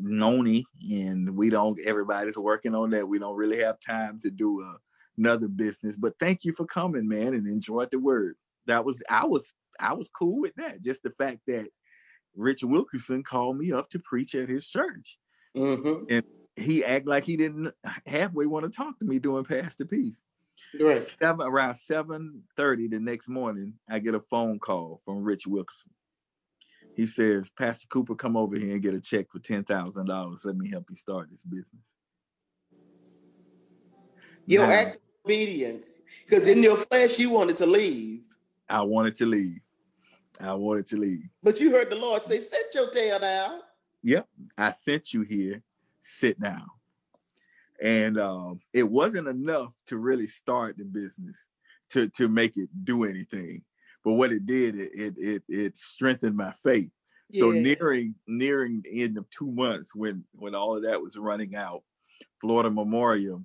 Noni, 0.00 0.64
and 0.90 1.36
we 1.36 1.50
don't, 1.50 1.78
everybody's 1.84 2.38
working 2.38 2.74
on 2.74 2.90
that. 2.90 3.08
We 3.08 3.18
don't 3.18 3.36
really 3.36 3.58
have 3.58 3.80
time 3.80 4.20
to 4.20 4.30
do 4.30 4.62
a, 4.62 4.76
another 5.18 5.48
business, 5.48 5.96
but 5.96 6.14
thank 6.18 6.44
you 6.44 6.52
for 6.52 6.64
coming, 6.64 7.08
man, 7.08 7.34
and 7.34 7.46
enjoyed 7.46 7.90
the 7.90 7.98
word. 7.98 8.36
That 8.66 8.84
was, 8.84 9.02
I 9.10 9.26
was 9.26 9.54
I 9.80 9.94
was 9.94 10.08
cool 10.08 10.40
with 10.40 10.54
that. 10.56 10.82
Just 10.82 11.02
the 11.02 11.10
fact 11.10 11.40
that 11.46 11.68
Rich 12.34 12.64
Wilkerson 12.64 13.22
called 13.22 13.58
me 13.58 13.72
up 13.72 13.90
to 13.90 13.98
preach 13.98 14.34
at 14.34 14.48
his 14.48 14.68
church. 14.68 15.18
Mm-hmm. 15.56 16.04
And 16.08 16.24
he 16.56 16.84
act 16.84 17.06
like 17.06 17.24
he 17.24 17.36
didn't 17.36 17.72
halfway 18.06 18.46
want 18.46 18.64
to 18.64 18.70
talk 18.70 18.98
to 18.98 19.04
me 19.04 19.18
during 19.18 19.44
Pastor 19.44 19.84
Peace. 19.84 20.20
Right. 20.78 21.02
Seven, 21.20 21.46
around 21.46 21.74
7:30 21.74 22.90
the 22.90 23.00
next 23.00 23.28
morning, 23.28 23.74
I 23.88 23.98
get 23.98 24.14
a 24.14 24.20
phone 24.20 24.58
call 24.58 25.00
from 25.04 25.22
Rich 25.22 25.46
Wilkerson. 25.46 25.92
He 26.94 27.06
says, 27.06 27.48
Pastor 27.48 27.86
Cooper, 27.88 28.14
come 28.14 28.36
over 28.36 28.56
here 28.56 28.72
and 28.72 28.82
get 28.82 28.94
a 28.94 29.00
check 29.00 29.26
for 29.30 29.38
ten 29.38 29.64
thousand 29.64 30.06
dollars. 30.06 30.44
Let 30.44 30.56
me 30.56 30.70
help 30.70 30.84
you 30.90 30.96
start 30.96 31.28
this 31.30 31.42
business. 31.42 31.92
Your 34.46 34.66
now, 34.66 34.72
act 34.72 34.96
of 34.96 35.02
obedience, 35.24 36.02
because 36.24 36.46
in 36.48 36.62
your 36.62 36.76
flesh 36.76 37.18
you 37.18 37.30
wanted 37.30 37.56
to 37.58 37.66
leave. 37.66 38.22
I 38.68 38.82
wanted 38.82 39.16
to 39.16 39.26
leave. 39.26 39.60
I 40.40 40.54
wanted 40.54 40.86
to 40.88 40.96
leave. 40.96 41.28
But 41.42 41.60
you 41.60 41.70
heard 41.70 41.90
the 41.90 41.96
Lord 41.96 42.24
say, 42.24 42.40
Sit 42.40 42.66
your 42.74 42.90
tail 42.90 43.18
down. 43.18 43.60
Yep. 44.02 44.26
I 44.58 44.70
sent 44.72 45.12
you 45.12 45.22
here. 45.22 45.62
Sit 46.02 46.40
down. 46.40 46.66
And 47.80 48.18
um, 48.18 48.60
it 48.72 48.88
wasn't 48.88 49.28
enough 49.28 49.72
to 49.86 49.98
really 49.98 50.26
start 50.26 50.76
the 50.78 50.84
business 50.84 51.46
to, 51.90 52.08
to 52.10 52.28
make 52.28 52.56
it 52.56 52.68
do 52.84 53.04
anything. 53.04 53.62
But 54.04 54.14
what 54.14 54.32
it 54.32 54.46
did, 54.46 54.78
it 54.78 54.90
it 54.94 55.14
it, 55.16 55.42
it 55.48 55.78
strengthened 55.78 56.36
my 56.36 56.52
faith. 56.62 56.90
Yeah. 57.30 57.40
So 57.40 57.50
nearing 57.50 58.14
nearing 58.26 58.82
the 58.82 59.02
end 59.02 59.16
of 59.16 59.30
two 59.30 59.50
months 59.50 59.94
when 59.94 60.24
when 60.32 60.54
all 60.54 60.76
of 60.76 60.82
that 60.82 61.00
was 61.00 61.16
running 61.16 61.54
out, 61.54 61.82
Florida 62.40 62.70
Memorial 62.70 63.44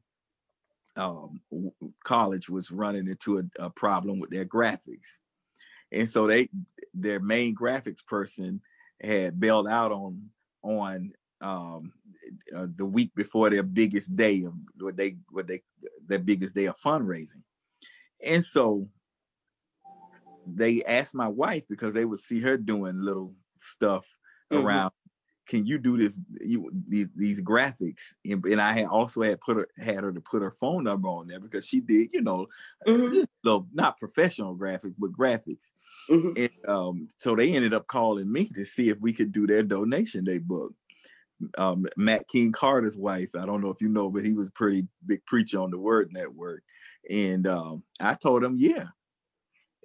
um, 0.98 1.42
college 2.04 2.50
was 2.50 2.72
running 2.72 3.08
into 3.08 3.40
a, 3.40 3.66
a, 3.66 3.70
problem 3.70 4.20
with 4.20 4.30
their 4.30 4.46
graphics, 4.46 5.18
and 5.92 6.10
so 6.10 6.28
they 6.28 6.50
their 6.94 7.20
main 7.20 7.56
graphics 7.56 8.06
person 8.06 8.62
had 9.02 9.40
bailed 9.40 9.68
out 9.68 9.92
on 9.92 10.30
on 10.64 11.12
um, 11.42 11.94
uh, 12.56 12.68
the 12.76 12.86
week 12.86 13.12
before 13.16 13.50
their 13.50 13.64
biggest 13.64 14.16
day 14.16 14.44
of 14.44 14.54
what 14.80 14.98
they 14.98 15.18
what 15.30 15.48
they 15.48 15.62
their 16.06 16.20
biggest 16.20 16.56
day 16.56 16.66
of 16.66 16.80
fundraising, 16.80 17.44
and 18.24 18.44
so 18.44 18.88
they 20.46 20.84
asked 20.84 21.14
my 21.14 21.28
wife 21.28 21.64
because 21.70 21.94
they 21.94 22.06
would 22.06 22.20
see 22.20 22.40
her 22.40 22.58
doing 22.58 23.02
little 23.02 23.34
stuff 23.60 24.08
mm-hmm. 24.52 24.66
around 24.66 24.92
can 25.48 25.66
you 25.66 25.78
do 25.78 25.98
this 25.98 26.20
you 26.42 26.70
these, 26.88 27.08
these 27.16 27.42
graphics 27.42 28.14
and, 28.26 28.44
and, 28.46 28.62
i 28.62 28.74
had 28.74 28.86
also 28.86 29.22
had 29.22 29.40
put 29.42 29.58
her 29.58 29.68
had 29.78 30.04
her 30.04 30.12
to 30.12 30.22
put 30.22 30.42
her 30.42 30.56
phone 30.60 30.84
number 30.84 31.08
on 31.08 31.28
there 31.28 31.40
because 31.40 31.66
she 31.66 31.80
did 31.80 32.10
you 32.14 32.22
know 32.22 32.48
mm-hmm. 32.86 33.60
not 33.74 33.98
professional 33.98 34.56
graphics 34.56 34.96
but 34.98 35.12
graphics 35.12 35.72
mm-hmm. 36.10 36.32
and 36.36 36.70
um, 36.70 37.08
so 37.18 37.36
they 37.36 37.54
ended 37.54 37.74
up 37.74 37.88
calling 37.88 38.32
me 38.32 38.46
to 38.54 38.66
see 38.66 38.90
if 38.90 39.00
we 39.00 39.14
could 39.14 39.32
do 39.32 39.48
their 39.48 39.64
donation 39.64 40.24
day 40.24 40.38
book 40.38 40.74
um, 41.58 41.86
Mack 41.96 42.28
King 42.28 42.52
Carter's 42.52 42.98
wife 42.98 43.30
i 43.36 43.46
don't 43.46 43.62
know 43.62 43.70
if 43.70 43.82
you 43.82 43.90
know 43.90 44.10
but 44.10 44.26
he 44.26 44.34
was 44.34 44.48
a 44.48 44.52
pretty 44.52 44.88
big 45.06 45.26
preacher 45.26 45.60
on 45.60 45.72
the 45.72 45.78
word 45.78 46.10
network 46.12 46.64
and 47.10 47.48
um, 47.48 47.84
i 48.00 48.14
told 48.14 48.44
him 48.44 48.56
yeah 48.58 48.88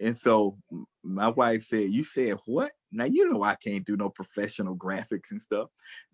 and 0.00 0.18
so 0.18 0.58
my 1.04 1.28
wife 1.28 1.64
said, 1.64 1.90
You 1.90 2.04
said 2.04 2.36
what? 2.46 2.72
Now 2.92 3.04
you 3.04 3.30
know 3.30 3.42
I 3.42 3.56
can't 3.56 3.86
do 3.86 3.96
no 3.96 4.10
professional 4.10 4.76
graphics 4.76 5.30
and 5.32 5.42
stuff. 5.42 5.70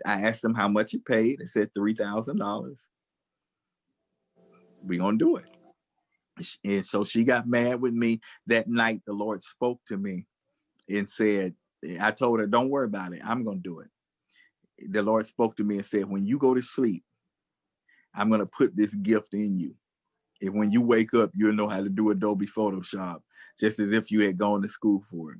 I 0.07 0.23
asked 0.23 0.43
them 0.43 0.55
how 0.55 0.69
much 0.69 0.95
it 0.95 1.05
paid. 1.05 1.41
They 1.41 1.47
said 1.47 1.75
three 1.75 1.95
thousand 1.95 2.39
dollars. 2.39 2.89
We 4.83 4.99
gonna 4.99 5.19
do 5.19 5.37
it. 5.37 5.51
And 6.65 6.87
so 6.87 7.05
she 7.05 7.25
got 7.25 7.49
mad 7.49 7.81
with 7.81 7.95
me 7.95 8.21
that 8.47 8.69
night. 8.69 9.03
The 9.07 9.13
Lord 9.13 9.43
spoke 9.43 9.81
to 9.89 9.97
me 9.97 10.27
and 10.89 11.09
said, 11.09 11.55
I 12.01 12.11
told 12.13 12.41
her, 12.41 12.47
Don't 12.47 12.71
worry 12.71 12.87
about 12.87 13.13
it. 13.13 13.23
I'm 13.25 13.45
gonna 13.45 13.61
do 13.61 13.81
it. 13.81 13.89
The 14.91 15.03
Lord 15.03 15.27
spoke 15.27 15.57
to 15.57 15.65
me 15.65 15.77
and 15.77 15.87
said, 15.87 16.09
When 16.09 16.27
you 16.27 16.39
go 16.39 16.55
to 16.55 16.63
sleep, 16.63 17.05
I'm 18.15 18.31
gonna 18.31 18.47
put 18.47 18.77
this 18.77 18.95
gift 18.95 19.35
in 19.35 19.59
you. 19.59 19.75
And 20.43 20.55
when 20.55 20.71
you 20.71 20.83
wake 20.83 21.15
up, 21.15 21.31
you'll 21.35 21.55
know 21.55 21.69
how 21.69 21.83
to 21.83 21.89
do 21.89 22.11
Adobe 22.11 22.47
Photoshop, 22.47 23.21
just 23.59 23.81
as 23.81 23.93
if 23.93 24.11
you 24.11 24.23
had 24.23 24.39
gone 24.39 24.63
to 24.63 24.69
school 24.69 25.03
for 25.11 25.33
it. 25.33 25.39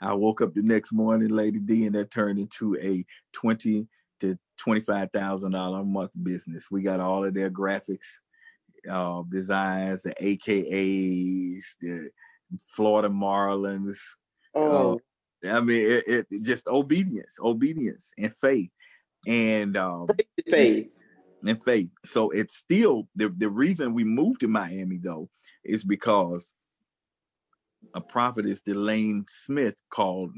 I 0.00 0.14
woke 0.14 0.40
up 0.40 0.54
the 0.54 0.62
next 0.62 0.92
morning, 0.92 1.28
Lady 1.28 1.58
D, 1.58 1.86
and 1.86 1.94
that 1.94 2.10
turned 2.10 2.38
into 2.38 2.76
a 2.76 3.04
twenty 3.32 3.86
to 4.20 4.38
twenty-five 4.58 5.10
thousand 5.12 5.52
dollar 5.52 5.80
a 5.80 5.84
month 5.84 6.12
business. 6.22 6.70
We 6.70 6.82
got 6.82 7.00
all 7.00 7.24
of 7.24 7.34
their 7.34 7.50
graphics, 7.50 8.06
uh, 8.88 9.22
designs, 9.28 10.02
the 10.02 10.14
AKAs, 10.20 11.64
the 11.80 12.10
Florida 12.66 13.08
Marlins. 13.08 13.98
Oh, 14.54 15.00
uh, 15.44 15.50
I 15.50 15.60
mean, 15.60 15.86
it, 15.86 16.26
it, 16.30 16.42
just 16.42 16.66
obedience, 16.66 17.36
obedience, 17.40 18.12
and 18.18 18.34
faith, 18.40 18.70
and 19.26 19.76
um, 19.76 20.08
faith, 20.48 20.96
and 21.44 21.62
faith. 21.62 21.90
So 22.04 22.30
it's 22.30 22.56
still 22.56 23.08
the 23.16 23.28
the 23.36 23.50
reason 23.50 23.94
we 23.94 24.04
moved 24.04 24.40
to 24.40 24.48
Miami 24.48 24.98
though 24.98 25.28
is 25.64 25.84
because 25.84 26.50
a 27.94 28.00
prophetess, 28.00 28.60
Delane 28.60 29.24
Smith, 29.28 29.76
called 29.90 30.32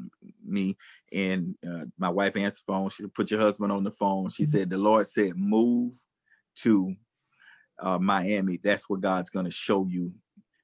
me, 0.44 0.76
and 1.12 1.56
uh, 1.66 1.84
my 1.98 2.08
wife 2.08 2.36
answered 2.36 2.62
the 2.66 2.72
phone. 2.72 2.88
She 2.90 3.02
said, 3.02 3.14
"Put 3.14 3.30
your 3.30 3.40
husband 3.40 3.72
on 3.72 3.84
the 3.84 3.90
phone." 3.90 4.30
She 4.30 4.44
mm-hmm. 4.44 4.50
said, 4.50 4.70
"The 4.70 4.78
Lord 4.78 5.06
said, 5.08 5.36
move 5.36 5.94
to 6.56 6.94
uh, 7.78 7.98
Miami. 7.98 8.60
That's 8.62 8.88
where 8.88 8.98
God's 8.98 9.30
going 9.30 9.46
to 9.46 9.50
show 9.50 9.86
you 9.86 10.12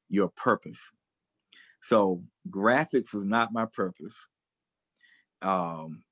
your 0.09 0.29
purpose." 0.29 0.91
So 1.81 2.23
graphics 2.49 3.15
was 3.15 3.25
not 3.25 3.53
my 3.53 3.67
purpose. 3.67 4.29
Um, 5.43 6.03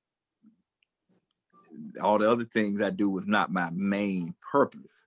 all 2.00 2.18
the 2.18 2.30
other 2.30 2.44
things 2.44 2.80
I 2.80 2.90
do 2.90 3.10
was 3.10 3.26
not 3.26 3.52
my 3.52 3.70
main 3.72 4.34
purpose. 4.52 5.06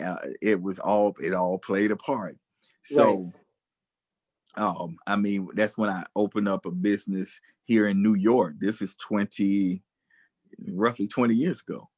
Uh, 0.00 0.16
it 0.40 0.60
was 0.60 0.78
all 0.78 1.14
it 1.22 1.34
all 1.34 1.58
played 1.58 1.90
a 1.90 1.96
part. 1.96 2.36
So. 2.82 3.24
Right 3.24 3.34
um, 4.56 4.96
I 5.06 5.16
mean, 5.16 5.48
that's 5.54 5.78
when 5.78 5.90
I 5.90 6.04
opened 6.16 6.48
up 6.48 6.66
a 6.66 6.70
business 6.70 7.40
here 7.64 7.88
in 7.88 8.02
New 8.02 8.14
York. 8.14 8.54
This 8.58 8.82
is 8.82 8.96
20, 8.96 9.82
roughly 10.72 11.06
20 11.06 11.34
years 11.34 11.60
ago. 11.60 11.88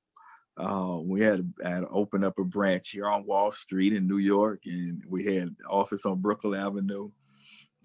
Uh, 0.58 0.98
we 1.02 1.22
had, 1.22 1.50
had 1.64 1.84
opened 1.90 2.24
up 2.24 2.38
a 2.38 2.44
branch 2.44 2.90
here 2.90 3.08
on 3.08 3.24
Wall 3.24 3.50
Street 3.52 3.94
in 3.94 4.06
New 4.06 4.18
York, 4.18 4.60
and 4.66 5.02
we 5.08 5.24
had 5.24 5.56
office 5.68 6.04
on 6.04 6.20
Brooklyn 6.20 6.60
Avenue, 6.60 7.10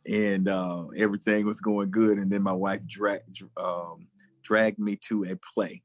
and 0.05 0.49
uh, 0.49 0.87
everything 0.97 1.45
was 1.45 1.61
going 1.61 1.91
good. 1.91 2.17
And 2.17 2.29
then 2.29 2.43
my 2.43 2.51
wife 2.51 2.81
dra- 2.85 3.21
um, 3.55 4.07
dragged 4.43 4.79
me 4.79 4.97
to 5.07 5.23
a 5.23 5.37
play, 5.53 5.81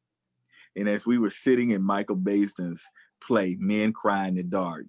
and 0.75 0.88
as 0.88 1.07
we 1.07 1.18
were 1.18 1.31
sitting 1.31 1.71
in 1.71 1.83
Michael 1.83 2.16
Baisden's 2.16 2.85
play, 3.25 3.57
Men 3.61 3.92
Cry 3.92 4.27
in 4.27 4.35
the 4.35 4.42
Dark, 4.42 4.87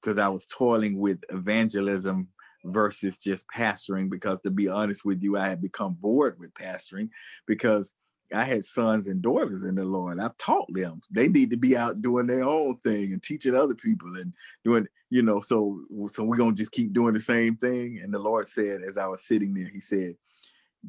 because 0.00 0.16
I 0.16 0.28
was 0.28 0.46
toiling 0.46 0.98
with 0.98 1.18
evangelism 1.28 2.28
versus 2.64 3.18
just 3.18 3.44
pastoring 3.54 4.10
because 4.10 4.40
to 4.40 4.50
be 4.50 4.68
honest 4.68 5.04
with 5.04 5.22
you 5.22 5.36
i 5.36 5.48
had 5.48 5.62
become 5.62 5.96
bored 6.00 6.38
with 6.38 6.52
pastoring 6.54 7.08
because 7.46 7.92
i 8.34 8.44
had 8.44 8.64
sons 8.64 9.06
and 9.06 9.22
daughters 9.22 9.62
in 9.62 9.74
the 9.74 9.84
lord. 9.84 10.20
I've 10.20 10.36
taught 10.36 10.72
them. 10.72 11.00
They 11.10 11.28
need 11.28 11.50
to 11.50 11.56
be 11.56 11.76
out 11.76 12.00
doing 12.00 12.26
their 12.26 12.44
own 12.44 12.76
thing 12.76 13.12
and 13.12 13.22
teaching 13.22 13.54
other 13.54 13.74
people 13.74 14.16
and 14.16 14.34
doing 14.64 14.86
you 15.08 15.22
know 15.22 15.40
so 15.40 15.80
so 16.12 16.22
we're 16.22 16.36
gonna 16.36 16.54
just 16.54 16.70
keep 16.70 16.92
doing 16.92 17.14
the 17.14 17.20
same 17.20 17.56
thing. 17.56 18.00
And 18.02 18.14
the 18.14 18.18
lord 18.18 18.46
said 18.46 18.82
as 18.86 18.98
i 18.98 19.06
was 19.06 19.26
sitting 19.26 19.54
there 19.54 19.70
he 19.72 19.80
said 19.80 20.14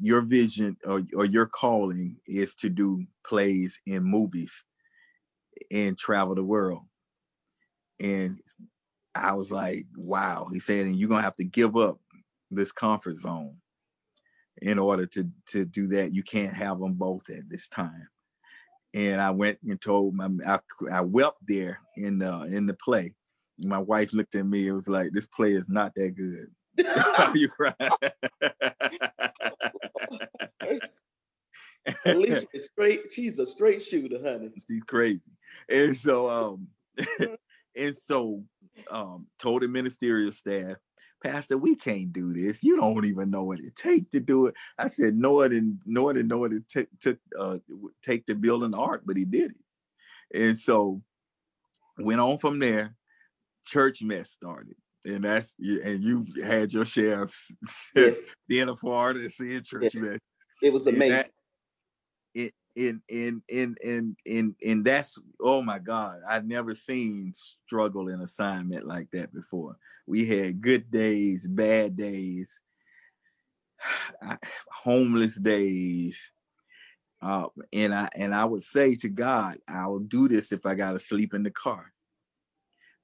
your 0.00 0.22
vision 0.22 0.76
or, 0.84 1.02
or 1.14 1.24
your 1.24 1.46
calling 1.46 2.16
is 2.26 2.54
to 2.56 2.68
do 2.68 3.04
plays 3.26 3.78
in 3.86 4.02
movies 4.02 4.64
and 5.70 5.98
travel 5.98 6.34
the 6.34 6.42
world. 6.42 6.82
And 8.00 8.40
I 9.14 9.32
was 9.32 9.50
like, 9.50 9.86
wow. 9.96 10.48
He 10.52 10.58
said, 10.58 10.86
and 10.86 10.96
you're 10.96 11.08
gonna 11.08 11.22
have 11.22 11.36
to 11.36 11.44
give 11.44 11.76
up 11.76 11.98
this 12.50 12.72
comfort 12.72 13.16
zone 13.16 13.56
in 14.60 14.78
order 14.78 15.06
to 15.06 15.30
to 15.48 15.64
do 15.64 15.88
that. 15.88 16.12
You 16.14 16.22
can't 16.22 16.54
have 16.54 16.78
them 16.78 16.94
both 16.94 17.30
at 17.30 17.48
this 17.48 17.68
time. 17.68 18.08
And 18.94 19.20
I 19.20 19.30
went 19.30 19.58
and 19.66 19.80
told 19.80 20.14
my 20.14 20.28
I, 20.46 20.58
I 20.90 21.00
wept 21.00 21.38
there 21.46 21.80
in 21.96 22.18
the 22.18 22.42
in 22.42 22.66
the 22.66 22.74
play. 22.74 23.14
My 23.58 23.78
wife 23.78 24.12
looked 24.12 24.34
at 24.34 24.46
me. 24.46 24.66
It 24.66 24.72
was 24.72 24.88
like 24.88 25.12
this 25.12 25.26
play 25.26 25.52
is 25.54 25.68
not 25.68 25.94
that 25.94 26.14
good. 26.14 26.48
you 27.34 27.48
crying? 27.48 27.90
Alicia 32.04 32.46
is 32.52 32.64
straight. 32.72 33.10
She's 33.10 33.38
a 33.38 33.46
straight 33.46 33.82
shooter, 33.82 34.18
honey. 34.22 34.50
She's 34.68 34.82
crazy. 34.84 35.20
And 35.68 35.96
so 35.96 36.30
um 36.30 36.68
and 37.76 37.96
so 37.96 38.42
um, 38.90 39.26
told 39.38 39.62
the 39.62 39.68
ministerial 39.68 40.32
staff, 40.32 40.76
Pastor, 41.22 41.56
we 41.56 41.76
can't 41.76 42.12
do 42.12 42.32
this. 42.32 42.62
You 42.62 42.76
don't 42.76 43.04
even 43.04 43.30
know 43.30 43.44
what 43.44 43.60
it 43.60 43.76
takes 43.76 44.10
to 44.10 44.20
do 44.20 44.46
it. 44.46 44.54
I 44.76 44.88
said, 44.88 45.14
no, 45.14 45.40
it 45.42 45.50
didn't 45.50 45.80
know 45.86 46.08
it 46.08 46.16
and 46.16 46.28
know 46.28 46.38
what 46.38 46.52
it 46.52 46.68
took 46.68 46.88
took 47.00 47.18
uh, 47.38 47.58
take 48.02 48.26
to 48.26 48.34
build 48.34 48.64
an 48.64 48.74
ark, 48.74 49.02
but 49.04 49.16
he 49.16 49.24
did 49.24 49.52
it. 49.52 50.40
And 50.40 50.58
so 50.58 51.02
went 51.98 52.20
on 52.20 52.38
from 52.38 52.58
there. 52.58 52.94
Church 53.64 54.02
mess 54.02 54.30
started, 54.30 54.74
and 55.04 55.22
that's 55.22 55.54
and 55.60 56.02
you 56.02 56.26
had 56.42 56.72
your 56.72 56.84
share 56.84 57.22
of 57.22 57.34
yes. 57.94 58.16
being 58.48 58.68
a 58.68 58.74
part 58.74 59.16
of 59.16 59.30
seeing 59.32 59.62
church 59.62 59.90
yes. 59.94 60.02
mess. 60.02 60.18
It 60.60 60.72
was 60.72 60.88
amazing 60.88 61.30
in 62.74 63.02
in 63.08 63.42
in 63.48 63.76
in 63.82 64.16
in 64.24 64.56
in 64.60 64.82
that's 64.82 65.18
oh 65.40 65.62
my 65.62 65.78
god 65.78 66.20
i've 66.26 66.46
never 66.46 66.74
seen 66.74 67.32
struggle 67.34 68.08
in 68.08 68.20
assignment 68.20 68.86
like 68.86 69.10
that 69.12 69.32
before. 69.32 69.76
We 70.06 70.26
had 70.26 70.60
good 70.60 70.90
days 70.90 71.46
bad 71.46 71.96
days 71.96 72.60
homeless 74.70 75.36
days 75.36 76.32
uh, 77.20 77.46
and 77.72 77.94
i 77.94 78.08
and 78.14 78.34
i 78.34 78.44
would 78.44 78.62
say 78.62 78.94
to 78.96 79.08
god 79.08 79.58
i 79.68 79.86
will 79.86 80.00
do 80.00 80.28
this 80.28 80.52
if 80.52 80.66
i 80.66 80.74
gotta 80.74 80.98
sleep 80.98 81.34
in 81.34 81.42
the 81.42 81.50
car 81.50 81.92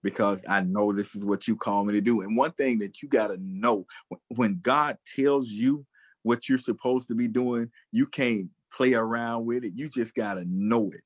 because 0.03 0.45
i 0.49 0.61
know 0.61 0.93
this 0.93 1.15
is 1.15 1.25
what 1.25 1.47
you 1.47 1.57
call 1.57 1.85
me 1.85 1.93
to 1.93 2.01
do. 2.01 2.23
And 2.23 2.37
one 2.37 2.53
thing 2.53 2.79
that 2.79 3.03
you 3.03 3.09
gotta 3.09 3.37
know 3.39 3.87
when 4.29 4.61
god 4.63 4.99
tells 5.17 5.49
you 5.49 5.85
what 6.23 6.49
you're 6.49 6.59
supposed 6.59 7.09
to 7.09 7.15
be 7.15 7.29
doing 7.29 7.71
you 7.93 8.07
can't 8.07 8.51
play 8.79 8.95
around 8.95 9.45
with 9.45 9.65
it. 9.65 9.73
You 9.75 9.89
just 9.89 10.15
gotta 10.15 10.45
know 10.47 10.93
it. 10.95 11.03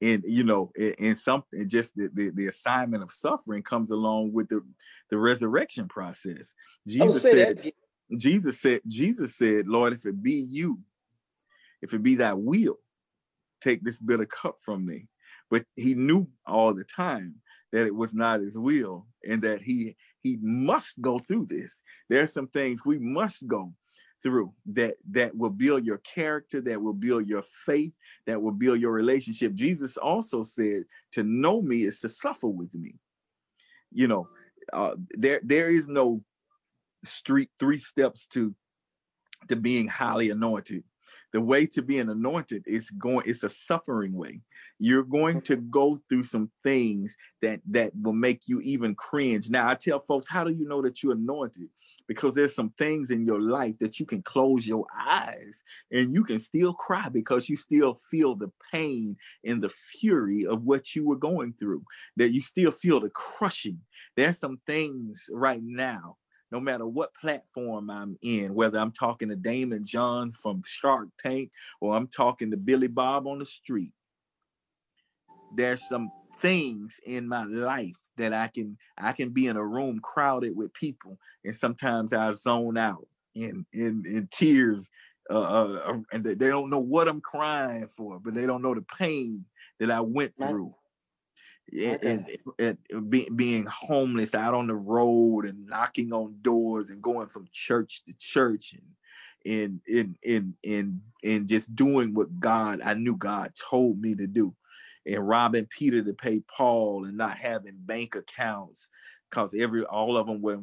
And 0.00 0.22
you 0.26 0.44
know, 0.44 0.70
and 0.98 1.18
something 1.18 1.68
just 1.68 1.94
the, 1.96 2.08
the, 2.14 2.30
the 2.30 2.46
assignment 2.46 3.02
of 3.02 3.12
suffering 3.12 3.62
comes 3.62 3.90
along 3.90 4.32
with 4.32 4.48
the 4.48 4.62
the 5.10 5.18
resurrection 5.18 5.88
process. 5.88 6.54
Jesus 6.86 7.22
said, 7.22 7.58
that. 7.58 7.72
Jesus 8.16 8.60
said, 8.60 8.80
Jesus 8.86 9.36
said, 9.36 9.66
Lord, 9.66 9.92
if 9.92 10.06
it 10.06 10.22
be 10.22 10.46
you, 10.48 10.78
if 11.82 11.92
it 11.92 12.02
be 12.02 12.16
that 12.16 12.38
will, 12.38 12.78
take 13.60 13.82
this 13.82 13.98
bitter 13.98 14.26
cup 14.26 14.56
from 14.64 14.86
me. 14.86 15.08
But 15.50 15.64
he 15.76 15.94
knew 15.94 16.28
all 16.46 16.72
the 16.72 16.84
time 16.84 17.36
that 17.72 17.86
it 17.86 17.94
was 17.94 18.14
not 18.14 18.40
his 18.40 18.56
will 18.56 19.06
and 19.28 19.42
that 19.42 19.62
he 19.62 19.96
he 20.22 20.38
must 20.40 21.00
go 21.00 21.18
through 21.18 21.46
this. 21.46 21.80
There 22.08 22.22
are 22.22 22.28
some 22.28 22.46
things 22.46 22.84
we 22.84 22.98
must 22.98 23.48
go 23.48 23.72
through 24.22 24.52
that 24.66 24.96
that 25.10 25.36
will 25.36 25.50
build 25.50 25.84
your 25.84 25.98
character 25.98 26.60
that 26.60 26.80
will 26.80 26.92
build 26.92 27.26
your 27.26 27.42
faith 27.66 27.92
that 28.26 28.40
will 28.40 28.52
build 28.52 28.80
your 28.80 28.92
relationship. 28.92 29.54
Jesus 29.54 29.96
also 29.96 30.42
said 30.42 30.84
to 31.12 31.22
know 31.22 31.60
me 31.60 31.82
is 31.82 32.00
to 32.00 32.08
suffer 32.08 32.48
with 32.48 32.72
me. 32.74 32.94
You 33.92 34.08
know 34.08 34.28
uh, 34.72 34.94
there 35.10 35.40
there 35.42 35.70
is 35.70 35.88
no 35.88 36.22
street 37.04 37.50
three 37.58 37.78
steps 37.78 38.26
to 38.28 38.54
to 39.48 39.56
being 39.56 39.88
highly 39.88 40.30
anointed 40.30 40.84
the 41.32 41.40
way 41.40 41.66
to 41.66 41.82
being 41.82 42.08
anointed 42.10 42.64
is 42.66 42.90
going 42.90 43.24
it's 43.26 43.42
a 43.42 43.48
suffering 43.48 44.12
way. 44.12 44.40
You're 44.78 45.04
going 45.04 45.40
to 45.42 45.56
mm-hmm. 45.56 45.70
go 45.70 46.00
through 46.08 46.24
some 46.24 46.50
things 46.62 47.16
that 47.40 47.60
that 47.70 47.92
will 48.00 48.12
make 48.12 48.42
you 48.46 48.60
even 48.60 48.94
cringe. 48.94 49.48
Now 49.48 49.68
i 49.68 49.74
tell 49.74 50.00
folks 50.00 50.28
how 50.28 50.44
do 50.44 50.52
you 50.52 50.68
know 50.68 50.82
that 50.82 51.02
you're 51.02 51.12
anointed? 51.12 51.68
Because 52.06 52.34
there's 52.34 52.54
some 52.54 52.70
things 52.76 53.10
in 53.10 53.24
your 53.24 53.40
life 53.40 53.78
that 53.78 53.98
you 53.98 54.06
can 54.06 54.22
close 54.22 54.66
your 54.66 54.86
eyes 55.06 55.62
and 55.90 56.12
you 56.12 56.24
can 56.24 56.38
still 56.38 56.74
cry 56.74 57.08
because 57.08 57.48
you 57.48 57.56
still 57.56 58.00
feel 58.10 58.34
the 58.34 58.50
pain 58.70 59.16
and 59.44 59.62
the 59.62 59.70
fury 59.70 60.46
of 60.46 60.62
what 60.62 60.94
you 60.94 61.06
were 61.06 61.16
going 61.16 61.54
through 61.58 61.82
that 62.16 62.32
you 62.32 62.42
still 62.42 62.70
feel 62.70 63.00
the 63.00 63.10
crushing. 63.10 63.80
There's 64.16 64.38
some 64.38 64.60
things 64.66 65.30
right 65.32 65.62
now 65.62 66.16
no 66.52 66.60
matter 66.60 66.86
what 66.86 67.14
platform 67.14 67.88
I'm 67.88 68.18
in, 68.20 68.54
whether 68.54 68.78
I'm 68.78 68.92
talking 68.92 69.30
to 69.30 69.36
Daymond 69.36 69.84
John 69.84 70.32
from 70.32 70.62
Shark 70.64 71.08
Tank 71.18 71.50
or 71.80 71.96
I'm 71.96 72.06
talking 72.06 72.50
to 72.50 72.58
Billy 72.58 72.88
Bob 72.88 73.26
on 73.26 73.38
the 73.38 73.46
street, 73.46 73.94
there's 75.56 75.88
some 75.88 76.12
things 76.40 77.00
in 77.06 77.26
my 77.26 77.44
life 77.44 77.96
that 78.18 78.34
I 78.34 78.48
can 78.48 78.76
I 78.98 79.12
can 79.12 79.30
be 79.30 79.46
in 79.46 79.56
a 79.56 79.64
room 79.64 80.00
crowded 80.00 80.54
with 80.54 80.74
people 80.74 81.18
and 81.44 81.56
sometimes 81.56 82.12
I 82.12 82.32
zone 82.34 82.76
out 82.76 83.06
in 83.34 83.64
in 83.72 84.04
in 84.06 84.28
tears 84.30 84.90
uh, 85.30 85.40
uh, 85.40 85.82
uh 85.86 85.98
and 86.12 86.24
they 86.24 86.34
don't 86.34 86.68
know 86.68 86.80
what 86.80 87.08
I'm 87.08 87.20
crying 87.20 87.88
for, 87.96 88.18
but 88.18 88.34
they 88.34 88.44
don't 88.44 88.60
know 88.60 88.74
the 88.74 88.84
pain 88.98 89.46
that 89.80 89.90
I 89.90 90.00
went 90.00 90.36
through 90.36 90.74
and, 91.72 92.26
and, 92.58 92.78
and 92.90 93.10
be, 93.10 93.28
being 93.34 93.64
homeless 93.66 94.34
out 94.34 94.54
on 94.54 94.66
the 94.66 94.74
road 94.74 95.46
and 95.46 95.66
knocking 95.66 96.12
on 96.12 96.36
doors 96.42 96.90
and 96.90 97.02
going 97.02 97.28
from 97.28 97.48
church 97.52 98.02
to 98.06 98.14
church 98.18 98.74
and 98.74 98.82
and 99.44 99.80
and 99.92 100.16
and 100.24 100.54
and, 100.64 101.00
and 101.24 101.48
just 101.48 101.74
doing 101.74 102.14
what 102.14 102.38
God 102.38 102.80
I 102.84 102.94
knew 102.94 103.16
God 103.16 103.52
told 103.70 104.00
me 104.00 104.14
to 104.14 104.26
do. 104.26 104.54
And 105.04 105.26
robbing 105.26 105.66
Peter 105.66 106.02
to 106.02 106.12
pay 106.12 106.40
Paul 106.40 107.06
and 107.06 107.16
not 107.16 107.38
having 107.38 107.74
bank 107.76 108.14
accounts 108.14 108.88
because 109.28 109.54
every 109.58 109.84
all 109.84 110.16
of 110.16 110.26
them 110.26 110.42
were 110.42 110.60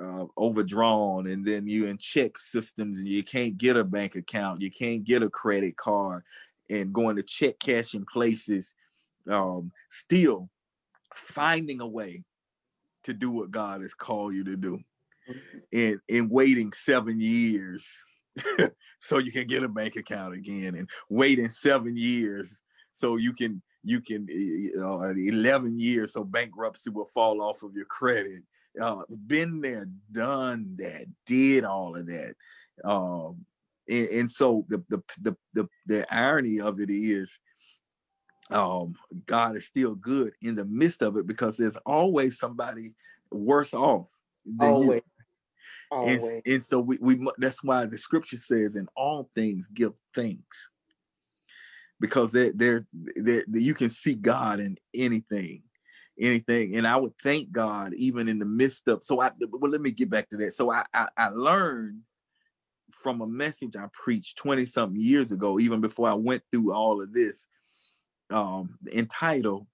uh, 0.00 0.24
overdrawn 0.38 1.26
and 1.26 1.44
then 1.44 1.66
you 1.66 1.86
in 1.86 1.98
ChexSystems 1.98 2.96
and 2.96 3.06
you 3.06 3.22
can't 3.22 3.58
get 3.58 3.76
a 3.76 3.84
bank 3.84 4.16
account 4.16 4.62
you 4.62 4.70
can't 4.70 5.04
get 5.04 5.22
a 5.22 5.28
credit 5.28 5.76
card 5.76 6.22
and 6.70 6.92
going 6.92 7.14
to 7.16 7.22
check 7.22 7.58
cashing 7.60 8.06
places 8.10 8.74
um, 9.30 9.72
still 9.90 10.48
finding 11.14 11.80
a 11.80 11.86
way 11.86 12.22
to 13.04 13.12
do 13.12 13.30
what 13.30 13.50
god 13.50 13.80
has 13.82 13.94
called 13.94 14.34
you 14.34 14.44
to 14.44 14.56
do 14.56 14.80
and 15.72 16.00
and 16.08 16.30
waiting 16.30 16.72
seven 16.72 17.20
years 17.20 18.04
so 19.00 19.18
you 19.18 19.30
can 19.30 19.46
get 19.46 19.62
a 19.62 19.68
bank 19.68 19.96
account 19.96 20.34
again 20.34 20.74
and 20.74 20.88
waiting 21.08 21.48
seven 21.48 21.96
years 21.96 22.60
so 22.92 23.16
you 23.16 23.32
can 23.32 23.62
you 23.84 24.00
can 24.00 24.26
you 24.28 24.72
know 24.76 25.02
11 25.02 25.78
years 25.78 26.12
so 26.12 26.24
bankruptcy 26.24 26.90
will 26.90 27.08
fall 27.14 27.40
off 27.40 27.62
of 27.62 27.74
your 27.74 27.84
credit 27.84 28.42
uh, 28.80 29.02
been 29.26 29.60
there, 29.60 29.88
done 30.10 30.74
that, 30.78 31.06
did 31.26 31.64
all 31.64 31.96
of 31.96 32.06
that. 32.06 32.34
Um, 32.84 33.44
and, 33.88 34.08
and 34.08 34.30
so 34.30 34.64
the, 34.68 34.82
the 34.88 35.02
the 35.20 35.36
the 35.52 35.68
the 35.86 36.14
irony 36.14 36.60
of 36.60 36.80
it 36.80 36.90
is 36.90 37.38
um 38.50 38.94
God 39.26 39.56
is 39.56 39.66
still 39.66 39.94
good 39.94 40.32
in 40.42 40.54
the 40.54 40.64
midst 40.64 41.02
of 41.02 41.16
it 41.16 41.26
because 41.26 41.56
there's 41.56 41.76
always 41.78 42.38
somebody 42.38 42.94
worse 43.30 43.74
off 43.74 44.08
than 44.44 44.70
always. 44.70 44.96
you. 44.96 45.02
Always. 45.90 46.42
And, 46.44 46.52
and 46.54 46.62
so 46.62 46.80
we, 46.80 46.98
we 47.00 47.28
that's 47.38 47.62
why 47.62 47.86
the 47.86 47.98
scripture 47.98 48.36
says 48.36 48.76
in 48.76 48.88
all 48.96 49.30
things 49.34 49.66
give 49.68 49.92
thanks 50.14 50.70
because 52.00 52.32
there 52.32 52.52
there 52.54 52.84
you 53.52 53.74
can 53.74 53.88
see 53.88 54.14
God 54.14 54.60
in 54.60 54.76
anything 54.94 55.62
anything. 56.18 56.76
And 56.76 56.86
I 56.86 56.96
would 56.96 57.14
thank 57.22 57.50
God 57.50 57.94
even 57.94 58.28
in 58.28 58.38
the 58.38 58.44
midst 58.44 58.88
of. 58.88 59.04
So 59.04 59.20
I 59.20 59.30
well, 59.50 59.70
let 59.70 59.80
me 59.80 59.90
get 59.90 60.10
back 60.10 60.28
to 60.30 60.36
that. 60.38 60.54
So 60.54 60.72
I 60.72 60.84
I, 60.92 61.08
I 61.16 61.28
learned 61.28 62.00
from 62.92 63.20
a 63.20 63.26
message 63.26 63.76
I 63.76 63.86
preached 63.92 64.38
20 64.38 64.64
something 64.66 65.00
years 65.00 65.32
ago, 65.32 65.58
even 65.58 65.80
before 65.80 66.08
I 66.08 66.14
went 66.14 66.42
through 66.50 66.72
all 66.72 67.02
of 67.02 67.12
this, 67.12 67.48
um, 68.30 68.78
entitled 68.92 69.66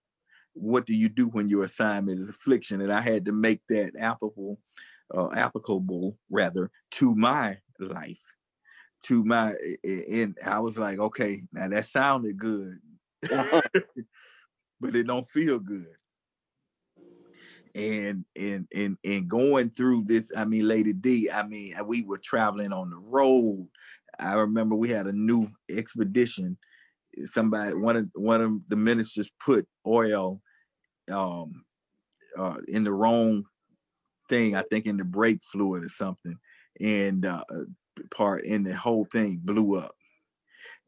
What 0.55 0.87
Do 0.87 0.95
You 0.95 1.09
Do 1.09 1.29
When 1.29 1.49
Your 1.49 1.65
Assignment 1.65 2.21
is 2.21 2.29
Affliction? 2.29 2.81
And 2.81 2.93
I 2.93 3.01
had 3.01 3.25
to 3.27 3.33
make 3.33 3.61
that 3.69 3.93
applicable, 3.99 4.59
uh, 5.15 5.31
applicable 5.33 6.17
rather 6.31 6.71
to 6.93 7.15
my 7.15 7.59
life, 7.79 8.21
to 9.05 9.25
my 9.25 9.55
and 9.85 10.37
I 10.45 10.61
was 10.61 10.79
like, 10.79 10.99
okay, 10.99 11.43
now 11.53 11.69
that 11.69 11.87
sounded 11.87 12.37
good. 12.39 12.79
Uh-huh. 13.31 13.63
but 14.81 14.97
it 14.97 15.07
don't 15.07 15.29
feel 15.29 15.59
good 15.59 15.95
and 17.75 18.25
and 18.35 18.67
and 18.75 18.97
and 19.05 19.29
going 19.29 19.71
through 19.71 20.03
this 20.05 20.33
i 20.37 20.45
mean 20.45 20.67
lady 20.67 20.93
d 20.93 21.31
i 21.31 21.43
mean 21.43 21.75
we 21.87 22.03
were 22.03 22.19
traveling 22.19 22.73
on 22.73 22.91
the 22.91 22.97
road 22.97 23.67
i 24.19 24.33
remember 24.33 24.75
we 24.75 24.89
had 24.89 25.07
a 25.07 25.13
new 25.13 25.49
expedition 25.71 26.57
somebody 27.27 27.75
one 27.75 27.97
of 27.97 28.09
one 28.15 28.41
of 28.41 28.53
the 28.69 28.77
ministers 28.77 29.31
put 29.45 29.67
oil 29.87 30.41
um 31.11 31.65
uh 32.39 32.57
in 32.69 32.85
the 32.85 32.93
wrong 32.93 33.45
thing 34.29 34.55
i 34.55 34.63
think 34.63 34.87
in 34.87 34.97
the 34.97 35.05
brake 35.05 35.41
fluid 35.43 35.83
or 35.85 35.89
something 35.89 36.39
and 36.81 37.27
uh 37.27 37.45
part 38.11 38.45
and 38.45 38.67
the 38.67 38.75
whole 38.75 39.05
thing 39.05 39.41
blew 39.43 39.77
up. 39.77 39.95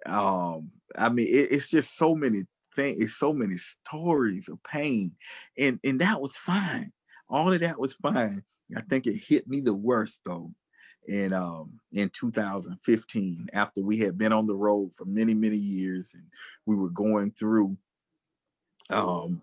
Um 0.07 0.71
i 0.97 1.09
mean 1.09 1.27
it, 1.27 1.53
it's 1.53 1.69
just 1.69 1.97
so 1.97 2.15
many 2.15 2.45
thing 2.75 2.97
is 2.99 3.19
so 3.19 3.33
many 3.33 3.57
stories 3.57 4.49
of 4.49 4.63
pain 4.63 5.13
and 5.59 5.79
and 5.85 6.01
that 6.01 6.21
was 6.21 6.37
fine. 6.37 6.93
All 7.29 7.53
of 7.53 7.61
that 7.61 7.79
was 7.79 7.95
fine. 7.95 8.43
I 8.77 8.81
think 8.83 9.07
it 9.07 9.17
hit 9.17 9.47
me 9.47 9.61
the 9.61 9.75
worst 9.75 10.21
though 10.25 10.53
in 11.09 11.33
um 11.33 11.81
in 11.93 12.09
2015 12.11 13.49
after 13.53 13.83
we 13.83 13.99
had 13.99 14.17
been 14.17 14.33
on 14.33 14.47
the 14.47 14.55
road 14.55 14.91
for 14.95 15.05
many 15.05 15.35
many 15.35 15.57
years 15.57 16.15
and 16.15 16.25
we 16.65 16.77
were 16.77 16.91
going 16.91 17.31
through 17.33 17.77
um 18.91 19.43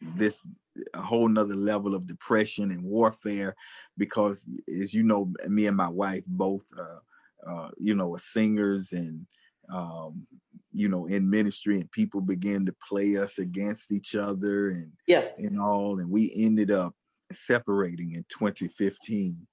this 0.00 0.46
a 0.94 1.00
whole 1.00 1.28
nother 1.28 1.56
level 1.56 1.94
of 1.94 2.06
depression 2.06 2.70
and 2.70 2.82
warfare 2.82 3.54
because 3.96 4.48
as 4.80 4.94
you 4.94 5.02
know 5.02 5.32
me 5.48 5.66
and 5.66 5.76
my 5.76 5.88
wife 5.88 6.24
both 6.26 6.64
uh, 6.78 7.50
uh 7.50 7.70
you 7.78 7.94
know 7.94 8.14
are 8.14 8.18
singers 8.18 8.92
and 8.92 9.26
um 9.72 10.26
you 10.72 10.88
know 10.88 11.06
in 11.06 11.28
ministry 11.28 11.80
and 11.80 11.90
people 11.90 12.20
began 12.20 12.64
to 12.64 12.74
play 12.86 13.16
us 13.16 13.38
against 13.38 13.92
each 13.92 14.14
other 14.14 14.70
and 14.70 14.92
yeah. 15.06 15.24
and 15.38 15.60
all 15.60 15.98
and 15.98 16.10
we 16.10 16.32
ended 16.36 16.70
up 16.70 16.94
separating 17.32 18.12
in 18.12 18.24
2015 18.28 19.46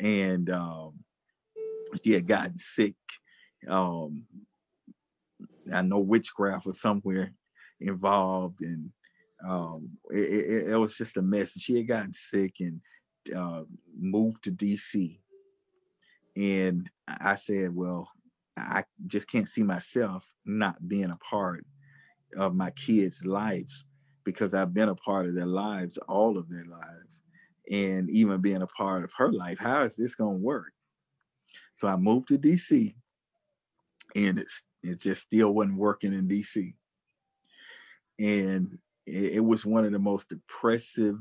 and 0.00 0.50
um 0.50 0.92
she 2.02 2.12
had 2.12 2.26
gotten 2.26 2.56
sick 2.56 2.94
um 3.68 4.26
i 5.72 5.82
know 5.82 5.98
witchcraft 5.98 6.66
was 6.66 6.80
somewhere 6.80 7.32
involved 7.80 8.60
and 8.62 8.90
um 9.46 9.90
it, 10.10 10.18
it, 10.18 10.68
it 10.70 10.76
was 10.76 10.96
just 10.96 11.16
a 11.16 11.22
mess. 11.22 11.54
And 11.54 11.62
she 11.62 11.76
had 11.76 11.88
gotten 11.88 12.12
sick 12.12 12.54
and 12.60 12.80
uh, 13.34 13.62
moved 13.98 14.44
to 14.44 14.50
dc 14.50 15.18
and 16.36 16.88
i 17.06 17.34
said 17.34 17.74
well 17.74 18.08
I 18.58 18.84
just 19.06 19.30
can't 19.30 19.48
see 19.48 19.62
myself 19.62 20.28
not 20.44 20.88
being 20.88 21.10
a 21.10 21.16
part 21.16 21.64
of 22.36 22.54
my 22.54 22.70
kids' 22.70 23.24
lives 23.24 23.84
because 24.24 24.54
I've 24.54 24.74
been 24.74 24.88
a 24.88 24.94
part 24.94 25.26
of 25.26 25.34
their 25.34 25.46
lives, 25.46 25.96
all 26.08 26.36
of 26.36 26.50
their 26.50 26.64
lives, 26.64 27.22
and 27.70 28.10
even 28.10 28.40
being 28.40 28.62
a 28.62 28.66
part 28.66 29.04
of 29.04 29.12
her 29.16 29.32
life. 29.32 29.58
How 29.58 29.82
is 29.82 29.96
this 29.96 30.14
going 30.14 30.38
to 30.38 30.44
work? 30.44 30.72
So 31.74 31.88
I 31.88 31.96
moved 31.96 32.28
to 32.28 32.38
DC, 32.38 32.94
and 34.14 34.38
it's 34.38 34.64
it 34.82 35.00
just 35.00 35.22
still 35.22 35.52
wasn't 35.52 35.78
working 35.78 36.12
in 36.12 36.28
DC, 36.28 36.74
and 38.18 38.78
it, 39.06 39.32
it 39.34 39.44
was 39.44 39.66
one 39.66 39.84
of 39.84 39.92
the 39.92 39.98
most 39.98 40.28
depressive 40.28 41.18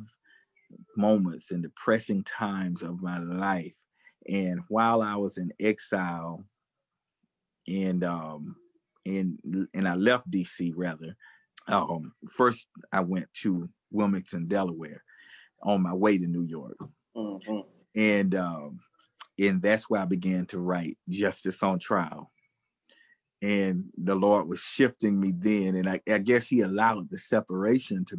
moments 0.95 1.51
and 1.51 1.63
depressing 1.63 2.23
times 2.23 2.81
of 2.81 3.01
my 3.01 3.19
life. 3.19 3.73
And 4.27 4.59
while 4.67 5.01
I 5.01 5.15
was 5.15 5.37
in 5.37 5.53
exile 5.59 6.43
and 7.67 8.03
um 8.03 8.55
and 9.05 9.67
and 9.73 9.87
I 9.87 9.95
left 9.95 10.29
DC 10.29 10.73
rather. 10.75 11.15
Um, 11.67 12.13
first 12.31 12.67
I 12.91 13.01
went 13.01 13.27
to 13.41 13.69
Wilmington, 13.91 14.47
Delaware, 14.47 15.03
on 15.63 15.81
my 15.81 15.93
way 15.93 16.17
to 16.17 16.27
New 16.27 16.43
York, 16.43 16.77
mm-hmm. 17.15 17.59
and 17.95 18.35
um, 18.35 18.79
and 19.39 19.61
that's 19.61 19.89
where 19.89 20.01
I 20.01 20.05
began 20.05 20.45
to 20.47 20.59
write 20.59 20.97
Justice 21.09 21.63
on 21.63 21.79
Trial. 21.79 22.31
And 23.41 23.91
the 23.97 24.15
Lord 24.15 24.47
was 24.47 24.61
shifting 24.61 25.19
me 25.19 25.31
then, 25.35 25.75
and 25.75 25.89
I, 25.89 26.01
I 26.09 26.17
guess 26.19 26.47
He 26.47 26.61
allowed 26.61 27.09
the 27.09 27.17
separation 27.17 28.05
to 28.05 28.17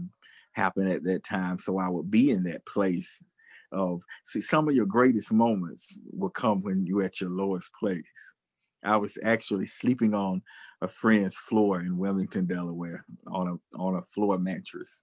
happen 0.53 0.89
at 0.89 1.05
that 1.05 1.25
time, 1.25 1.59
so 1.59 1.79
I 1.79 1.89
would 1.89 2.11
be 2.11 2.31
in 2.31 2.45
that 2.45 2.67
place 2.67 3.23
of 3.71 4.01
see 4.25 4.41
some 4.41 4.67
of 4.69 4.75
your 4.75 4.87
greatest 4.87 5.31
moments 5.31 5.99
will 6.11 6.31
come 6.31 6.63
when 6.63 6.87
you're 6.87 7.03
at 7.03 7.21
your 7.21 7.29
lowest 7.29 7.71
place 7.79 8.33
I 8.85 8.97
was 8.97 9.19
actually 9.23 9.67
sleeping 9.67 10.15
on 10.15 10.43
a 10.81 10.89
friend's 10.89 11.37
floor 11.37 11.81
in 11.81 11.99
Wilmington, 11.99 12.47
Delaware, 12.47 13.05
on 13.27 13.49
a 13.49 13.77
on 13.77 13.97
a 13.97 14.03
floor 14.03 14.39
mattress. 14.39 15.03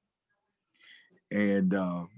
And 1.31 1.73
um, 1.73 2.09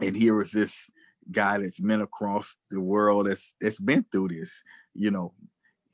and 0.00 0.16
here 0.16 0.34
was 0.34 0.52
this 0.52 0.90
guy 1.30 1.58
that's 1.58 1.80
been 1.80 2.02
across 2.02 2.56
the 2.70 2.80
world 2.80 3.26
that's 3.26 3.54
that's 3.60 3.80
been 3.80 4.04
through 4.10 4.28
this, 4.28 4.62
you 4.94 5.10
know. 5.10 5.32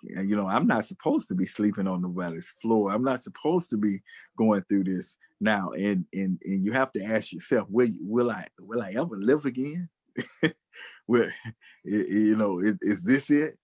You 0.04 0.34
know, 0.34 0.48
I'm 0.48 0.66
not 0.66 0.84
supposed 0.84 1.28
to 1.28 1.36
be 1.36 1.46
sleeping 1.46 1.86
on 1.86 2.02
nobody's 2.02 2.52
floor. 2.60 2.90
I'm 2.90 3.04
not 3.04 3.22
supposed 3.22 3.70
to 3.70 3.76
be 3.76 4.02
going 4.36 4.64
through 4.68 4.82
this 4.82 5.16
now. 5.40 5.70
And 5.78 6.06
and 6.12 6.40
and 6.44 6.64
you 6.64 6.72
have 6.72 6.90
to 6.94 7.04
ask 7.04 7.32
yourself, 7.32 7.68
will 7.70 7.88
will 8.00 8.30
I 8.32 8.48
will 8.58 8.82
I 8.82 8.90
ever 8.90 9.14
live 9.14 9.44
again? 9.44 9.88
where 11.06 11.32
you 11.84 12.34
know, 12.36 12.58
is, 12.58 12.76
is 12.80 13.02
this 13.02 13.30
it? 13.30 13.58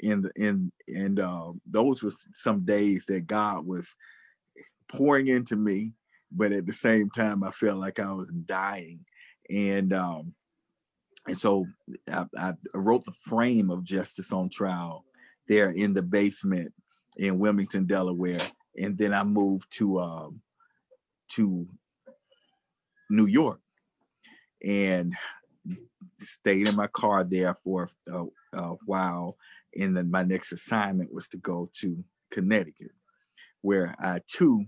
the 0.00 0.30
in 0.36 0.72
and 0.88 1.20
uh, 1.20 1.52
those 1.68 2.02
were 2.02 2.12
some 2.32 2.64
days 2.64 3.06
that 3.06 3.26
God 3.26 3.66
was 3.66 3.94
pouring 4.88 5.28
into 5.28 5.56
me, 5.56 5.92
but 6.30 6.52
at 6.52 6.66
the 6.66 6.72
same 6.72 7.10
time 7.10 7.42
I 7.42 7.50
felt 7.50 7.78
like 7.78 7.98
I 7.98 8.12
was 8.12 8.30
dying, 8.30 9.00
and 9.50 9.92
um, 9.92 10.34
and 11.26 11.36
so 11.36 11.66
I, 12.10 12.24
I 12.38 12.54
wrote 12.74 13.04
the 13.04 13.12
frame 13.22 13.70
of 13.70 13.84
Justice 13.84 14.32
on 14.32 14.48
Trial 14.48 15.04
there 15.48 15.70
in 15.70 15.94
the 15.94 16.02
basement 16.02 16.72
in 17.16 17.38
Wilmington, 17.38 17.86
Delaware, 17.86 18.40
and 18.76 18.96
then 18.96 19.12
I 19.12 19.24
moved 19.24 19.66
to 19.78 20.00
um, 20.00 20.40
to 21.32 21.66
New 23.10 23.26
York 23.26 23.60
and 24.64 25.14
stayed 26.20 26.68
in 26.68 26.76
my 26.76 26.86
car 26.86 27.24
there 27.24 27.56
for 27.62 27.88
a, 28.08 28.24
a 28.52 28.74
while 28.86 29.36
and 29.78 29.96
then 29.96 30.10
my 30.10 30.22
next 30.22 30.52
assignment 30.52 31.12
was 31.12 31.28
to 31.28 31.36
go 31.36 31.70
to 31.80 32.04
Connecticut, 32.30 32.92
where 33.62 33.94
I 33.98 34.20
too 34.26 34.66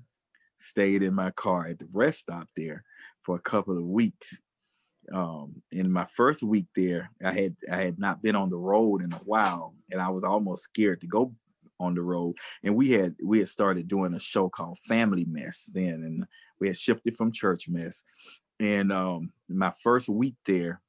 stayed 0.59 1.03
in 1.03 1.14
my 1.14 1.31
car 1.31 1.66
at 1.68 1.79
the 1.79 1.89
rest 1.93 2.20
stop 2.20 2.49
there 2.57 2.85
for 3.22 3.37
a 3.37 3.41
couple 3.41 3.79
of 3.79 3.85
weeks. 3.85 4.39
Um, 5.12 5.62
in 5.70 5.90
my 5.90 6.06
first 6.16 6.42
week 6.42 6.66
there, 6.76 7.11
I 7.24 7.32
had 7.32 7.56
I 7.70 7.76
had 7.76 7.98
not 7.98 8.22
been 8.22 8.36
on 8.36 8.50
the 8.50 8.56
road 8.56 9.02
in 9.02 9.12
a 9.12 9.16
while, 9.18 9.74
and 9.90 10.00
I 10.00 10.09
was 10.09 10.24
almost 10.24 10.64
scared 10.64 11.00
to 11.00 11.06
go 11.06 11.32
on 11.80 11.94
the 11.94 12.02
road. 12.02 12.36
And 12.62 12.76
we 12.76 12.90
had 12.90 13.14
we 13.22 13.38
had 13.38 13.48
started 13.48 13.88
doing 13.88 14.14
a 14.14 14.20
show 14.20 14.48
called 14.48 14.78
Family 14.86 15.24
Mess 15.24 15.70
then, 15.72 16.02
and 16.04 16.26
we 16.61 16.68
had 16.68 16.76
shifted 16.76 17.16
from 17.16 17.32
Church 17.32 17.68
Mess. 17.68 18.04
And 18.61 18.92
um, 18.92 19.32
my 19.48 19.72
first 19.82 20.09
week 20.09 20.34
there, 20.44 20.80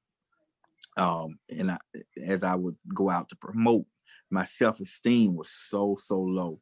um, 0.98 1.40
and 1.50 1.72
I, 1.72 1.78
as 2.24 2.44
I 2.44 2.56
would 2.56 2.78
go 2.94 3.10
out 3.10 3.30
to 3.30 3.36
promote, 3.36 3.86
my 4.30 4.46
self 4.46 4.80
esteem 4.80 5.36
was 5.36 5.50
so 5.50 5.96
so 6.00 6.20
low. 6.20 6.60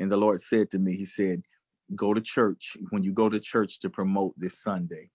And 0.00 0.10
the 0.10 0.16
Lord 0.16 0.40
said 0.40 0.70
to 0.72 0.78
me, 0.78 0.96
He 0.96 1.04
said, 1.04 1.42
"Go 1.94 2.12
to 2.12 2.20
church. 2.20 2.76
When 2.90 3.02
you 3.02 3.12
go 3.12 3.28
to 3.28 3.40
church 3.40 3.80
to 3.80 3.90
promote 3.90 4.34
this 4.36 4.58
Sunday, 4.60 5.10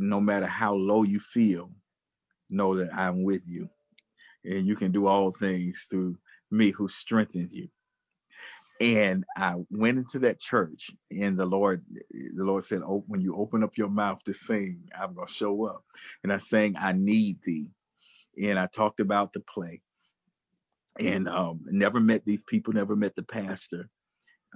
no 0.00 0.20
matter 0.20 0.46
how 0.46 0.74
low 0.74 1.02
you 1.02 1.20
feel, 1.20 1.70
know 2.48 2.76
that 2.76 2.94
I'm 2.94 3.22
with 3.22 3.42
you, 3.46 3.68
and 4.44 4.66
you 4.66 4.76
can 4.76 4.92
do 4.92 5.06
all 5.06 5.30
things 5.30 5.86
through 5.90 6.18
me 6.50 6.70
who 6.70 6.88
strengthens 6.88 7.54
you." 7.54 7.68
And 8.80 9.26
I 9.36 9.56
went 9.70 9.98
into 9.98 10.20
that 10.20 10.40
church, 10.40 10.90
and 11.10 11.38
the 11.38 11.44
Lord, 11.44 11.84
the 12.10 12.44
Lord 12.44 12.64
said, 12.64 12.80
"Oh, 12.82 13.04
when 13.06 13.20
you 13.20 13.36
open 13.36 13.62
up 13.62 13.76
your 13.76 13.90
mouth 13.90 14.24
to 14.24 14.32
sing, 14.32 14.88
I'm 14.98 15.14
gonna 15.14 15.28
show 15.28 15.66
up." 15.66 15.84
And 16.22 16.32
I 16.32 16.38
sang, 16.38 16.76
"I 16.76 16.92
need 16.92 17.40
thee," 17.44 17.70
and 18.40 18.58
I 18.58 18.66
talked 18.66 19.00
about 19.00 19.34
the 19.34 19.40
play, 19.40 19.82
and 20.98 21.28
um, 21.28 21.60
never 21.66 22.00
met 22.00 22.24
these 22.24 22.42
people, 22.42 22.72
never 22.72 22.96
met 22.96 23.14
the 23.14 23.22
pastor. 23.22 23.90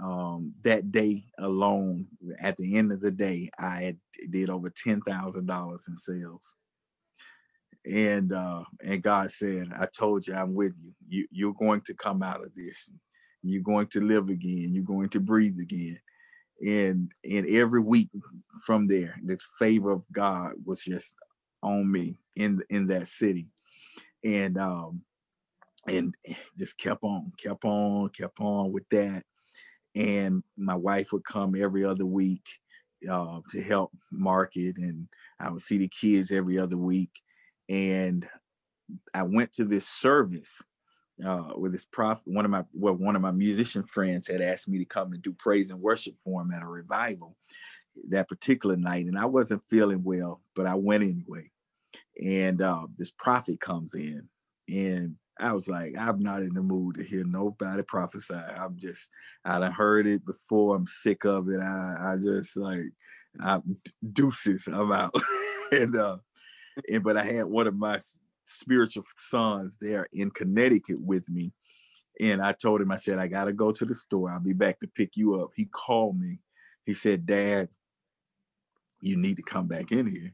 Um, 0.02 0.54
that 0.64 0.90
day 0.90 1.26
alone, 1.38 2.06
at 2.40 2.56
the 2.56 2.76
end 2.76 2.90
of 2.92 3.00
the 3.00 3.12
day, 3.12 3.50
I 3.58 3.96
did 4.30 4.50
over 4.50 4.70
ten 4.70 5.00
thousand 5.02 5.46
dollars 5.46 5.84
in 5.88 5.96
sales. 5.96 6.56
And 7.86 8.32
uh, 8.32 8.64
and 8.82 9.02
God 9.02 9.30
said, 9.30 9.72
"I 9.78 9.86
told 9.86 10.26
you, 10.26 10.34
I'm 10.34 10.54
with 10.54 10.74
you. 10.82 10.92
You 11.08 11.28
you're 11.30 11.54
going 11.54 11.82
to 11.82 11.94
come 11.94 12.22
out 12.22 12.44
of 12.44 12.54
this." 12.54 12.90
You're 13.46 13.62
going 13.62 13.88
to 13.88 14.00
live 14.00 14.30
again. 14.30 14.70
You're 14.72 14.84
going 14.84 15.10
to 15.10 15.20
breathe 15.20 15.58
again. 15.60 16.00
And 16.66 17.12
and 17.30 17.46
every 17.46 17.80
week 17.80 18.08
from 18.64 18.86
there, 18.86 19.16
the 19.22 19.38
favor 19.58 19.92
of 19.92 20.02
God 20.10 20.52
was 20.64 20.82
just 20.82 21.14
on 21.62 21.90
me 21.90 22.18
in 22.36 22.62
in 22.70 22.86
that 22.86 23.08
city. 23.08 23.48
And 24.24 24.56
um 24.56 25.02
and 25.86 26.14
just 26.58 26.78
kept 26.78 27.02
on, 27.02 27.32
kept 27.36 27.64
on, 27.64 28.08
kept 28.08 28.40
on 28.40 28.72
with 28.72 28.88
that. 28.90 29.24
And 29.94 30.42
my 30.56 30.74
wife 30.74 31.12
would 31.12 31.24
come 31.24 31.54
every 31.54 31.84
other 31.84 32.06
week 32.06 32.46
uh, 33.08 33.40
to 33.50 33.62
help 33.62 33.92
market, 34.10 34.76
and 34.78 35.08
I 35.38 35.50
would 35.50 35.62
see 35.62 35.78
the 35.78 35.88
kids 35.88 36.32
every 36.32 36.58
other 36.58 36.76
week. 36.76 37.10
And 37.68 38.26
I 39.12 39.22
went 39.22 39.52
to 39.54 39.64
this 39.64 39.88
service 39.88 40.60
uh, 41.24 41.52
with 41.56 41.72
this 41.72 41.84
prof, 41.84 42.20
one 42.24 42.44
of 42.44 42.50
my 42.50 42.64
well, 42.72 42.94
one 42.94 43.14
of 43.14 43.22
my 43.22 43.30
musician 43.30 43.84
friends 43.84 44.26
had 44.26 44.40
asked 44.40 44.68
me 44.68 44.78
to 44.78 44.84
come 44.84 45.12
and 45.12 45.22
do 45.22 45.32
praise 45.38 45.70
and 45.70 45.80
worship 45.80 46.14
for 46.24 46.42
him 46.42 46.50
at 46.52 46.62
a 46.62 46.66
revival 46.66 47.36
that 48.08 48.28
particular 48.28 48.76
night, 48.76 49.06
and 49.06 49.18
I 49.18 49.26
wasn't 49.26 49.62
feeling 49.70 50.02
well, 50.02 50.40
but 50.56 50.66
I 50.66 50.74
went 50.74 51.04
anyway. 51.04 51.50
And 52.22 52.60
uh, 52.60 52.86
this 52.96 53.10
prophet 53.10 53.60
comes 53.60 53.94
in, 53.94 54.28
and 54.68 55.16
I 55.38 55.52
was 55.52 55.68
like, 55.68 55.94
I'm 55.98 56.20
not 56.20 56.42
in 56.42 56.54
the 56.54 56.62
mood 56.62 56.96
to 56.96 57.04
hear 57.04 57.24
nobody 57.24 57.82
prophesy. 57.82 58.34
I'm 58.34 58.76
just, 58.76 59.10
I 59.44 59.58
done 59.58 59.72
heard 59.72 60.06
it 60.06 60.24
before. 60.24 60.76
I'm 60.76 60.86
sick 60.86 61.24
of 61.24 61.48
it. 61.48 61.60
I, 61.60 61.96
I 62.12 62.16
just 62.22 62.56
like, 62.56 62.84
I'm 63.40 63.78
deuces. 64.12 64.68
I'm 64.68 64.92
out. 64.92 65.14
and 65.72 65.96
uh, 65.96 66.18
and 66.88 67.02
but 67.02 67.16
I 67.16 67.24
had 67.24 67.46
one 67.46 67.66
of 67.66 67.76
my 67.76 68.00
spiritual 68.44 69.04
sons 69.16 69.76
there 69.80 70.06
in 70.12 70.30
Connecticut 70.30 71.00
with 71.00 71.28
me. 71.28 71.52
And 72.20 72.40
I 72.40 72.52
told 72.52 72.80
him, 72.80 72.92
I 72.92 72.96
said, 72.96 73.18
I 73.18 73.26
got 73.26 73.46
to 73.46 73.52
go 73.52 73.72
to 73.72 73.84
the 73.84 73.94
store. 73.94 74.30
I'll 74.30 74.38
be 74.38 74.52
back 74.52 74.78
to 74.80 74.86
pick 74.86 75.16
you 75.16 75.40
up. 75.40 75.50
He 75.56 75.64
called 75.64 76.18
me. 76.18 76.38
He 76.86 76.94
said, 76.94 77.26
Dad, 77.26 77.70
you 79.00 79.16
need 79.16 79.36
to 79.36 79.42
come 79.42 79.66
back 79.66 79.90
in 79.90 80.06
here. 80.06 80.32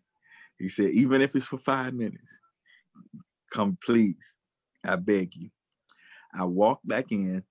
He 0.58 0.68
said, 0.68 0.90
even 0.90 1.22
if 1.22 1.34
it's 1.34 1.46
for 1.46 1.58
five 1.58 1.94
minutes, 1.94 2.38
come 3.50 3.78
please. 3.82 4.36
I 4.84 4.96
beg 4.96 5.34
you. 5.34 5.50
I 6.34 6.44
walked 6.44 6.86
back 6.86 7.12
in. 7.12 7.42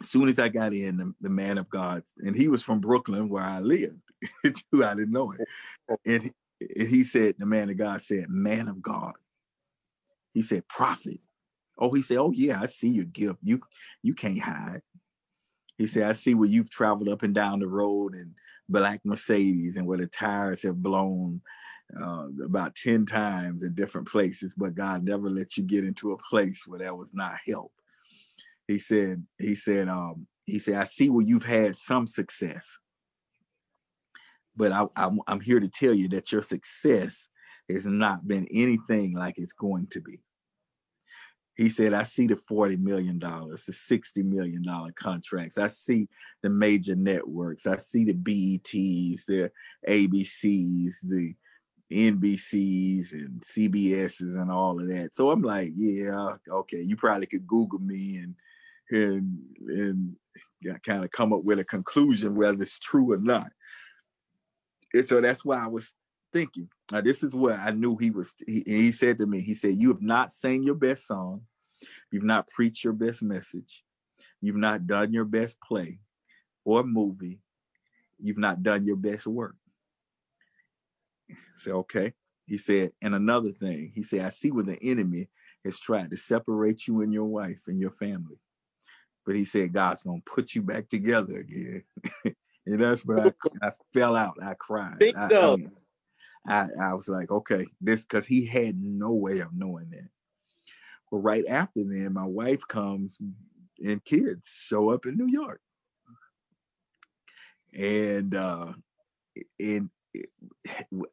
As 0.00 0.08
soon 0.08 0.28
as 0.28 0.38
I 0.38 0.48
got 0.48 0.74
in, 0.74 0.96
the, 0.96 1.14
the 1.20 1.28
man 1.28 1.58
of 1.58 1.68
God, 1.68 2.02
and 2.18 2.34
he 2.34 2.48
was 2.48 2.62
from 2.62 2.80
Brooklyn 2.80 3.28
where 3.28 3.44
I 3.44 3.60
lived. 3.60 4.00
too, 4.44 4.84
I 4.84 4.94
didn't 4.94 5.12
know 5.12 5.32
it. 5.32 5.98
And 6.04 6.32
he, 6.76 6.86
he 6.86 7.04
said, 7.04 7.36
the 7.38 7.46
man 7.46 7.70
of 7.70 7.76
God 7.76 8.02
said, 8.02 8.28
Man 8.28 8.68
of 8.68 8.82
God, 8.82 9.12
he 10.34 10.42
said, 10.42 10.66
prophet. 10.66 11.20
Oh, 11.78 11.92
he 11.92 12.02
said, 12.02 12.18
oh 12.18 12.32
yeah, 12.32 12.60
I 12.60 12.66
see 12.66 12.88
your 12.88 13.04
gift. 13.04 13.38
You 13.42 13.60
you 14.02 14.14
can't 14.14 14.40
hide. 14.40 14.82
He 15.78 15.86
said, 15.86 16.04
I 16.04 16.12
see 16.12 16.34
where 16.34 16.48
you've 16.48 16.70
traveled 16.70 17.08
up 17.08 17.22
and 17.22 17.34
down 17.34 17.60
the 17.60 17.66
road 17.66 18.14
and 18.14 18.34
black 18.68 19.00
Mercedes 19.04 19.76
and 19.76 19.86
where 19.86 19.98
the 19.98 20.06
tires 20.06 20.62
have 20.62 20.82
blown 20.82 21.40
uh, 22.00 22.26
about 22.44 22.74
10 22.74 23.06
times 23.06 23.62
in 23.62 23.74
different 23.74 24.08
places, 24.08 24.54
but 24.56 24.74
God 24.74 25.04
never 25.04 25.28
let 25.28 25.56
you 25.56 25.62
get 25.62 25.84
into 25.84 26.12
a 26.12 26.18
place 26.18 26.66
where 26.66 26.78
that 26.80 26.96
was 26.96 27.12
not 27.12 27.34
help. 27.46 27.72
He 28.68 28.78
said, 28.78 29.26
he 29.38 29.54
said, 29.54 29.88
um, 29.88 30.26
he 30.46 30.58
said, 30.58 30.76
I 30.76 30.84
see 30.84 31.10
where 31.10 31.24
you've 31.24 31.44
had 31.44 31.76
some 31.76 32.06
success, 32.06 32.78
but 34.56 34.72
I, 34.72 34.86
I'm, 34.96 35.20
I'm 35.26 35.40
here 35.40 35.60
to 35.60 35.68
tell 35.68 35.94
you 35.94 36.08
that 36.10 36.32
your 36.32 36.42
success 36.42 37.28
has 37.68 37.86
not 37.86 38.26
been 38.26 38.46
anything 38.52 39.14
like 39.14 39.34
it's 39.38 39.52
going 39.52 39.88
to 39.88 40.00
be. 40.00 40.20
He 41.54 41.68
said, 41.68 41.92
I 41.92 42.04
see 42.04 42.26
the 42.26 42.34
$40 42.34 42.78
million, 42.78 43.18
the 43.18 43.56
$60 43.56 44.24
million 44.24 44.64
contracts. 44.96 45.58
I 45.58 45.66
see 45.68 46.08
the 46.42 46.48
major 46.48 46.96
networks. 46.96 47.66
I 47.66 47.76
see 47.76 48.04
the 48.04 48.14
BETs, 48.14 49.26
the 49.26 49.50
ABCs, 49.86 50.92
the 51.02 51.34
NBCs 51.90 53.12
and 53.12 53.40
CBSs 53.42 54.40
and 54.40 54.50
all 54.50 54.80
of 54.80 54.88
that. 54.88 55.14
So 55.14 55.30
I'm 55.30 55.42
like, 55.42 55.72
yeah, 55.76 56.36
okay, 56.48 56.80
you 56.80 56.96
probably 56.96 57.26
could 57.26 57.46
Google 57.46 57.80
me 57.80 58.16
and 58.18 58.34
and 58.90 59.38
and 59.66 60.16
kind 60.82 61.04
of 61.04 61.10
come 61.10 61.32
up 61.32 61.44
with 61.44 61.58
a 61.58 61.64
conclusion 61.64 62.34
whether 62.34 62.62
it's 62.62 62.78
true 62.78 63.12
or 63.12 63.18
not. 63.18 63.50
And 64.94 65.06
so 65.06 65.20
that's 65.20 65.44
why 65.44 65.62
I 65.62 65.68
was 65.68 65.92
thinking. 66.32 66.68
Now, 66.90 67.00
this 67.00 67.22
is 67.22 67.34
where 67.34 67.58
I 67.58 67.70
knew 67.70 67.96
he 67.96 68.10
was. 68.10 68.34
He, 68.46 68.62
he 68.66 68.92
said 68.92 69.18
to 69.18 69.26
me, 69.26 69.40
he 69.40 69.54
said, 69.54 69.76
You 69.76 69.88
have 69.88 70.02
not 70.02 70.32
sang 70.32 70.62
your 70.62 70.74
best 70.74 71.06
song. 71.06 71.42
You've 72.10 72.22
not 72.24 72.48
preached 72.48 72.84
your 72.84 72.92
best 72.92 73.22
message. 73.22 73.82
You've 74.40 74.56
not 74.56 74.86
done 74.86 75.12
your 75.12 75.24
best 75.24 75.58
play 75.60 76.00
or 76.64 76.82
movie. 76.82 77.40
You've 78.20 78.38
not 78.38 78.62
done 78.62 78.84
your 78.84 78.96
best 78.96 79.26
work. 79.26 79.56
I 81.32 81.56
said, 81.56 81.72
Okay. 81.74 82.14
He 82.46 82.58
said, 82.58 82.92
And 83.00 83.14
another 83.14 83.50
thing, 83.50 83.92
he 83.94 84.02
said, 84.02 84.20
I 84.24 84.28
see 84.30 84.50
where 84.50 84.64
the 84.64 84.82
enemy 84.82 85.28
has 85.64 85.78
tried 85.78 86.10
to 86.10 86.16
separate 86.16 86.86
you 86.86 87.00
and 87.02 87.12
your 87.12 87.24
wife 87.24 87.62
and 87.66 87.80
your 87.80 87.92
family. 87.92 88.36
But 89.24 89.36
he 89.36 89.44
said, 89.44 89.72
God's 89.72 90.02
going 90.02 90.22
to 90.22 90.30
put 90.30 90.54
you 90.54 90.62
back 90.62 90.88
together 90.88 91.38
again. 91.38 91.84
and 92.66 92.82
that's 92.82 93.04
when 93.04 93.20
I, 93.20 93.32
I 93.62 93.70
fell 93.94 94.16
out. 94.16 94.34
I 94.42 94.54
cried. 94.54 94.96
I, 95.16 95.24
I, 95.24 95.56
mean, 95.56 95.70
I, 96.46 96.66
I 96.80 96.94
was 96.94 97.08
like, 97.08 97.30
okay, 97.30 97.66
this 97.80 98.04
because 98.04 98.26
he 98.26 98.46
had 98.46 98.82
no 98.82 99.12
way 99.12 99.38
of 99.38 99.54
knowing 99.54 99.90
that. 99.90 100.08
But 101.10 101.18
right 101.18 101.44
after 101.48 101.84
then, 101.84 102.12
my 102.12 102.24
wife 102.24 102.66
comes 102.66 103.18
and 103.84 104.04
kids 104.04 104.62
show 104.66 104.90
up 104.90 105.06
in 105.06 105.16
New 105.16 105.28
York. 105.28 105.60
And 107.74 108.34
uh 108.34 108.72
and 109.58 109.88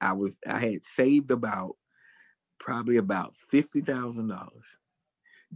I 0.01 0.13
was 0.13 0.37
I 0.47 0.59
had 0.59 0.83
saved 0.83 1.31
about 1.31 1.75
probably 2.59 2.97
about 2.97 3.35
fifty 3.49 3.81
thousand 3.81 4.27
dollars 4.27 4.79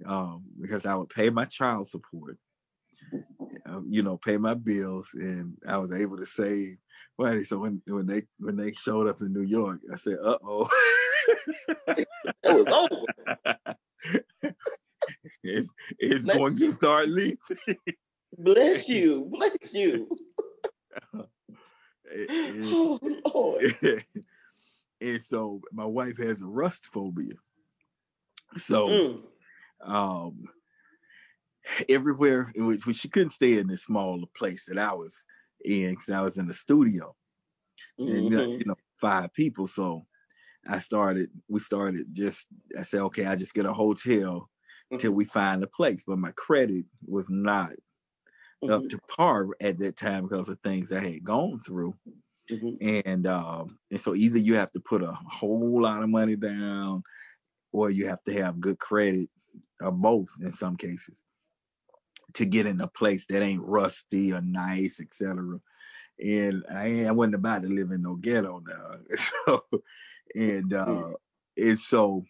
um, 0.06 0.44
because 0.60 0.86
I 0.86 0.96
would 0.96 1.10
pay 1.10 1.30
my 1.30 1.46
child 1.46 1.88
support, 1.88 2.38
uh, 3.70 3.82
you 3.88 4.02
know, 4.02 4.18
pay 4.18 4.38
my 4.38 4.54
bills, 4.56 5.10
and 5.14 5.58
I 5.68 5.78
was 5.78 5.92
able 5.92 6.18
to 6.18 6.26
save 6.26 6.78
Right. 7.18 7.46
So 7.46 7.60
when 7.60 7.82
when 7.86 8.08
they 8.08 8.24
when 8.40 8.56
they 8.58 8.74
showed 8.74 9.08
up 9.08 9.22
in 9.22 9.34
New 9.34 9.44
York, 9.44 9.82
I 9.92 9.98
said, 9.98 10.18
"Uh 10.24 10.38
oh." 10.44 10.68
it 11.88 12.08
was 12.44 12.88
over. 12.92 13.76
it's 15.44 15.74
it's 16.00 16.26
Bless 16.26 16.38
going 16.38 16.58
you. 16.58 16.68
to 16.68 16.74
start 16.74 17.10
leaving. 17.10 17.38
Bless 18.38 18.90
you. 18.96 19.30
Bless 19.32 19.74
you. 19.74 20.10
oh, 22.30 23.00
Lord. 23.34 23.74
and 25.02 25.22
so 25.22 25.62
my 25.72 25.86
wife 25.86 26.18
has 26.18 26.42
a 26.42 26.48
rust 26.48 26.88
phobia. 26.88 27.34
So 28.58 28.88
mm. 28.88 29.22
um 29.84 30.46
everywhere 31.90 32.54
she 32.92 33.10
couldn't 33.10 33.30
stay 33.30 33.58
in 33.58 33.68
this 33.68 33.84
smaller 33.84 34.28
place 34.36 34.66
that 34.66 34.78
I 34.78 34.94
was 34.94 35.24
in 35.64 35.92
because 35.92 36.10
I 36.10 36.22
was 36.22 36.38
in 36.38 36.48
the 36.48 36.54
studio, 36.54 37.16
mm-hmm. 38.00 38.38
and 38.38 38.60
you 38.60 38.66
know, 38.66 38.76
five 39.00 39.34
people. 39.34 39.68
So 39.68 40.06
I 40.68 40.80
started, 40.80 41.30
we 41.48 41.60
started 41.60 42.08
just, 42.12 42.48
I 42.78 42.84
said, 42.84 43.02
okay, 43.02 43.26
I 43.26 43.36
just 43.36 43.54
get 43.54 43.66
a 43.66 43.74
hotel 43.74 44.50
mm-hmm. 44.92 44.98
till 44.98 45.12
we 45.12 45.26
find 45.26 45.64
a 45.64 45.68
place. 45.68 46.04
But 46.06 46.20
my 46.20 46.32
credit 46.32 46.86
was 47.06 47.30
not 47.30 47.72
mm-hmm. 48.64 48.74
up 48.74 48.90
to 48.90 49.00
par 49.10 49.48
at 49.62 49.78
that 49.80 49.96
time 49.96 50.24
because 50.24 50.50
of 50.50 50.60
things 50.60 50.92
I 50.92 51.00
had 51.00 51.24
gone 51.24 51.60
through. 51.60 51.96
Mm-hmm. 52.50 53.08
And 53.08 53.28
um, 53.28 53.80
and 53.90 54.02
so 54.02 54.16
either 54.16 54.38
you 54.38 54.56
have 54.56 54.72
to 54.74 54.80
put 54.80 55.02
a 55.02 55.14
whole 55.14 55.82
lot 55.82 56.04
of 56.04 56.10
money 56.10 56.36
down 56.36 57.04
or 57.72 57.90
you 57.90 58.08
have 58.08 58.24
to 58.24 58.34
have 58.34 58.60
good 58.60 58.80
credit 58.80 59.30
or 59.82 59.92
both 59.92 60.30
in 60.42 60.52
some 60.52 60.76
cases 60.76 61.24
to 62.34 62.46
get 62.46 62.66
in 62.66 62.82
a 62.82 62.88
place 62.88 63.26
that 63.28 63.42
ain't 63.42 63.64
rusty 63.64 64.34
or 64.34 64.42
nice, 64.42 65.00
etc. 65.00 65.60
And 66.24 66.64
I, 66.70 67.06
I 67.06 67.12
wasn't 67.12 67.36
about 67.36 67.64
to 67.64 67.70
live 67.70 67.92
in 67.92 68.02
no 68.02 68.16
ghetto 68.16 68.62
now. 68.66 68.96
so 69.46 69.64
and 70.36 70.74
uh 70.74 71.12
and 71.58 71.80
so 71.80 72.26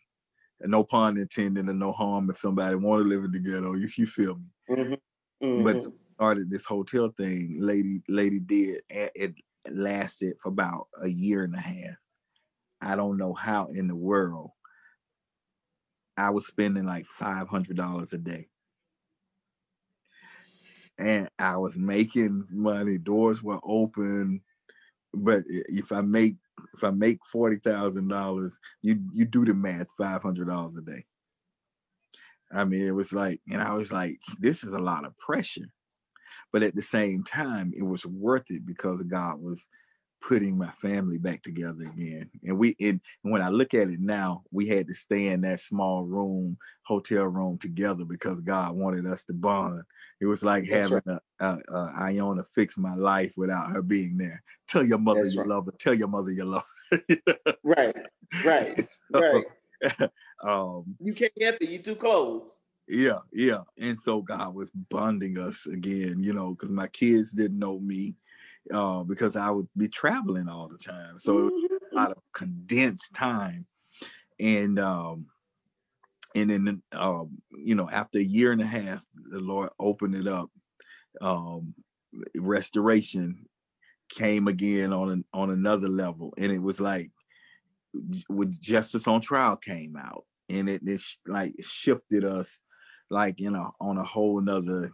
no 0.62 0.84
pun 0.84 1.18
intended 1.18 1.68
and 1.68 1.80
no 1.80 1.92
harm 1.92 2.30
if 2.30 2.40
somebody 2.40 2.76
want 2.76 3.02
to 3.02 3.08
live 3.08 3.24
in 3.24 3.32
the 3.32 3.40
ghetto, 3.40 3.76
if 3.76 3.98
you 3.98 4.06
feel 4.06 4.36
me. 4.36 4.46
Mm-hmm. 4.70 4.94
Mm-hmm. 5.46 5.64
But 5.64 5.88
started 6.14 6.50
this 6.50 6.66
hotel 6.66 7.14
thing, 7.18 7.58
lady, 7.60 8.02
lady 8.08 8.40
did. 8.40 8.82
It 8.90 9.36
lasted 9.70 10.36
for 10.42 10.50
about 10.50 10.88
a 11.02 11.08
year 11.08 11.44
and 11.44 11.56
a 11.56 11.60
half. 11.60 11.96
I 12.82 12.96
don't 12.96 13.18
know 13.18 13.34
how 13.34 13.68
in 13.68 13.88
the 13.88 13.96
world 13.96 14.52
I 16.18 16.30
was 16.30 16.46
spending 16.46 16.86
like 16.86 17.06
five 17.06 17.48
hundred 17.48 17.78
dollars 17.78 18.14
a 18.14 18.18
day. 18.18 18.50
And 21.00 21.30
I 21.40 21.58
was 21.58 21.76
making 21.76 22.46
money, 22.52 22.98
doors 22.98 23.42
were 23.42 23.60
open. 23.64 24.42
But 25.14 25.44
if 25.48 25.92
I 25.92 26.02
make 26.02 26.36
if 26.76 26.84
I 26.84 26.92
make 26.92 27.20
forty 27.32 27.58
thousand 27.58 28.10
dollars, 28.10 28.60
you 28.82 29.00
you 29.12 29.26
do 29.26 29.46
the 29.46 29.54
math, 29.54 29.88
five 29.98 30.22
hundred 30.22 30.48
dollars 30.48 30.76
a 30.78 30.82
day. 30.82 31.06
I 32.52 32.66
mean, 32.66 32.86
it 32.86 32.92
was 32.92 33.14
like, 33.14 33.42
and 33.50 33.62
I 33.64 33.74
was 33.74 33.92
like, 33.92 34.20
this 34.40 34.64
is 34.64 34.76
a 34.76 34.80
lot 34.80 35.06
of 35.06 35.18
pressure. 35.18 35.74
But 36.54 36.64
at 36.64 36.76
the 36.76 36.84
same 36.84 37.24
time, 37.24 37.74
it 37.76 37.84
was 37.84 38.06
worth 38.06 38.46
it 38.50 38.66
because 38.66 39.02
God 39.04 39.42
was 39.42 39.68
putting 40.22 40.58
my 40.58 40.72
family 40.72 41.18
back 41.18 41.44
together 41.44 41.84
again. 41.84 42.30
And 42.44 42.58
we 42.58 42.76
and 42.80 43.02
when 43.24 43.42
I 43.42 43.50
look 43.50 43.74
at 43.74 43.90
it 43.90 44.00
now, 44.00 44.44
we 44.52 44.68
had 44.68 44.88
to 44.88 44.94
stay 44.94 45.28
in 45.28 45.42
that 45.42 45.60
small 45.60 46.06
room, 46.06 46.58
hotel 46.84 47.26
room 47.26 47.58
together 47.58 48.06
because 48.06 48.40
God 48.40 48.74
wanted 48.74 49.06
us 49.06 49.24
to 49.26 49.34
bond. 49.34 49.82
It 50.22 50.26
was 50.26 50.44
like 50.44 50.66
That's 50.70 50.92
having 50.92 51.02
right. 51.06 51.20
a, 51.40 51.46
a, 51.46 51.76
a, 51.76 51.94
Iona 52.04 52.44
fix 52.56 52.78
my 52.78 52.96
life 52.96 53.34
without 53.36 53.72
her 53.72 53.82
being 53.82 54.18
there. 54.18 54.42
Tell 54.68 54.86
your 54.86 55.00
mother 55.00 55.22
That's 55.22 55.36
you 55.36 55.42
right. 55.42 55.50
love 55.50 55.66
her. 55.66 55.74
Tell 55.78 55.94
your 55.94 56.08
mother 56.08 56.32
you 56.32 56.46
love 56.46 56.64
her. 56.92 57.00
right, 57.64 57.96
right, 58.46 58.80
so, 59.14 59.20
right. 59.20 59.46
um, 60.44 60.96
you 61.00 61.14
can't 61.14 61.34
help 61.42 61.58
it. 61.60 61.70
You 61.70 61.80
too 61.80 61.96
close. 61.96 62.63
Yeah, 62.88 63.20
yeah. 63.32 63.62
And 63.78 64.00
so 64.00 64.22
God 64.22 64.54
was 64.54 64.70
bonding 64.90 65.40
us 65.40 65.66
again, 65.68 66.22
you 66.24 66.34
know, 66.34 66.52
because 66.52 66.70
my 66.70 66.88
kids 66.88 67.32
didn't 67.32 67.60
know 67.60 67.80
me 67.80 68.16
uh, 68.74 69.04
because 69.04 69.36
I 69.36 69.50
would 69.50 69.68
be 69.76 69.88
traveling 69.88 70.50
all 70.50 70.68
the 70.68 70.78
time. 70.78 71.18
So 71.18 71.50
mm-hmm. 71.50 71.76
a 71.92 71.96
lot 71.96 72.12
of 72.12 72.18
condensed 72.34 73.14
time. 73.14 73.66
And 74.40 74.80
um, 74.80 75.28
and 76.36 76.50
then 76.50 76.82
um, 76.92 77.38
you 77.52 77.76
know, 77.76 77.90
after 77.90 78.20
a 78.20 78.24
year 78.24 78.52
and 78.52 78.62
a 78.62 78.66
half, 78.66 79.06
the 79.16 79.40
Lord 79.40 79.70
opened 79.80 80.16
it 80.16 80.28
up. 80.28 80.50
Um, 81.22 81.76
restoration 82.36 83.48
came 84.10 84.48
again 84.48 84.92
on 84.92 85.10
an, 85.10 85.26
on 85.34 85.52
another 85.52 85.88
level, 85.88 86.34
and 86.38 86.52
it 86.52 86.62
was 86.62 86.82
like 86.82 87.12
with 88.28 88.60
Justice 88.60 89.08
on 89.08 89.22
Trial 89.22 89.56
came 89.56 89.96
out, 89.96 90.26
and 90.50 90.68
it, 90.68 90.82
it 90.86 91.02
like 91.28 91.54
shifted 91.62 92.26
us 92.26 92.60
like 93.14 93.40
you 93.40 93.50
know 93.50 93.72
on 93.80 93.98
a 93.98 94.04
whole 94.04 94.42
nother 94.42 94.92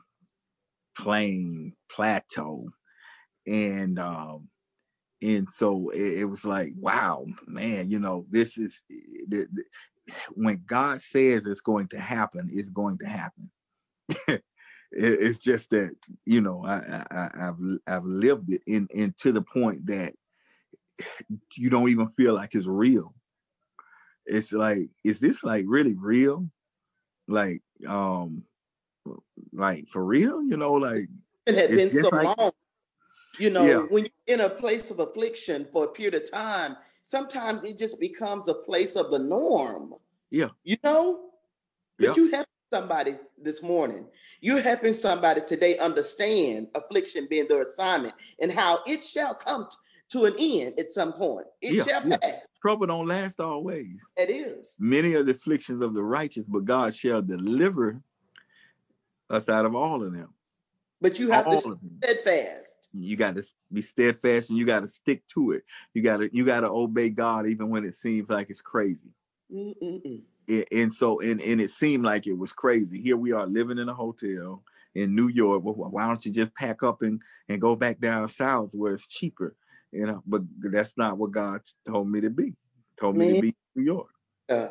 plane 0.97 1.73
plateau. 1.89 2.69
And 3.47 3.97
um 3.97 4.49
and 5.21 5.47
so 5.49 5.89
it, 5.89 6.19
it 6.19 6.25
was 6.25 6.45
like 6.45 6.73
wow 6.77 7.25
man 7.47 7.89
you 7.89 7.99
know 7.99 8.25
this 8.29 8.57
is 8.57 8.83
the, 8.89 9.47
the, 9.51 9.63
when 10.31 10.63
god 10.65 11.01
says 11.01 11.45
it's 11.45 11.59
going 11.59 11.87
to 11.89 11.99
happen 11.99 12.49
it's 12.51 12.69
going 12.69 12.97
to 12.99 13.07
happen. 13.07 13.49
It, 14.91 15.19
it's 15.21 15.37
just 15.37 15.69
that 15.69 15.95
you 16.25 16.41
know 16.41 16.65
I, 16.65 17.05
I 17.11 17.29
have 17.37 17.59
i've 17.85 18.05
lived 18.05 18.51
it 18.51 18.63
in 18.65 18.87
and 18.91 19.15
to 19.17 19.31
the 19.31 19.43
point 19.43 19.85
that 19.85 20.15
you 21.55 21.69
don't 21.69 21.89
even 21.89 22.07
feel 22.07 22.33
like 22.33 22.55
it's 22.55 22.65
real. 22.65 23.13
It's 24.25 24.51
like 24.51 24.89
is 25.03 25.19
this 25.19 25.43
like 25.43 25.65
really 25.67 25.95
real 25.95 26.49
like 27.29 27.61
um 27.87 28.43
like 29.53 29.87
for 29.87 30.03
real? 30.03 30.43
You 30.43 30.57
know 30.57 30.73
like 30.73 31.07
it 31.45 31.55
had 31.55 31.69
been 31.69 31.89
so 31.89 32.09
like, 32.09 32.37
long. 32.37 32.51
You 33.37 33.49
know 33.49 33.65
yeah. 33.65 33.77
when 33.77 34.05
you're 34.05 34.39
in 34.39 34.41
a 34.41 34.49
place 34.49 34.91
of 34.91 34.99
affliction 34.99 35.65
for 35.71 35.85
a 35.85 35.87
period 35.87 36.15
of 36.15 36.29
time 36.29 36.75
sometimes 37.09 37.63
it 37.63 37.75
just 37.75 37.99
becomes 37.99 38.47
a 38.47 38.53
place 38.53 38.95
of 38.95 39.09
the 39.09 39.17
norm. 39.17 39.95
Yeah. 40.29 40.49
You 40.63 40.77
know? 40.83 41.31
But 41.97 42.15
yeah. 42.15 42.23
you 42.23 42.31
help 42.31 42.47
somebody 42.71 43.15
this 43.41 43.63
morning. 43.63 44.05
You're 44.41 44.61
helping 44.61 44.93
somebody 44.93 45.41
today 45.41 45.79
understand 45.79 46.67
affliction 46.75 47.25
being 47.27 47.47
their 47.47 47.63
assignment 47.63 48.13
and 48.39 48.51
how 48.51 48.79
it 48.85 49.03
shall 49.03 49.33
come 49.33 49.67
to 50.09 50.25
an 50.25 50.33
end 50.39 50.79
at 50.79 50.91
some 50.91 51.13
point. 51.13 51.45
It 51.61 51.75
yeah, 51.75 51.83
shall 51.83 52.07
yeah. 52.07 52.17
pass. 52.17 52.33
Trouble 52.61 52.87
don't 52.87 53.07
last 53.07 53.39
always. 53.39 53.97
It 54.17 54.29
is. 54.29 54.75
Many 54.79 55.13
of 55.13 55.25
the 55.25 55.33
afflictions 55.33 55.81
of 55.81 55.93
the 55.93 56.03
righteous, 56.03 56.45
but 56.47 56.65
God 56.65 56.93
shall 56.93 57.21
deliver 57.21 58.01
us 59.29 59.49
out 59.49 59.65
of 59.65 59.75
all 59.75 60.03
of 60.03 60.13
them. 60.13 60.33
But 61.01 61.19
you 61.19 61.31
have 61.31 61.47
all 61.47 61.61
to 61.61 61.79
steadfast. 62.01 62.89
You 62.91 63.15
got 63.15 63.35
to 63.35 63.43
be 63.71 63.81
steadfast 63.81 64.49
and 64.49 64.57
you 64.57 64.65
got 64.65 64.81
to 64.81 64.87
stick 64.87 65.25
to 65.29 65.51
it. 65.51 65.63
You 65.93 66.01
got 66.01 66.17
to 66.17 66.35
you 66.35 66.43
got 66.43 66.61
to 66.61 66.69
obey 66.69 67.09
God 67.09 67.47
even 67.47 67.69
when 67.69 67.85
it 67.85 67.93
seems 67.93 68.29
like 68.29 68.49
it's 68.49 68.61
crazy. 68.61 69.13
Mm-mm-mm. 69.53 70.21
And 70.71 70.93
so 70.93 71.19
and, 71.19 71.39
and 71.39 71.61
it 71.61 71.69
seemed 71.69 72.03
like 72.03 72.25
it 72.25 72.33
was 72.33 72.51
crazy. 72.51 73.01
Here 73.01 73.15
we 73.15 73.31
are 73.31 73.45
living 73.45 73.77
in 73.77 73.87
a 73.87 73.93
hotel 73.93 74.63
in 74.95 75.15
New 75.15 75.27
York. 75.27 75.63
Well, 75.63 75.75
why 75.75 76.07
don't 76.07 76.25
you 76.25 76.31
just 76.31 76.53
pack 76.55 76.81
up 76.81 77.03
and, 77.03 77.21
and 77.47 77.61
go 77.61 77.75
back 77.75 77.99
down 77.99 78.27
south 78.27 78.73
where 78.73 78.93
it's 78.93 79.07
cheaper? 79.07 79.55
You 79.91 80.05
know, 80.05 80.21
but 80.25 80.41
that's 80.59 80.97
not 80.97 81.17
what 81.17 81.31
God 81.31 81.61
told 81.87 82.09
me 82.09 82.21
to 82.21 82.29
be. 82.29 82.53
Told 82.99 83.17
me 83.17 83.25
Man. 83.25 83.35
to 83.35 83.41
be 83.41 83.55
New 83.75 83.83
York. 83.83 84.09
Uh, 84.47 84.67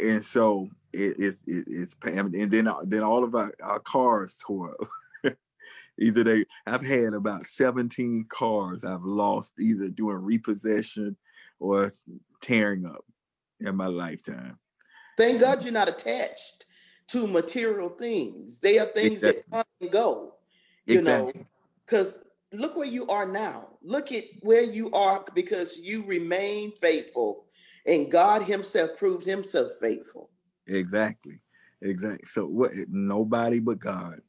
and 0.00 0.24
so 0.24 0.68
it, 0.92 1.16
it's 1.18 1.42
it, 1.46 1.64
it's 1.68 1.96
and 2.04 2.32
then 2.50 2.68
then 2.84 3.02
all 3.02 3.24
of 3.24 3.34
our, 3.34 3.52
our 3.62 3.80
cars 3.80 4.34
tore 4.34 4.76
up. 4.80 4.88
either 6.00 6.24
they 6.24 6.44
I've 6.66 6.84
had 6.84 7.14
about 7.14 7.46
17 7.46 8.26
cars 8.28 8.84
I've 8.84 9.04
lost 9.04 9.54
either 9.60 9.88
doing 9.88 10.16
repossession 10.16 11.16
or 11.60 11.92
tearing 12.40 12.86
up 12.86 13.04
in 13.60 13.76
my 13.76 13.86
lifetime. 13.86 14.58
Thank 15.16 15.40
God 15.40 15.64
you're 15.64 15.72
not 15.72 15.88
attached 15.88 16.66
to 17.08 17.26
material 17.26 17.90
things. 17.90 18.60
They 18.60 18.78
are 18.78 18.86
things 18.86 19.22
exactly. 19.22 19.42
that 19.50 19.56
come 19.56 19.64
and 19.80 19.90
go. 19.90 20.34
You 20.86 21.00
exactly. 21.00 21.32
know, 21.40 21.46
because 21.84 22.22
look 22.52 22.76
where 22.76 22.86
you 22.86 23.06
are 23.08 23.26
now. 23.26 23.68
Look 23.82 24.12
at 24.12 24.24
where 24.40 24.62
you 24.62 24.90
are 24.92 25.24
because 25.34 25.76
you 25.76 26.04
remain 26.04 26.72
faithful 26.72 27.46
and 27.86 28.10
God 28.10 28.42
himself 28.42 28.96
proves 28.96 29.26
himself 29.26 29.72
faithful. 29.80 30.30
Exactly. 30.66 31.40
Exactly. 31.80 32.26
So 32.26 32.46
what 32.46 32.72
nobody 32.88 33.58
but 33.58 33.78
God. 33.78 34.20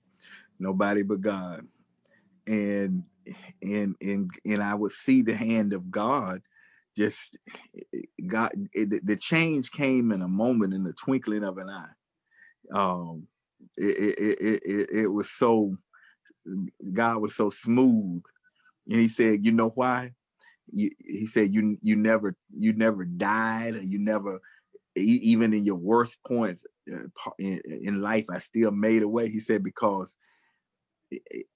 Nobody 0.60 1.04
but 1.04 1.22
God. 1.22 1.68
And 2.48 3.04
and 3.62 3.96
and 4.02 4.32
and 4.46 4.64
I 4.64 4.76
would 4.76 4.92
see 4.92 5.22
the 5.22 5.36
hand 5.36 5.74
of 5.74 5.92
God 5.92 6.42
just 6.98 7.38
God 8.28 8.52
the 8.74 9.18
change 9.20 9.72
came 9.72 10.12
in 10.12 10.22
a 10.22 10.28
moment 10.28 10.74
in 10.74 10.84
the 10.84 10.94
twinkling 10.94 11.44
of 11.44 11.58
an 11.58 11.70
eye. 11.70 12.76
Um 12.76 13.28
it 13.78 14.18
it 14.18 14.38
it, 14.40 14.64
it, 14.66 14.90
it 15.04 15.08
was 15.08 15.30
so 15.32 15.78
God 16.92 17.18
was 17.18 17.36
so 17.36 17.50
smooth. 17.50 18.24
And 18.90 19.00
he 19.00 19.08
said, 19.08 19.46
you 19.46 19.52
know 19.52 19.70
why? 19.70 20.14
You, 20.72 20.92
he 21.00 21.28
said, 21.28 21.54
you 21.54 21.78
you 21.82 21.96
never 21.96 22.36
you 22.56 22.74
never 22.74 23.06
died. 23.06 23.80
You 23.84 24.00
never 24.00 24.42
even 24.96 25.54
in 25.54 25.64
your 25.64 25.76
worst 25.76 26.18
points 26.26 26.66
uh, 26.92 27.08
in, 27.40 27.62
in 27.66 28.02
life, 28.02 28.26
I 28.30 28.38
still 28.38 28.72
made 28.72 29.02
a 29.04 29.08
way. 29.08 29.30
He 29.30 29.40
said 29.40 29.64
because 29.64 30.18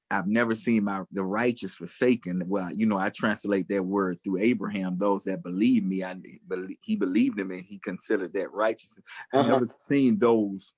I've 0.09 0.27
never 0.27 0.55
seen 0.55 0.85
my 0.85 1.03
the 1.11 1.23
righteous 1.23 1.75
forsaken. 1.75 2.43
Well, 2.47 2.71
you 2.73 2.85
know, 2.85 2.97
I 2.97 3.09
translate 3.09 3.67
that 3.69 3.83
word 3.83 4.19
through 4.23 4.39
Abraham. 4.39 4.97
Those 4.97 5.25
that 5.25 5.43
believe 5.43 5.83
me, 5.83 6.03
I 6.03 6.15
believe 6.47 6.77
he 6.81 6.95
believed 6.95 7.39
him 7.39 7.51
and 7.51 7.63
he 7.63 7.79
considered 7.79 8.33
that 8.33 8.51
righteous. 8.53 8.97
Uh-huh. 9.33 9.39
I've 9.39 9.47
never 9.47 9.69
seen 9.77 10.17
those 10.17 10.73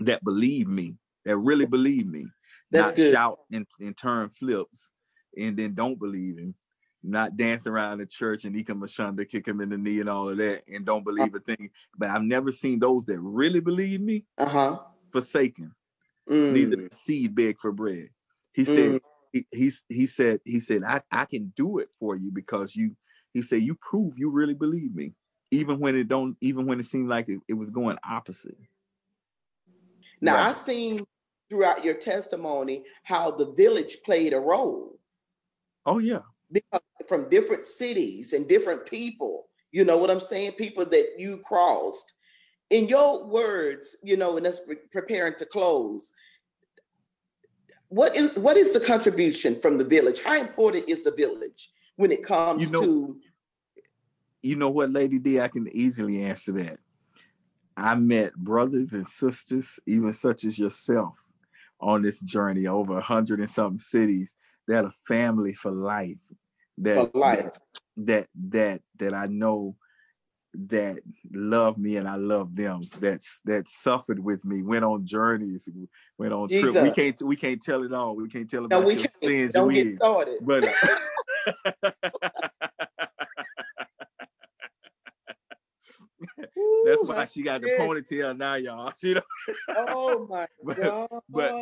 that 0.00 0.24
believe 0.24 0.68
me, 0.68 0.96
that 1.24 1.36
really 1.36 1.66
believe 1.66 2.06
me, 2.06 2.26
that's 2.74 2.90
not 2.90 2.96
good. 2.96 3.12
shout 3.12 3.38
and, 3.52 3.66
and 3.80 3.96
turn 3.96 4.28
flips 4.28 4.90
and 5.36 5.56
then 5.56 5.74
don't 5.74 5.98
believe 5.98 6.38
him. 6.38 6.54
not 7.02 7.36
dance 7.36 7.66
around 7.66 7.98
the 7.98 8.06
church 8.06 8.44
and 8.44 8.56
Ika 8.56 8.74
Mashanda 8.74 9.28
kick 9.28 9.46
him 9.46 9.60
in 9.60 9.68
the 9.70 9.78
knee 9.78 10.00
and 10.00 10.08
all 10.08 10.28
of 10.28 10.36
that 10.38 10.62
and 10.72 10.84
don't 10.84 11.04
believe 11.04 11.34
a 11.34 11.40
thing. 11.40 11.70
But 11.96 12.10
I've 12.10 12.22
never 12.22 12.52
seen 12.52 12.78
those 12.78 13.04
that 13.06 13.20
really 13.20 13.60
believe 13.60 14.00
me 14.00 14.24
uh-huh. 14.38 14.78
forsaken. 15.12 15.74
Mm. 16.28 16.52
Neither 16.52 16.88
seed 16.92 17.34
beg 17.34 17.60
for 17.60 17.72
bread. 17.72 18.08
He 18.54 18.64
mm. 18.64 18.66
said 18.66 19.00
he, 19.32 19.46
he 19.52 19.72
he 19.88 20.06
said 20.06 20.40
he 20.44 20.60
said 20.60 20.82
I, 20.84 21.02
I 21.10 21.26
can 21.26 21.52
do 21.54 21.78
it 21.78 21.88
for 21.98 22.16
you 22.16 22.30
because 22.30 22.74
you 22.74 22.96
he 23.34 23.42
said 23.42 23.62
you 23.62 23.74
prove 23.74 24.14
you 24.16 24.30
really 24.30 24.54
believe 24.54 24.94
me 24.94 25.12
even 25.50 25.78
when 25.78 25.96
it 25.96 26.08
don't 26.08 26.36
even 26.40 26.66
when 26.66 26.80
it 26.80 26.86
seemed 26.86 27.08
like 27.08 27.28
it, 27.28 27.40
it 27.48 27.54
was 27.54 27.70
going 27.70 27.98
opposite. 28.08 28.56
Now 30.20 30.36
right. 30.36 30.48
I 30.48 30.52
seen 30.52 31.04
throughout 31.48 31.84
your 31.84 31.94
testimony 31.94 32.84
how 33.04 33.30
the 33.30 33.52
village 33.52 33.98
played 34.04 34.32
a 34.32 34.40
role. 34.40 34.98
Oh 35.86 35.98
yeah 35.98 36.20
because 36.54 36.80
from 37.08 37.28
different 37.28 37.66
cities 37.66 38.32
and 38.32 38.48
different 38.48 38.86
people, 38.86 39.48
you 39.72 39.84
know 39.84 39.98
what 39.98 40.10
I'm 40.10 40.20
saying? 40.20 40.52
People 40.52 40.86
that 40.86 41.14
you 41.18 41.38
crossed. 41.38 42.14
In 42.70 42.88
your 42.88 43.26
words, 43.26 43.96
you 44.02 44.16
know, 44.16 44.36
and 44.36 44.46
us 44.46 44.60
preparing 44.90 45.34
to 45.36 45.44
close, 45.44 46.12
what 47.88 48.16
is 48.16 48.34
what 48.36 48.56
is 48.56 48.72
the 48.72 48.80
contribution 48.80 49.60
from 49.60 49.76
the 49.76 49.84
village? 49.84 50.22
How 50.22 50.40
important 50.40 50.88
is 50.88 51.04
the 51.04 51.12
village 51.12 51.70
when 51.96 52.10
it 52.10 52.24
comes 52.24 52.62
you 52.62 52.70
know, 52.70 52.82
to 52.82 53.20
you 54.42 54.56
know 54.56 54.70
what, 54.70 54.90
Lady 54.90 55.18
D, 55.18 55.40
I 55.40 55.48
can 55.48 55.68
easily 55.68 56.22
answer 56.22 56.52
that. 56.52 56.78
I 57.76 57.94
met 57.96 58.34
brothers 58.34 58.92
and 58.92 59.06
sisters, 59.06 59.80
even 59.86 60.12
such 60.12 60.44
as 60.44 60.58
yourself, 60.58 61.23
on 61.84 62.02
this 62.02 62.20
journey 62.20 62.66
over 62.66 62.98
a 62.98 63.02
hundred 63.02 63.40
and 63.40 63.50
something 63.50 63.78
cities 63.78 64.34
that 64.66 64.84
are 64.84 64.92
family 65.06 65.52
for 65.52 65.70
life 65.70 66.16
that 66.78 67.12
for 67.12 67.18
life. 67.18 67.50
that 67.96 68.26
that 68.50 68.80
that 68.98 69.14
I 69.14 69.26
know 69.26 69.76
that 70.54 70.96
love 71.32 71.78
me 71.78 71.96
and 71.96 72.08
I 72.08 72.14
love 72.16 72.54
them 72.54 72.80
that's 73.00 73.40
that 73.44 73.68
suffered 73.68 74.18
with 74.18 74.44
me 74.44 74.62
went 74.62 74.84
on 74.84 75.04
journeys 75.04 75.68
went 76.16 76.32
on 76.32 76.48
trips 76.48 76.76
we 76.76 76.90
can't 76.90 77.22
we 77.22 77.36
can't 77.36 77.60
tell 77.60 77.82
it 77.82 77.92
all. 77.92 78.16
We 78.16 78.28
can't 78.28 78.48
tell 78.48 78.64
about 78.64 78.82
no, 78.82 78.86
we 78.86 78.94
your 78.94 79.04
sins 79.04 79.52
don't 79.52 79.72
get 79.72 79.86
is. 79.88 79.96
started. 79.96 80.38
But 80.40 80.68
uh, 81.84 81.90
Ooh, 86.58 86.82
that's 86.86 87.04
why 87.04 87.24
she 87.26 87.42
got 87.42 87.60
the 87.60 87.68
ponytail 87.78 88.36
now 88.36 88.54
y'all. 88.54 88.92
You 89.02 89.16
know? 89.16 89.22
Oh 89.76 90.26
my 90.28 90.46
god 90.74 91.08
but 91.08 91.18
but 91.28 91.52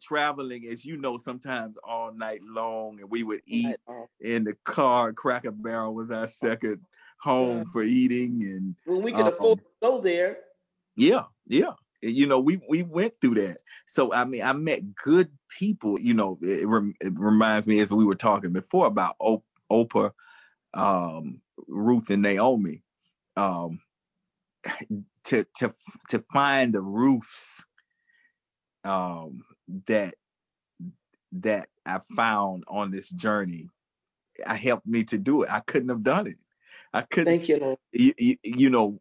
traveling, 0.00 0.66
as 0.66 0.84
you 0.84 0.96
know, 0.96 1.16
sometimes 1.16 1.76
all 1.86 2.12
night 2.12 2.40
long, 2.42 3.00
and 3.00 3.10
we 3.10 3.22
would 3.22 3.40
eat 3.46 3.76
in 4.20 4.44
the 4.44 4.54
car. 4.64 5.12
Cracker 5.12 5.50
Barrel 5.50 5.94
was 5.94 6.10
our 6.10 6.26
second 6.26 6.80
home 7.20 7.66
for 7.72 7.82
eating, 7.82 8.42
and 8.42 8.76
when 8.84 9.02
we 9.02 9.12
could 9.12 9.26
um, 9.26 9.34
afford 9.34 9.58
to 9.58 9.64
go 9.82 10.00
there. 10.00 10.38
Yeah, 10.96 11.24
yeah. 11.46 11.72
You 12.02 12.26
know, 12.26 12.40
we 12.40 12.60
we 12.68 12.82
went 12.82 13.14
through 13.20 13.34
that. 13.34 13.58
So 13.86 14.12
I 14.12 14.24
mean, 14.24 14.42
I 14.42 14.52
met 14.52 14.94
good 14.94 15.30
people. 15.58 16.00
You 16.00 16.14
know, 16.14 16.38
it, 16.42 16.66
rem- 16.66 16.94
it 17.00 17.12
reminds 17.16 17.66
me 17.66 17.80
as 17.80 17.92
we 17.92 18.04
were 18.04 18.14
talking 18.14 18.52
before 18.52 18.86
about 18.86 19.16
Op- 19.20 19.44
Oprah, 19.70 20.12
um, 20.74 21.40
Ruth, 21.68 22.10
and 22.10 22.22
Naomi. 22.22 22.82
Um, 23.36 23.80
to 25.24 25.44
to 25.56 25.74
to 26.08 26.24
find 26.32 26.72
the 26.72 26.80
roofs 26.80 27.64
um, 28.84 29.42
that 29.86 30.14
that 31.32 31.68
I 31.86 32.00
found 32.16 32.64
on 32.68 32.90
this 32.90 33.10
journey, 33.10 33.68
I 34.46 34.56
helped 34.56 34.86
me 34.86 35.04
to 35.04 35.18
do 35.18 35.42
it. 35.42 35.50
I 35.50 35.60
couldn't 35.60 35.88
have 35.88 36.02
done 36.02 36.26
it. 36.26 36.38
I 36.92 37.02
couldn't. 37.02 37.26
Thank 37.26 37.48
you. 37.48 37.76
You, 37.92 38.14
you, 38.18 38.36
you 38.42 38.70
know, 38.70 39.00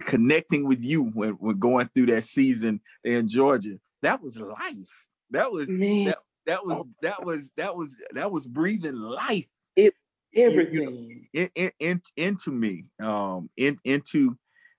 connecting 0.00 0.66
with 0.66 0.82
you 0.82 1.04
when 1.04 1.36
we're 1.38 1.52
going 1.52 1.88
through 1.94 2.06
that 2.06 2.24
season 2.24 2.80
in 3.04 3.28
Georgia, 3.28 3.78
that 4.02 4.22
was 4.22 4.38
life. 4.38 5.06
That 5.30 5.52
was 5.52 5.66
that, 5.66 6.18
that 6.46 6.64
was 6.64 6.76
oh. 6.78 6.88
that 7.02 7.24
was 7.24 7.50
that 7.56 7.76
was 7.76 7.96
that 8.12 8.32
was 8.32 8.46
breathing 8.46 8.96
life. 8.96 9.46
It 9.76 9.94
everything 10.34 11.28
you 11.32 11.42
know, 11.42 11.48
in, 11.54 11.70
in, 11.78 12.02
into 12.16 12.50
me, 12.50 12.86
um, 13.00 13.50
in, 13.56 13.78
into 13.84 14.38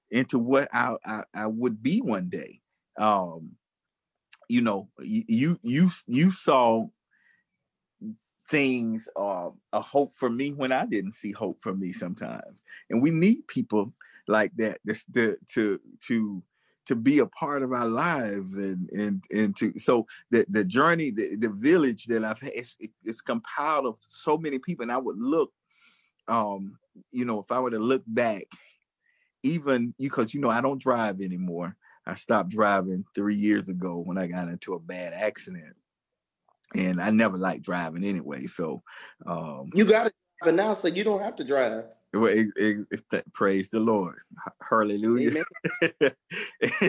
into 0.10 0.40
what 0.40 0.70
I, 0.74 0.96
I 1.06 1.24
I 1.34 1.46
would 1.48 1.84
be 1.84 2.02
one 2.02 2.30
day. 2.30 2.62
Um, 2.98 3.52
you 4.50 4.62
know, 4.62 4.90
you 5.00 5.60
you 5.62 5.90
you 6.08 6.32
saw 6.32 6.88
things 8.50 9.08
uh, 9.16 9.50
a 9.72 9.80
hope 9.80 10.16
for 10.16 10.30
me 10.30 10.52
when 10.52 10.72
I 10.72 10.88
didn't 10.88 11.14
see 11.14 11.32
hope 11.32 11.62
for 11.62 11.74
me 11.74 11.94
sometimes, 11.94 12.64
and 12.90 13.02
we 13.02 13.12
need 13.12 13.48
people 13.48 13.94
like 14.28 14.52
that 14.58 14.80
this, 14.84 15.06
the, 15.06 15.38
to 15.54 15.80
to 16.08 16.44
to 16.88 16.96
be 16.96 17.20
a 17.20 17.28
part 17.28 17.62
of 17.62 17.72
our 17.72 17.88
lives 17.88 18.58
and 18.58 18.90
and 18.90 19.24
and 19.32 19.56
to 19.58 19.78
so 19.78 20.08
the 20.32 20.46
the 20.50 20.66
journey 20.66 21.12
the, 21.12 21.36
the 21.36 21.50
village 21.50 22.06
that 22.06 22.26
I've 22.26 22.40
had 22.40 22.54
it's, 22.56 22.76
it's 23.04 23.22
compiled 23.22 23.86
of 23.86 23.96
so 24.00 24.38
many 24.38 24.58
people. 24.58 24.84
And 24.84 24.92
I 24.92 24.98
would 24.98 25.20
look 25.20 25.52
um 26.28 26.80
you 27.12 27.26
know 27.26 27.40
if 27.40 27.52
I 27.52 27.60
were 27.60 27.72
to 27.72 27.80
look 27.80 28.04
back 28.08 28.46
even 29.44 29.94
because 30.00 30.34
you 30.34 30.42
know 30.42 30.50
I 30.50 30.62
don't 30.62 30.82
drive 30.82 31.22
anymore 31.22 31.76
I 32.06 32.16
stopped 32.16 32.50
driving 32.50 33.06
three 33.14 33.36
years 33.36 33.70
ago 33.70 34.02
when 34.04 34.18
I 34.18 34.28
got 34.28 34.48
into 34.48 34.74
a 34.74 34.80
bad 34.80 35.14
accident. 35.14 35.76
And 36.76 37.02
I 37.02 37.10
never 37.10 37.38
liked 37.38 37.64
driving 37.64 38.04
anyway. 38.04 38.46
So 38.48 38.84
um, 39.26 39.70
you 39.74 39.86
got 39.86 40.08
it 40.08 40.14
but 40.42 40.54
now, 40.54 40.74
so 40.74 40.88
you 40.88 41.04
don't 41.04 41.22
have 41.22 41.36
to 41.38 41.44
drive. 41.44 41.84
Well, 42.14 42.26
it, 42.26 42.48
it, 42.56 42.88
it, 43.12 43.34
praise 43.34 43.70
the 43.70 43.80
Lord, 43.80 44.20
hallelujah. 44.68 45.44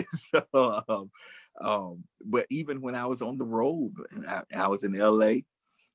so, 0.09 0.83
um, 0.87 1.11
um, 1.59 2.03
but 2.25 2.47
even 2.49 2.81
when 2.81 2.95
I 2.95 3.05
was 3.05 3.21
on 3.21 3.37
the 3.37 3.45
road, 3.45 3.93
I, 4.27 4.41
I 4.55 4.67
was 4.67 4.83
in 4.83 4.99
L.A. 4.99 5.45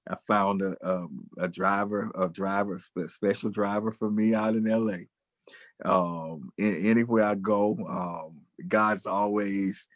I 0.08 0.16
found 0.28 0.62
a, 0.62 0.76
um, 0.88 1.24
a 1.38 1.48
driver, 1.48 2.12
a 2.14 2.28
driver, 2.28 2.78
a 2.96 3.08
special 3.08 3.50
driver 3.50 3.90
for 3.90 4.08
me 4.08 4.34
out 4.34 4.54
in 4.54 4.70
L.A. 4.70 5.08
Um, 5.84 6.52
in, 6.56 6.86
anywhere 6.86 7.24
I 7.24 7.34
go, 7.34 7.76
um, 7.88 8.45
God's 8.66 9.06
always 9.06 9.88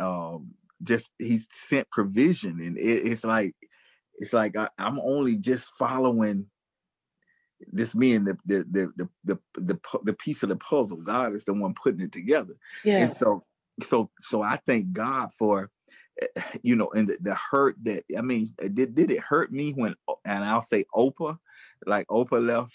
um, 0.00 0.54
just 0.82 1.12
He's 1.18 1.48
sent 1.50 1.90
provision, 1.90 2.60
and 2.60 2.78
it, 2.78 3.06
it's 3.06 3.24
like 3.24 3.54
it's 4.16 4.32
like 4.32 4.56
I, 4.56 4.68
am 4.78 4.98
only 5.00 5.36
just 5.36 5.70
following 5.78 6.46
this 7.72 7.94
being 7.94 8.24
the 8.24 8.38
the, 8.44 8.66
the 8.70 8.92
the 8.96 9.08
the 9.24 9.38
the 9.60 9.80
the 10.04 10.12
piece 10.12 10.42
of 10.42 10.48
the 10.48 10.56
puzzle. 10.56 10.98
God 10.98 11.34
is 11.34 11.44
the 11.44 11.54
one 11.54 11.74
putting 11.74 12.00
it 12.00 12.12
together. 12.12 12.54
Yeah. 12.84 13.04
And 13.04 13.10
so 13.10 13.44
so 13.82 14.10
so 14.20 14.42
I 14.42 14.58
thank 14.66 14.92
God 14.92 15.30
for 15.38 15.70
eh, 16.20 16.42
you 16.62 16.76
know 16.76 16.90
and 16.90 17.08
the, 17.08 17.18
the 17.20 17.34
hurt 17.34 17.76
that 17.82 18.04
I 18.16 18.20
mean 18.20 18.46
did 18.72 18.94
did 18.94 19.10
it 19.10 19.20
hurt 19.20 19.52
me 19.52 19.72
when 19.72 19.94
and 20.24 20.44
I'll 20.44 20.62
say 20.62 20.84
Oprah 20.94 21.38
like 21.86 22.06
Oprah 22.08 22.44
left 22.44 22.74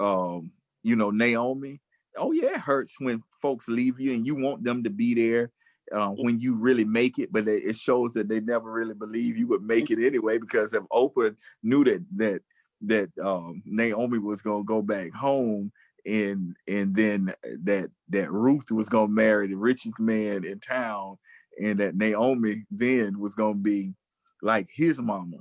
um 0.00 0.50
you 0.82 0.96
know 0.96 1.10
Naomi 1.10 1.80
oh 2.16 2.32
yeah, 2.32 2.54
it 2.54 2.60
hurts 2.60 2.96
when 2.98 3.22
folks 3.40 3.68
leave 3.68 4.00
you 4.00 4.12
and 4.12 4.26
you 4.26 4.34
want 4.34 4.64
them 4.64 4.84
to 4.84 4.90
be 4.90 5.14
there 5.14 5.50
uh, 5.92 6.08
when 6.08 6.38
you 6.38 6.54
really 6.54 6.84
make 6.84 7.18
it, 7.18 7.32
but 7.32 7.46
it 7.46 7.76
shows 7.76 8.14
that 8.14 8.28
they 8.28 8.40
never 8.40 8.70
really 8.70 8.94
believe 8.94 9.36
you 9.36 9.46
would 9.46 9.62
make 9.62 9.90
it 9.90 10.04
anyway. 10.04 10.38
Because 10.38 10.74
if 10.74 10.82
Oprah 10.92 11.34
knew 11.62 11.84
that 11.84 12.04
that 12.16 12.42
that 12.82 13.10
um, 13.22 13.62
Naomi 13.64 14.18
was 14.18 14.42
gonna 14.42 14.64
go 14.64 14.82
back 14.82 15.12
home, 15.12 15.72
and 16.04 16.56
and 16.66 16.94
then 16.94 17.34
that 17.64 17.90
that 18.08 18.32
Ruth 18.32 18.70
was 18.70 18.88
gonna 18.88 19.08
marry 19.08 19.48
the 19.48 19.56
richest 19.56 20.00
man 20.00 20.44
in 20.44 20.60
town, 20.60 21.18
and 21.60 21.78
that 21.80 21.96
Naomi 21.96 22.66
then 22.70 23.20
was 23.20 23.34
gonna 23.34 23.54
be 23.54 23.94
like 24.42 24.68
his 24.72 25.00
mama. 25.00 25.38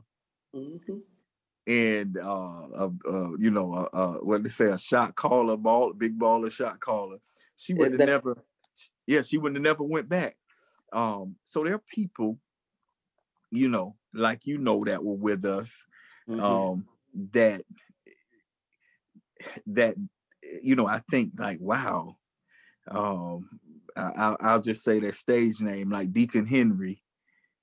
Mm-hmm 0.55 0.97
and 1.67 2.17
uh, 2.17 2.61
uh, 2.77 2.89
uh 3.07 3.31
you 3.37 3.51
know, 3.51 3.73
uh, 3.73 3.97
uh, 3.97 4.13
what 4.15 4.43
they 4.43 4.49
say, 4.49 4.69
a 4.69 4.77
shot 4.77 5.15
caller, 5.15 5.57
ball, 5.57 5.93
big 5.93 6.17
baller 6.17 6.51
shot 6.51 6.79
caller. 6.79 7.17
She 7.55 7.73
would 7.73 7.99
have 7.99 8.09
never, 8.09 8.37
yeah, 9.07 9.21
she 9.21 9.37
would 9.37 9.55
have 9.55 9.63
never 9.63 9.83
went 9.83 10.09
back. 10.09 10.35
Um, 10.93 11.35
so 11.43 11.63
there 11.63 11.75
are 11.75 11.83
people, 11.87 12.39
you 13.51 13.69
know, 13.69 13.95
like 14.13 14.45
you 14.45 14.57
know, 14.57 14.83
that 14.85 15.03
were 15.03 15.15
with 15.15 15.45
us, 15.45 15.83
mm-hmm. 16.29 16.43
um, 16.43 16.85
that 17.31 17.61
that 19.67 19.95
you 20.61 20.75
know, 20.75 20.87
I 20.87 21.01
think 21.09 21.33
like, 21.37 21.59
wow, 21.59 22.17
um, 22.89 23.49
I, 23.95 24.35
I'll 24.39 24.61
just 24.61 24.83
say 24.83 24.99
that 24.99 25.15
stage 25.15 25.61
name, 25.61 25.89
like 25.89 26.11
Deacon 26.11 26.45
Henry. 26.45 27.01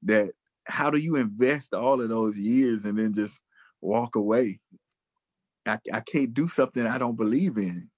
That 0.05 0.31
how 0.65 0.91
do 0.91 0.99
you 0.99 1.17
invest 1.17 1.75
all 1.75 2.01
of 2.01 2.09
those 2.09 2.37
years 2.37 2.85
and 2.85 2.99
then 2.99 3.13
just 3.13 3.41
walk 3.83 4.17
away. 4.17 4.61
I, 5.67 5.79
I 5.93 6.01
can't 6.01 6.33
do 6.33 6.49
something 6.49 6.87
I 6.87 6.99
don't 6.99 7.17
believe 7.17 7.59
in. 7.59 7.91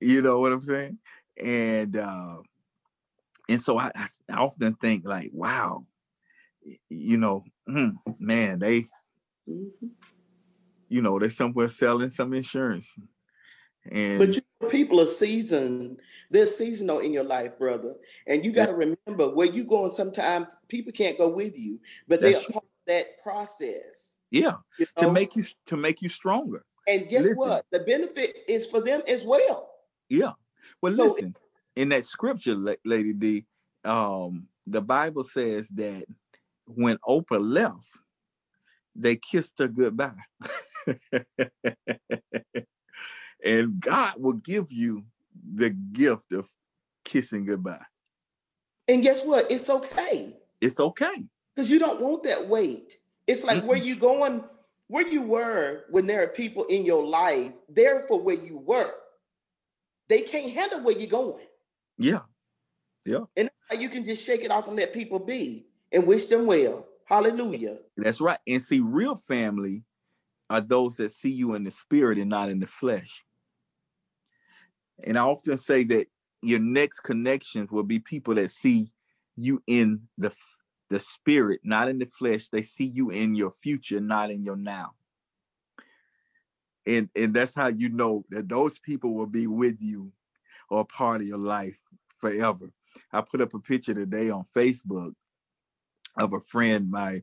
You 0.00 0.22
know 0.22 0.40
what 0.40 0.52
I'm 0.52 0.62
saying? 0.62 0.98
And 1.42 1.96
uh, 1.96 2.38
and 3.48 3.60
so 3.60 3.78
I, 3.78 3.90
I 3.94 4.34
often 4.36 4.74
think 4.74 5.04
like, 5.04 5.30
wow, 5.32 5.84
you 6.88 7.18
know, 7.18 7.44
mm, 7.68 7.94
man, 8.18 8.58
they 8.58 8.82
mm-hmm. 9.48 9.86
you 10.88 11.02
know, 11.02 11.18
they're 11.18 11.30
somewhere 11.30 11.68
selling 11.68 12.10
some 12.10 12.32
insurance. 12.32 12.96
And 13.90 14.18
but 14.18 14.36
you, 14.36 14.68
people 14.68 15.00
are 15.00 15.06
seasoned. 15.06 15.98
They're 16.30 16.46
seasonal 16.46 16.98
in 16.98 17.12
your 17.12 17.24
life, 17.24 17.58
brother. 17.58 17.94
And 18.26 18.44
you 18.44 18.52
got 18.52 18.66
to 18.66 18.74
remember 18.74 19.34
where 19.34 19.46
you 19.46 19.64
going. 19.64 19.90
Sometimes 19.90 20.54
people 20.68 20.92
can't 20.92 21.18
go 21.18 21.28
with 21.28 21.58
you, 21.58 21.80
but 22.06 22.20
they're 22.20 22.34
part 22.34 22.64
of 22.64 22.86
that 22.86 23.22
process. 23.22 24.16
Yeah, 24.30 24.56
you 24.78 24.86
know? 24.96 25.08
to 25.08 25.12
make 25.12 25.36
you 25.36 25.44
to 25.66 25.76
make 25.76 26.02
you 26.02 26.08
stronger. 26.08 26.64
And 26.88 27.08
guess 27.08 27.24
listen. 27.24 27.36
what? 27.36 27.66
The 27.70 27.80
benefit 27.80 28.36
is 28.48 28.66
for 28.66 28.80
them 28.80 29.02
as 29.06 29.24
well. 29.24 29.70
Yeah. 30.08 30.32
Well, 30.82 30.96
so 30.96 31.04
listen. 31.04 31.36
in 31.76 31.90
that 31.90 32.04
scripture, 32.04 32.56
Lady 32.84 33.12
D, 33.12 33.44
um, 33.84 34.48
the 34.66 34.80
Bible 34.80 35.24
says 35.24 35.68
that 35.70 36.04
when 36.66 36.96
Oprah 37.06 37.40
left, 37.40 37.86
they 38.94 39.16
kissed 39.16 39.58
her 39.58 39.68
goodbye. 39.68 40.12
and 43.44 43.80
God 43.80 44.14
will 44.16 44.34
give 44.34 44.72
you 44.72 45.04
the 45.54 45.70
gift 45.70 46.32
of 46.32 46.48
kissing 47.04 47.44
goodbye. 47.44 47.84
And 48.88 49.02
guess 49.02 49.24
what? 49.24 49.50
It's 49.50 49.70
okay. 49.70 50.36
It's 50.60 50.80
okay. 50.80 51.24
Because 51.54 51.70
you 51.70 51.78
don't 51.78 52.00
want 52.00 52.24
that 52.24 52.48
weight. 52.48 52.98
It's 53.30 53.44
like 53.44 53.58
mm-hmm. 53.58 53.66
where 53.68 53.78
you 53.78 53.94
going, 53.94 54.42
where 54.88 55.06
you 55.06 55.22
were 55.22 55.84
when 55.90 56.08
there 56.08 56.24
are 56.24 56.26
people 56.26 56.64
in 56.64 56.84
your 56.84 57.06
life, 57.06 57.52
there 57.68 58.04
for 58.08 58.20
where 58.20 58.34
you 58.34 58.58
were. 58.58 58.92
They 60.08 60.22
can't 60.22 60.52
handle 60.52 60.82
where 60.82 60.98
you're 60.98 61.08
going. 61.08 61.46
Yeah. 61.96 62.22
Yeah. 63.06 63.26
And 63.36 63.48
you 63.78 63.88
can 63.88 64.04
just 64.04 64.26
shake 64.26 64.42
it 64.42 64.50
off 64.50 64.66
and 64.66 64.76
let 64.76 64.92
people 64.92 65.20
be 65.20 65.66
and 65.92 66.08
wish 66.08 66.26
them 66.26 66.44
well. 66.44 66.88
Hallelujah. 67.04 67.78
That's 67.96 68.20
right. 68.20 68.38
And 68.48 68.60
see, 68.60 68.80
real 68.80 69.14
family 69.14 69.84
are 70.48 70.60
those 70.60 70.96
that 70.96 71.12
see 71.12 71.30
you 71.30 71.54
in 71.54 71.62
the 71.62 71.70
spirit 71.70 72.18
and 72.18 72.30
not 72.30 72.48
in 72.48 72.58
the 72.58 72.66
flesh. 72.66 73.24
And 75.04 75.16
I 75.16 75.22
often 75.22 75.56
say 75.56 75.84
that 75.84 76.08
your 76.42 76.58
next 76.58 77.00
connections 77.00 77.70
will 77.70 77.84
be 77.84 78.00
people 78.00 78.34
that 78.34 78.50
see 78.50 78.88
you 79.36 79.62
in 79.68 80.08
the 80.18 80.32
the 80.90 81.00
spirit, 81.00 81.60
not 81.62 81.88
in 81.88 81.98
the 81.98 82.06
flesh. 82.06 82.48
They 82.48 82.62
see 82.62 82.84
you 82.84 83.10
in 83.10 83.34
your 83.34 83.52
future, 83.52 84.00
not 84.00 84.30
in 84.30 84.44
your 84.44 84.56
now. 84.56 84.92
And 86.86 87.08
and 87.14 87.32
that's 87.32 87.54
how 87.54 87.68
you 87.68 87.88
know 87.88 88.24
that 88.30 88.48
those 88.48 88.78
people 88.78 89.14
will 89.14 89.26
be 89.26 89.46
with 89.46 89.76
you 89.80 90.12
or 90.68 90.84
part 90.84 91.20
of 91.20 91.26
your 91.26 91.38
life 91.38 91.78
forever. 92.18 92.72
I 93.12 93.20
put 93.20 93.40
up 93.40 93.54
a 93.54 93.60
picture 93.60 93.94
today 93.94 94.30
on 94.30 94.44
Facebook 94.54 95.14
of 96.16 96.32
a 96.32 96.40
friend, 96.40 96.90
my 96.90 97.22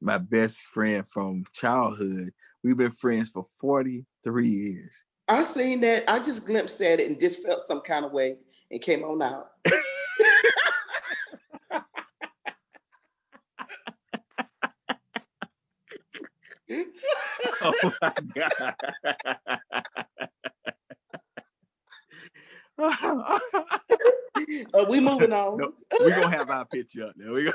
my 0.00 0.18
best 0.18 0.60
friend 0.72 1.06
from 1.06 1.44
childhood. 1.52 2.32
We've 2.62 2.76
been 2.76 2.92
friends 2.92 3.30
for 3.30 3.44
43 3.60 4.48
years. 4.48 4.92
I 5.26 5.42
seen 5.42 5.80
that. 5.80 6.08
I 6.08 6.20
just 6.20 6.46
glimpsed 6.46 6.80
at 6.80 7.00
it 7.00 7.08
and 7.08 7.18
just 7.20 7.42
felt 7.42 7.60
some 7.60 7.80
kind 7.80 8.04
of 8.04 8.12
way 8.12 8.36
and 8.70 8.80
came 8.80 9.02
on 9.02 9.22
out. 9.22 9.50
oh 17.62 17.92
my 18.02 18.12
god. 18.34 18.74
Are 24.74 24.88
we 24.88 25.00
moving 25.00 25.32
on? 25.32 25.56
No, 25.56 25.72
we're 25.98 26.10
gonna 26.10 26.36
have 26.36 26.50
our 26.50 26.64
picture 26.64 27.06
up 27.06 27.14
there. 27.16 27.32
We 27.32 27.44
go. 27.44 27.52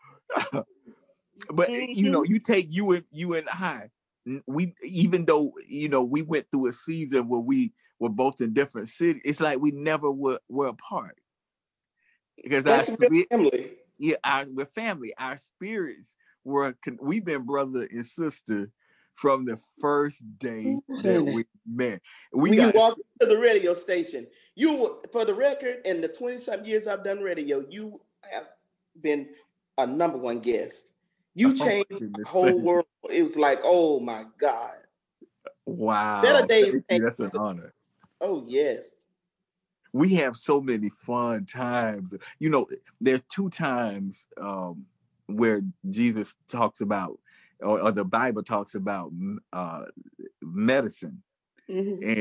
but 1.50 1.68
eh, 1.68 1.86
you 1.90 2.10
know, 2.10 2.22
mm-hmm. 2.22 2.32
you 2.32 2.38
take 2.40 2.72
you 2.72 2.92
and 2.92 3.04
you 3.12 3.34
and 3.34 3.48
I 3.48 3.90
we 4.46 4.74
even 4.82 5.26
though 5.26 5.52
you 5.66 5.88
know 5.88 6.02
we 6.02 6.22
went 6.22 6.46
through 6.50 6.68
a 6.68 6.72
season 6.72 7.28
where 7.28 7.40
we 7.40 7.72
were 7.98 8.08
both 8.08 8.40
in 8.40 8.52
different 8.54 8.88
cities, 8.88 9.22
it's 9.24 9.40
like 9.40 9.60
we 9.60 9.70
never 9.70 10.10
were, 10.10 10.40
were 10.48 10.68
apart. 10.68 11.16
Because 12.42 12.64
That's 12.64 12.88
our 12.88 12.96
spirit, 12.96 13.26
family. 13.30 13.70
Yeah, 13.98 14.16
our 14.24 14.46
we're 14.48 14.66
family. 14.66 15.14
Our 15.16 15.38
spirits 15.38 16.14
were 16.44 16.76
we've 17.00 17.24
been 17.24 17.44
brother 17.44 17.88
and 17.90 18.06
sister 18.06 18.70
from 19.14 19.44
the 19.44 19.58
first 19.80 20.22
day 20.38 20.76
that 21.02 21.22
we 21.22 21.44
met. 21.66 22.00
We 22.32 22.50
when 22.50 22.58
got, 22.58 22.74
you 22.74 22.80
walked 22.80 23.00
to 23.20 23.26
the 23.26 23.38
radio 23.38 23.74
station, 23.74 24.26
you 24.54 25.00
for 25.12 25.24
the 25.24 25.34
record, 25.34 25.78
in 25.84 26.00
the 26.00 26.08
20 26.08 26.38
something 26.38 26.68
years 26.68 26.86
I've 26.86 27.04
done 27.04 27.20
radio, 27.20 27.64
you 27.68 28.00
have 28.32 28.48
been 29.00 29.28
a 29.78 29.86
number 29.86 30.18
one 30.18 30.40
guest. 30.40 30.92
You 31.34 31.50
oh, 31.50 31.54
changed 31.54 32.14
the 32.14 32.24
whole 32.26 32.60
world. 32.60 32.86
It 33.10 33.22
was 33.22 33.36
like, 33.36 33.60
oh 33.64 34.00
my 34.00 34.24
God. 34.38 34.74
Wow. 35.66 36.22
Better 36.22 36.46
days. 36.46 36.76
That's 36.88 37.20
an 37.20 37.32
honor. 37.36 37.74
Oh, 38.20 38.44
yes. 38.48 39.06
We 39.92 40.14
have 40.14 40.36
so 40.36 40.60
many 40.60 40.90
fun 40.98 41.46
times. 41.46 42.14
You 42.38 42.50
know, 42.50 42.66
there's 43.00 43.22
two 43.28 43.50
times 43.50 44.28
um, 44.40 44.86
where 45.26 45.62
Jesus 45.88 46.36
talks 46.48 46.80
about, 46.80 47.18
or, 47.60 47.80
or, 47.80 47.92
the 47.92 48.04
Bible 48.04 48.42
talks 48.42 48.74
about 48.74 49.12
uh, 49.52 49.84
medicine. 50.42 51.22
Mm-hmm. 51.70 52.20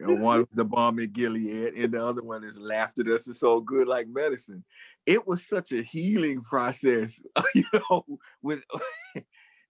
And 0.00 0.20
one 0.20 0.40
was 0.40 0.48
the 0.54 0.64
balm 0.64 0.98
in 0.98 1.12
Gilead, 1.12 1.74
and 1.74 1.92
the 1.92 2.04
other 2.04 2.22
one 2.22 2.42
is 2.42 2.58
laughter 2.58 3.04
that's 3.04 3.38
so 3.38 3.60
good 3.60 3.86
like 3.86 4.08
medicine 4.08 4.64
it 5.06 5.26
was 5.26 5.46
such 5.46 5.72
a 5.72 5.82
healing 5.82 6.42
process, 6.42 7.20
you 7.54 7.64
know, 7.74 8.04
with 8.40 8.62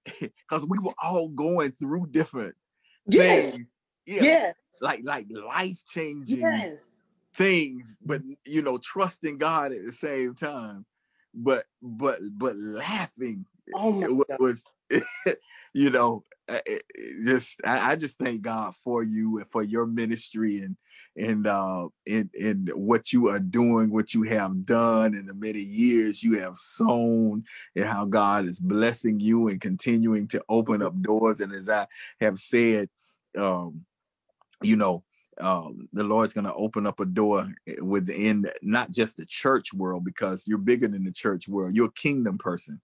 because 0.04 0.66
we 0.66 0.78
were 0.78 0.94
all 1.02 1.28
going 1.28 1.72
through 1.72 2.08
different 2.10 2.54
yes. 3.06 3.56
things. 3.56 3.66
Yeah. 4.06 4.22
Yes. 4.22 4.54
Like 4.80 5.02
like 5.04 5.26
life 5.30 5.78
changing 5.88 6.40
yes. 6.40 7.04
things, 7.34 7.96
but 8.04 8.22
you 8.44 8.62
know, 8.62 8.78
trusting 8.78 9.38
God 9.38 9.72
at 9.72 9.84
the 9.84 9.92
same 9.92 10.34
time. 10.34 10.84
But 11.34 11.66
but 11.80 12.20
but 12.36 12.56
laughing 12.56 13.46
oh 13.74 14.24
was, 14.38 14.64
you 15.74 15.90
know, 15.90 16.24
just 17.24 17.60
I, 17.64 17.92
I 17.92 17.96
just 17.96 18.18
thank 18.18 18.42
God 18.42 18.74
for 18.84 19.02
you 19.02 19.38
and 19.38 19.50
for 19.50 19.62
your 19.62 19.86
ministry 19.86 20.58
and 20.58 20.76
and 21.16 21.46
uh 21.46 21.88
and 22.06 22.34
in 22.34 22.68
what 22.74 23.12
you 23.12 23.28
are 23.28 23.38
doing, 23.38 23.90
what 23.90 24.14
you 24.14 24.22
have 24.24 24.64
done 24.64 25.14
in 25.14 25.26
the 25.26 25.34
many 25.34 25.60
years 25.60 26.22
you 26.22 26.40
have 26.40 26.56
sown, 26.56 27.44
and 27.76 27.84
how 27.84 28.04
God 28.04 28.46
is 28.46 28.58
blessing 28.58 29.20
you 29.20 29.48
and 29.48 29.60
continuing 29.60 30.26
to 30.28 30.42
open 30.48 30.82
up 30.82 31.00
doors. 31.00 31.40
And 31.40 31.52
as 31.52 31.68
I 31.68 31.86
have 32.20 32.38
said, 32.38 32.88
um, 33.36 33.84
you 34.62 34.76
know, 34.76 35.04
um, 35.40 35.88
the 35.92 36.04
Lord's 36.04 36.32
going 36.32 36.44
to 36.44 36.54
open 36.54 36.86
up 36.86 37.00
a 37.00 37.04
door 37.04 37.52
eh, 37.66 37.74
within 37.80 38.50
not 38.62 38.90
just 38.90 39.16
the 39.16 39.26
church 39.26 39.72
world 39.72 40.04
because 40.04 40.46
you're 40.46 40.58
bigger 40.58 40.88
than 40.88 41.04
the 41.04 41.12
church 41.12 41.48
world. 41.48 41.74
You're 41.74 41.86
a 41.86 41.92
kingdom 41.92 42.38
person, 42.38 42.80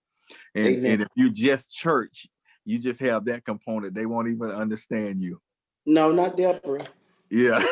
and, 0.54 0.86
and 0.86 1.02
if 1.02 1.08
you 1.14 1.30
just 1.30 1.74
church, 1.74 2.26
you 2.64 2.78
just 2.78 3.00
have 3.00 3.24
that 3.26 3.44
component. 3.44 3.94
They 3.94 4.06
won't 4.06 4.28
even 4.28 4.50
understand 4.50 5.20
you. 5.20 5.40
No, 5.86 6.12
not 6.12 6.36
Deborah. 6.36 6.84
Yeah. 7.30 7.62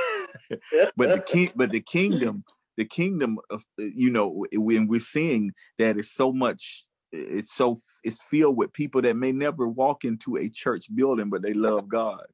but 0.96 1.08
the 1.08 1.24
king, 1.26 1.52
but 1.54 1.70
the 1.70 1.80
kingdom, 1.80 2.44
the 2.76 2.84
kingdom 2.84 3.38
of 3.50 3.64
you 3.78 4.10
know, 4.10 4.46
when 4.52 4.86
we're 4.86 5.00
seeing 5.00 5.52
that 5.78 5.98
it's 5.98 6.12
so 6.12 6.32
much, 6.32 6.84
it's 7.12 7.52
so 7.52 7.80
it's 8.04 8.20
filled 8.22 8.56
with 8.56 8.72
people 8.72 9.02
that 9.02 9.16
may 9.16 9.32
never 9.32 9.68
walk 9.68 10.04
into 10.04 10.36
a 10.36 10.48
church 10.48 10.94
building, 10.94 11.30
but 11.30 11.42
they 11.42 11.54
love 11.54 11.88
God. 11.88 12.24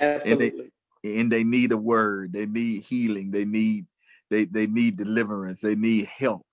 Absolutely. 0.00 0.60
And 0.60 0.70
and 1.04 1.30
they 1.30 1.44
need 1.44 1.72
a 1.72 1.76
word. 1.76 2.32
They 2.32 2.46
need 2.46 2.84
healing. 2.84 3.30
They 3.30 3.44
need 3.44 3.86
they 4.30 4.44
they 4.44 4.66
need 4.66 4.96
deliverance. 4.96 5.60
They 5.60 5.74
need 5.74 6.06
help. 6.06 6.46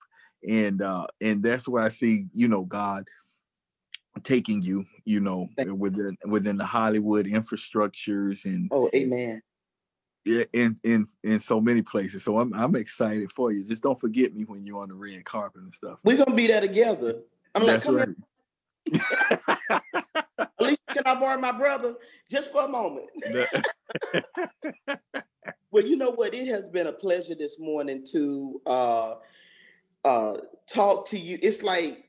And 0.46 0.82
uh 0.82 1.06
and 1.20 1.42
that's 1.42 1.68
where 1.68 1.82
I 1.82 1.88
see, 1.88 2.26
you 2.32 2.48
know, 2.48 2.64
God 2.64 3.04
taking 4.22 4.62
you, 4.62 4.84
you 5.04 5.20
know, 5.20 5.48
within 5.76 6.16
within 6.26 6.56
the 6.56 6.66
Hollywood 6.66 7.26
infrastructures 7.26 8.44
and 8.44 8.68
oh, 8.72 8.90
amen 8.94 9.40
Yeah, 10.24 10.44
in 10.52 10.78
in 10.82 11.06
in 11.22 11.40
so 11.40 11.60
many 11.60 11.82
places. 11.82 12.24
So 12.24 12.38
I'm 12.38 12.52
I'm 12.54 12.74
excited 12.74 13.32
for 13.32 13.52
you. 13.52 13.64
Just 13.64 13.82
don't 13.82 14.00
forget 14.00 14.34
me 14.34 14.44
when 14.44 14.66
you're 14.66 14.82
on 14.82 14.88
the 14.88 14.94
red 14.94 15.24
carpet 15.24 15.62
and 15.62 15.72
stuff. 15.72 15.98
We're 16.04 16.22
gonna 16.22 16.36
be 16.36 16.48
there 16.48 16.60
together. 16.60 17.20
I'm 17.54 17.66
That's 17.66 17.86
like, 17.86 18.06
come 18.06 18.16
right. 18.92 19.82
At 20.60 20.66
least 20.66 20.80
can 20.88 21.02
I 21.06 21.18
borrow 21.18 21.40
my 21.40 21.52
brother 21.52 21.94
just 22.30 22.52
for 22.52 22.64
a 22.64 22.68
moment? 22.68 23.08
well, 25.70 25.84
you 25.84 25.96
know 25.96 26.10
what? 26.10 26.34
It 26.34 26.46
has 26.48 26.68
been 26.68 26.88
a 26.88 26.92
pleasure 26.92 27.34
this 27.34 27.58
morning 27.58 28.04
to 28.12 28.60
uh 28.66 29.14
uh 30.04 30.34
talk 30.68 31.06
to 31.08 31.18
you. 31.18 31.38
It's 31.42 31.62
like 31.62 32.04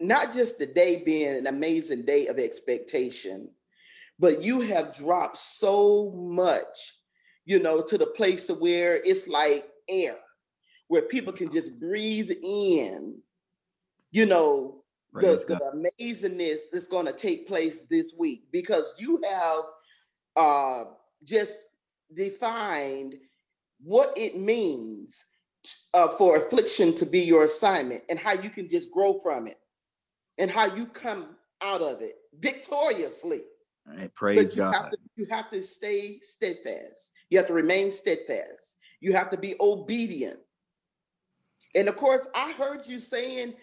not 0.00 0.32
just 0.32 0.58
the 0.58 0.66
day 0.66 1.02
being 1.04 1.36
an 1.36 1.46
amazing 1.46 2.04
day 2.04 2.26
of 2.26 2.38
expectation, 2.38 3.50
but 4.18 4.42
you 4.42 4.60
have 4.60 4.96
dropped 4.96 5.38
so 5.38 6.10
much 6.12 6.94
you 7.44 7.60
know, 7.60 7.82
to 7.82 7.98
the 7.98 8.06
place 8.06 8.46
to 8.46 8.54
where 8.54 8.96
it's 8.96 9.28
like 9.28 9.66
air, 9.88 10.16
where 10.88 11.02
people 11.02 11.32
can 11.32 11.50
just 11.50 11.78
breathe 11.78 12.30
in, 12.42 13.18
you 14.10 14.26
know, 14.26 14.81
the, 15.14 15.44
the 15.46 15.92
amazingness 16.00 16.58
that's 16.72 16.86
going 16.86 17.06
to 17.06 17.12
take 17.12 17.46
place 17.46 17.82
this 17.82 18.14
week 18.18 18.44
because 18.50 18.94
you 18.98 19.22
have 19.28 19.64
uh, 20.36 20.84
just 21.24 21.64
defined 22.14 23.14
what 23.82 24.12
it 24.16 24.38
means 24.38 25.26
uh, 25.94 26.08
for 26.08 26.36
affliction 26.36 26.94
to 26.94 27.06
be 27.06 27.20
your 27.20 27.44
assignment 27.44 28.02
and 28.08 28.18
how 28.18 28.32
you 28.32 28.50
can 28.50 28.68
just 28.68 28.90
grow 28.90 29.18
from 29.18 29.46
it 29.46 29.58
and 30.38 30.50
how 30.50 30.74
you 30.74 30.86
come 30.86 31.36
out 31.62 31.82
of 31.82 32.00
it 32.00 32.14
victoriously. 32.38 33.42
Right, 33.86 34.14
praise 34.14 34.56
you 34.56 34.62
God. 34.62 34.74
Have 34.74 34.90
to, 34.90 34.98
you 35.16 35.26
have 35.30 35.50
to 35.50 35.60
stay 35.60 36.18
steadfast. 36.20 37.12
You 37.30 37.38
have 37.38 37.46
to 37.48 37.52
remain 37.52 37.92
steadfast. 37.92 38.76
You 39.00 39.12
have 39.12 39.30
to 39.30 39.36
be 39.36 39.56
obedient. 39.60 40.38
And 41.74 41.88
of 41.88 41.96
course, 41.96 42.28
I 42.34 42.52
heard 42.52 42.86
you 42.86 43.00
saying 43.00 43.54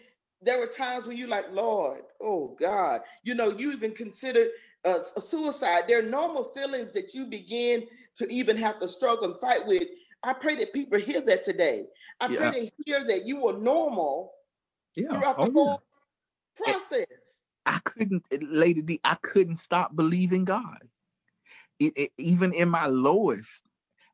there 0.42 0.60
were 0.60 0.68
times 0.68 1.08
when 1.08 1.18
you're 1.18 1.28
like, 1.28 1.52
Lord, 1.52 2.02
oh 2.22 2.56
God, 2.60 3.02
you 3.24 3.36
know, 3.36 3.50
you 3.52 3.72
even 3.72 3.94
considered 3.94 4.50
uh, 4.86 5.02
suicide. 5.02 5.84
There 5.88 6.00
are 6.00 6.10
normal 6.10 6.46
feelings 6.46 6.94
that 6.94 7.14
you 7.14 7.26
begin 7.26 7.86
to 8.16 8.32
even 8.32 8.58
have 8.58 8.80
to 8.80 8.88
struggle 8.88 9.32
and 9.32 9.40
fight 9.40 9.66
with. 9.66 9.84
I 10.24 10.34
pray 10.34 10.56
that 10.56 10.74
people 10.74 11.00
hear 11.00 11.22
that 11.22 11.44
today. 11.44 11.86
I 12.20 12.28
yeah. 12.28 12.38
pray 12.38 12.52
they 12.52 12.72
hear 12.86 13.06
that 13.06 13.26
you 13.26 13.42
were 13.42 13.58
normal 13.58 14.34
yeah. 14.96 15.10
throughout 15.10 15.38
the 15.38 15.50
oh, 15.50 15.52
whole 15.54 15.84
yeah. 16.66 16.74
process. 16.74 17.46
I 17.66 17.80
couldn't, 17.84 18.24
Lady 18.42 18.82
D, 18.82 19.00
I 19.04 19.16
couldn't 19.22 19.58
stop 19.58 19.96
believing 19.96 20.46
God. 20.46 20.80
It, 21.80 21.94
it, 21.96 22.12
even 22.18 22.54
in 22.54 22.70
my 22.70 22.88
lowest, 22.88 23.64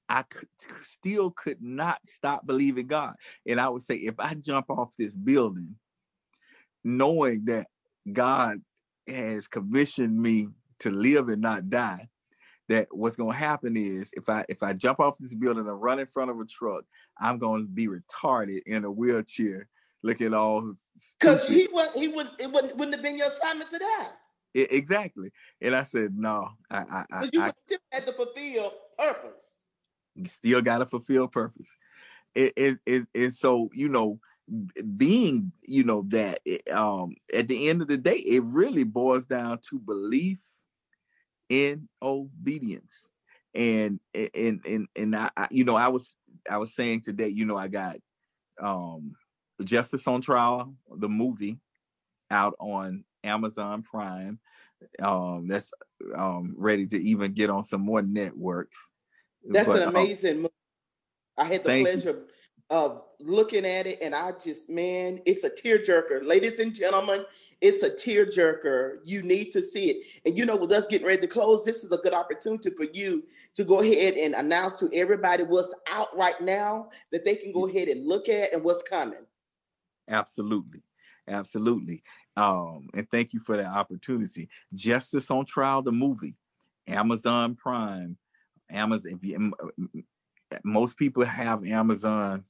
I 0.08 0.24
could, 0.24 0.50
still 0.84 1.32
could 1.32 1.62
not 1.62 2.06
stop 2.06 2.46
believing 2.46 2.88
God. 2.88 3.16
And 3.48 3.60
I 3.60 3.70
would 3.70 3.82
say, 3.82 3.96
if 3.96 4.20
I 4.20 4.36
jump 4.36 4.70
off 4.70 4.90
this 5.00 5.16
building, 5.16 5.76
knowing 6.86 7.46
that 7.46 7.68
God 8.12 8.62
has 9.08 9.48
commissioned 9.48 10.18
me 10.18 10.48
to 10.80 10.92
live 10.92 11.28
and 11.30 11.42
not 11.42 11.70
die, 11.70 12.10
that 12.70 12.88
what's 12.92 13.16
going 13.16 13.34
to 13.34 13.38
happen 13.38 13.76
is 13.76 14.12
if 14.14 14.30
I 14.30 14.46
if 14.48 14.64
I 14.64 14.74
jump 14.74 15.00
off 15.00 15.18
this 15.20 15.34
building 15.34 15.68
and 15.68 15.82
run 15.82 16.00
in 16.00 16.08
front 16.08 16.32
of 16.32 16.40
a 16.40 16.46
truck, 16.46 16.86
I'm 17.20 17.38
going 17.38 17.64
to 17.64 17.68
be 17.68 17.88
retarded 17.88 18.62
in 18.66 18.86
a 18.86 18.92
wheelchair, 18.92 19.68
looking 20.04 20.34
all 20.34 20.74
because 21.20 21.48
he 21.48 21.68
would 21.72 21.90
he 21.96 22.08
would 22.08 22.30
it 22.40 22.52
wouldn't, 22.52 22.78
wouldn't 22.78 22.96
have 22.96 23.04
been 23.04 23.18
your 23.18 23.28
assignment 23.28 23.70
to 23.72 23.80
die. 23.80 24.08
It, 24.54 24.72
exactly, 24.72 25.32
and 25.62 25.76
I 25.76 25.84
said 25.84 26.18
no. 26.18 26.50
I 26.72 27.06
I, 27.12 27.30
you 27.32 27.42
I, 27.42 27.52
still 27.66 27.80
had 27.92 28.06
to 28.06 28.14
fulfill 28.14 28.72
purpose. 28.98 29.56
Still 30.28 30.62
got 30.62 30.78
to 30.78 30.86
fulfill 30.86 31.28
purpose, 31.28 31.76
and, 32.36 32.80
and, 32.88 33.08
and 33.14 33.34
so 33.34 33.70
you 33.74 33.90
know 33.90 34.20
being 34.96 35.52
you 35.64 35.84
know 35.84 36.06
that 36.10 36.40
um 36.72 37.16
at 37.34 37.48
the 37.48 37.68
end 37.68 37.82
of 37.82 37.88
the 37.88 37.98
day 37.98 38.18
it 38.18 38.44
really 38.44 38.84
boils 38.84 39.26
down 39.26 39.60
to 39.70 39.80
belief 39.80 40.38
in 41.50 41.88
obedience. 42.02 43.08
And 43.54 44.00
and 44.14 44.60
and 44.66 44.88
and 44.96 45.16
I, 45.16 45.30
I, 45.38 45.48
you 45.50 45.64
know 45.64 45.78
i 45.78 45.88
was 45.88 46.16
i 46.50 46.58
was 46.58 46.76
saying 46.76 47.02
today 47.02 47.30
you 47.30 47.46
know 47.46 47.56
i 47.56 47.70
got 47.70 47.96
um 48.62 49.14
justice 49.64 50.06
on 50.10 50.20
trial 50.20 50.76
the 50.98 51.08
movie 51.08 51.58
out 52.30 52.56
on 52.60 53.06
amazon 53.24 53.82
prime. 53.82 54.40
Um 55.02 55.48
that's 55.48 55.72
um 56.14 56.54
ready 56.58 56.86
to 56.88 57.02
even 57.02 57.32
get 57.32 57.50
on 57.50 57.64
some 57.64 57.80
more 57.80 58.02
networks. 58.02 58.90
That's 59.48 59.70
but, 59.70 59.78
an 59.78 59.88
um, 59.88 59.96
amazing 59.96 60.32
um, 60.32 60.42
movie. 60.42 60.54
i 61.38 61.44
had 61.46 61.64
the 61.64 61.82
pleasure 61.82 62.10
you 62.10 62.35
of 62.70 63.04
looking 63.20 63.66
at 63.66 63.86
it, 63.86 64.00
and 64.02 64.16
I 64.16 64.32
just, 64.44 64.70
man, 64.70 65.22
it's 65.26 65.44
a 65.44 65.50
tearjerker. 65.50 66.26
Ladies 66.26 66.60
and 66.60 66.74
gentlemen, 66.74 67.26
it's 67.62 67.84
a 67.84 67.90
tearjerker. 67.90 68.98
You 69.06 69.22
need 69.22 69.52
to 69.52 69.62
see 69.62 69.92
it. 69.92 70.06
And 70.26 70.38
you 70.38 70.46
know, 70.46 70.56
with 70.56 70.72
us 70.72 70.88
getting 70.88 71.08
ready 71.08 71.22
to 71.22 71.28
close, 71.28 71.64
this 71.64 71.84
is 71.84 71.92
a 71.92 71.98
good 71.98 72.14
opportunity 72.14 72.72
for 72.72 72.86
you 72.86 73.24
to 73.56 73.64
go 73.64 73.82
ahead 73.82 74.16
and 74.16 74.34
announce 74.34 74.76
to 74.76 74.90
everybody 74.94 75.44
what's 75.44 75.76
out 75.92 76.16
right 76.18 76.40
now 76.42 76.90
that 77.12 77.24
they 77.24 77.36
can 77.36 77.52
go 77.52 77.68
ahead 77.68 77.88
and 77.88 78.06
look 78.06 78.30
at 78.30 78.54
and 78.54 78.64
what's 78.64 78.82
coming. 78.82 79.26
Absolutely. 80.08 80.84
Absolutely. 81.28 82.04
Um, 82.38 82.90
and 82.94 83.10
thank 83.10 83.34
you 83.34 83.40
for 83.40 83.58
that 83.58 83.66
opportunity. 83.68 84.50
Justice 84.74 85.32
on 85.32 85.46
Trial, 85.46 85.82
the 85.82 85.92
movie, 85.92 86.36
Amazon 86.88 87.56
Prime, 87.56 88.18
Amazon. 88.70 89.14
If 89.14 89.24
you, 89.24 89.54
most 90.64 90.98
people 90.98 91.26
have 91.26 91.66
Amazon 91.66 92.44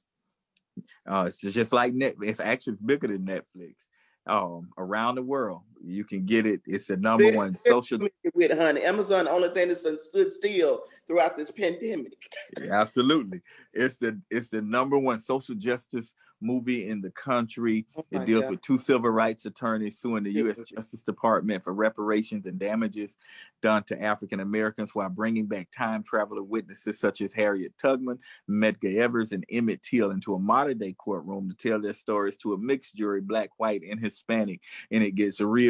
uh, 1.10 1.24
it's 1.26 1.40
just 1.40 1.72
like 1.72 1.92
net. 1.94 2.16
If 2.22 2.40
actually 2.40 2.74
it's 2.74 2.82
bigger 2.82 3.08
than 3.08 3.26
Netflix. 3.26 3.88
Um, 4.28 4.70
around 4.76 5.14
the 5.14 5.22
world, 5.22 5.62
you 5.84 6.04
can 6.04 6.24
get 6.24 6.46
it. 6.46 6.60
It's 6.66 6.86
the 6.86 6.96
number 6.96 7.32
one 7.32 7.56
social. 7.56 7.98
With 8.34 8.58
honey, 8.58 8.82
Amazon, 8.82 9.26
the 9.26 9.30
only 9.30 9.50
thing 9.50 9.68
that's 9.68 10.04
stood 10.04 10.32
still 10.32 10.82
throughout 11.06 11.36
this 11.36 11.50
pandemic. 11.50 12.12
yeah, 12.60 12.80
absolutely, 12.80 13.42
it's 13.72 13.96
the 13.98 14.20
it's 14.30 14.50
the 14.50 14.62
number 14.62 14.98
one 14.98 15.20
social 15.20 15.54
justice 15.54 16.14
movie 16.40 16.88
in 16.88 17.00
the 17.00 17.10
country. 17.10 17.86
Oh 17.96 18.04
it 18.10 18.26
deals 18.26 18.44
God. 18.44 18.52
with 18.52 18.60
two 18.60 18.78
civil 18.78 19.10
rights 19.10 19.46
attorneys 19.46 19.98
suing 19.98 20.24
the 20.24 20.32
U.S. 20.32 20.62
Justice 20.62 21.02
Department 21.02 21.64
for 21.64 21.72
reparations 21.72 22.46
and 22.46 22.58
damages 22.58 23.16
done 23.62 23.82
to 23.84 24.02
African 24.02 24.40
Americans 24.40 24.94
while 24.94 25.08
bringing 25.08 25.46
back 25.46 25.68
time 25.70 26.02
traveler 26.02 26.42
witnesses 26.42 26.98
such 26.98 27.20
as 27.20 27.32
Harriet 27.32 27.72
Tubman, 27.78 28.18
Medgar 28.48 28.96
Evers, 28.96 29.32
and 29.32 29.44
Emmett 29.50 29.82
Till 29.82 30.10
into 30.10 30.34
a 30.34 30.38
modern 30.38 30.78
day 30.78 30.92
courtroom 30.92 31.48
to 31.48 31.56
tell 31.56 31.80
their 31.80 31.92
stories 31.92 32.36
to 32.38 32.54
a 32.54 32.58
mixed 32.58 32.96
jury, 32.96 33.20
black, 33.20 33.50
white, 33.56 33.82
and 33.88 34.00
Hispanic. 34.00 34.60
And 34.90 35.02
it 35.02 35.14
gets 35.14 35.40
real. 35.40 35.65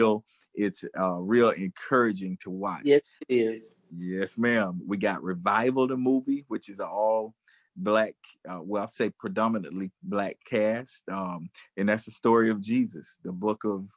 It's 0.55 0.84
uh, 0.99 1.16
real 1.16 1.51
encouraging 1.51 2.38
to 2.42 2.51
watch. 2.51 2.82
Yes, 2.84 3.03
it 3.28 3.34
is. 3.34 3.76
Yes, 3.97 4.38
ma'am. 4.38 4.80
We 4.86 4.97
got 4.97 5.22
Revival, 5.22 5.86
the 5.86 5.97
movie, 5.97 6.44
which 6.49 6.68
is 6.68 6.80
all 6.80 7.34
black, 7.76 8.14
uh, 8.49 8.61
well, 8.62 8.82
I'll 8.82 8.88
say 8.88 9.11
predominantly 9.11 9.90
black 10.03 10.38
cast, 10.44 11.05
um, 11.11 11.51
and 11.76 11.88
that's 11.88 12.07
the 12.07 12.11
story 12.11 12.51
of 12.51 12.61
Jesus, 12.61 13.18
the 13.22 13.32
book 13.32 13.64
of 13.64 13.88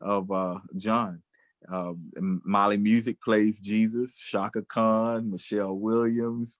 of 0.00 0.30
uh, 0.30 0.58
John. 0.76 1.22
Uh, 1.70 1.92
Mali 2.20 2.76
Music 2.76 3.20
plays 3.20 3.60
Jesus, 3.60 4.16
Chaka 4.16 4.62
Khan, 4.62 5.30
Michelle 5.30 5.74
Williams, 5.74 6.56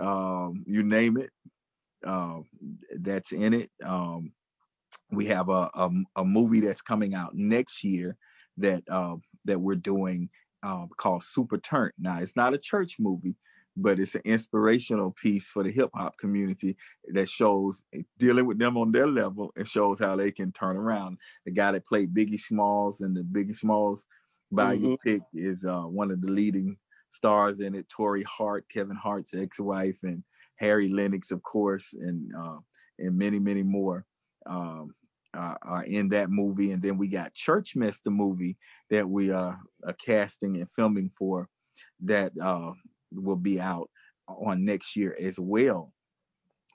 um, 0.00 0.64
you 0.66 0.82
name 0.82 1.18
it. 1.18 1.30
Uh, 2.06 2.40
that's 2.98 3.32
in 3.32 3.52
it. 3.52 3.70
Um, 3.84 4.32
we 5.10 5.26
have 5.26 5.48
a, 5.48 5.70
a, 5.74 5.90
a 6.16 6.24
movie 6.24 6.60
that's 6.60 6.82
coming 6.82 7.14
out 7.14 7.34
next 7.34 7.84
year 7.84 8.16
that 8.58 8.82
uh, 8.88 9.16
that 9.44 9.60
we're 9.60 9.76
doing 9.76 10.30
uh, 10.62 10.86
called 10.96 11.24
Super 11.24 11.58
Turnt. 11.58 11.94
Now 11.98 12.18
it's 12.18 12.36
not 12.36 12.54
a 12.54 12.58
church 12.58 12.96
movie, 12.98 13.36
but 13.76 14.00
it's 14.00 14.14
an 14.14 14.22
inspirational 14.24 15.12
piece 15.12 15.48
for 15.48 15.62
the 15.62 15.70
hip 15.70 15.90
hop 15.94 16.18
community 16.18 16.76
that 17.12 17.28
shows 17.28 17.84
eh, 17.94 18.02
dealing 18.18 18.46
with 18.46 18.58
them 18.58 18.76
on 18.76 18.92
their 18.92 19.06
level 19.06 19.52
and 19.56 19.66
shows 19.66 20.00
how 20.00 20.16
they 20.16 20.30
can 20.30 20.52
turn 20.52 20.76
around. 20.76 21.18
The 21.46 21.52
guy 21.52 21.72
that 21.72 21.86
played 21.86 22.14
Biggie 22.14 22.40
Smalls 22.40 23.00
and 23.00 23.16
the 23.16 23.22
Biggie 23.22 23.56
Smalls 23.56 24.06
by 24.50 24.74
mm-hmm. 24.74 24.84
your 24.84 24.96
pick 24.98 25.22
is 25.32 25.64
uh, 25.64 25.82
one 25.82 26.10
of 26.10 26.20
the 26.20 26.30
leading 26.30 26.76
stars 27.10 27.60
in 27.60 27.74
it. 27.74 27.86
Torrei 27.88 28.24
Hart, 28.24 28.66
Kevin 28.68 28.96
Hart's 28.96 29.34
ex-wife, 29.34 29.98
and 30.02 30.24
Harry 30.56 30.90
Lennix, 30.90 31.30
of 31.30 31.42
course, 31.42 31.94
and 31.94 32.32
uh, 32.36 32.58
and 32.98 33.16
many 33.16 33.38
many 33.38 33.62
more. 33.62 34.04
Um, 34.46 34.94
uh, 35.34 35.54
are 35.62 35.84
in 35.84 36.08
that 36.10 36.30
movie, 36.30 36.72
and 36.72 36.82
then 36.82 36.98
we 36.98 37.08
got 37.08 37.34
Church 37.34 37.76
Mess, 37.76 38.00
the 38.00 38.10
movie 38.10 38.56
that 38.90 39.08
we 39.08 39.30
are 39.30 39.58
casting 40.04 40.56
and 40.56 40.70
filming 40.70 41.10
for, 41.16 41.48
that 42.00 42.32
uh, 42.40 42.72
will 43.12 43.36
be 43.36 43.60
out 43.60 43.90
on 44.26 44.64
next 44.64 44.96
year 44.96 45.16
as 45.20 45.38
well. 45.38 45.92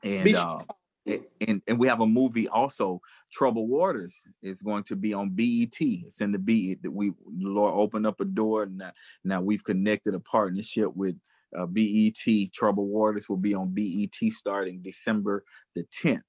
And 0.04 0.36
uh, 0.36 0.60
and 1.06 1.62
and 1.68 1.80
we 1.80 1.88
have 1.88 2.02
a 2.02 2.06
movie 2.06 2.48
also. 2.48 3.02
Trouble 3.32 3.68
Waters 3.68 4.28
is 4.42 4.62
going 4.62 4.84
to 4.84 4.96
be 4.96 5.14
on 5.14 5.32
BET. 5.32 5.76
It's 5.80 6.22
in 6.22 6.32
the 6.32 6.40
BET 6.40 6.84
that 6.84 6.92
we 6.92 7.14
Lord 7.28 7.74
opened 7.76 8.06
up 8.06 8.22
a 8.22 8.26
door, 8.26 8.64
and 8.64 8.78
now, 8.78 8.92
now 9.24 9.42
we've 9.42 9.64
connected 9.64 10.14
a 10.14 10.20
partnership 10.20 10.96
with 10.96 11.16
uh, 11.58 11.66
BET. 11.66 12.52
Trouble 12.54 12.88
Waters 12.88 13.28
will 13.28 13.38
be 13.38 13.54
on 13.54 13.74
BET 13.74 14.16
starting 14.32 14.82
December 14.82 15.44
the 15.76 15.84
10th. 15.84 16.22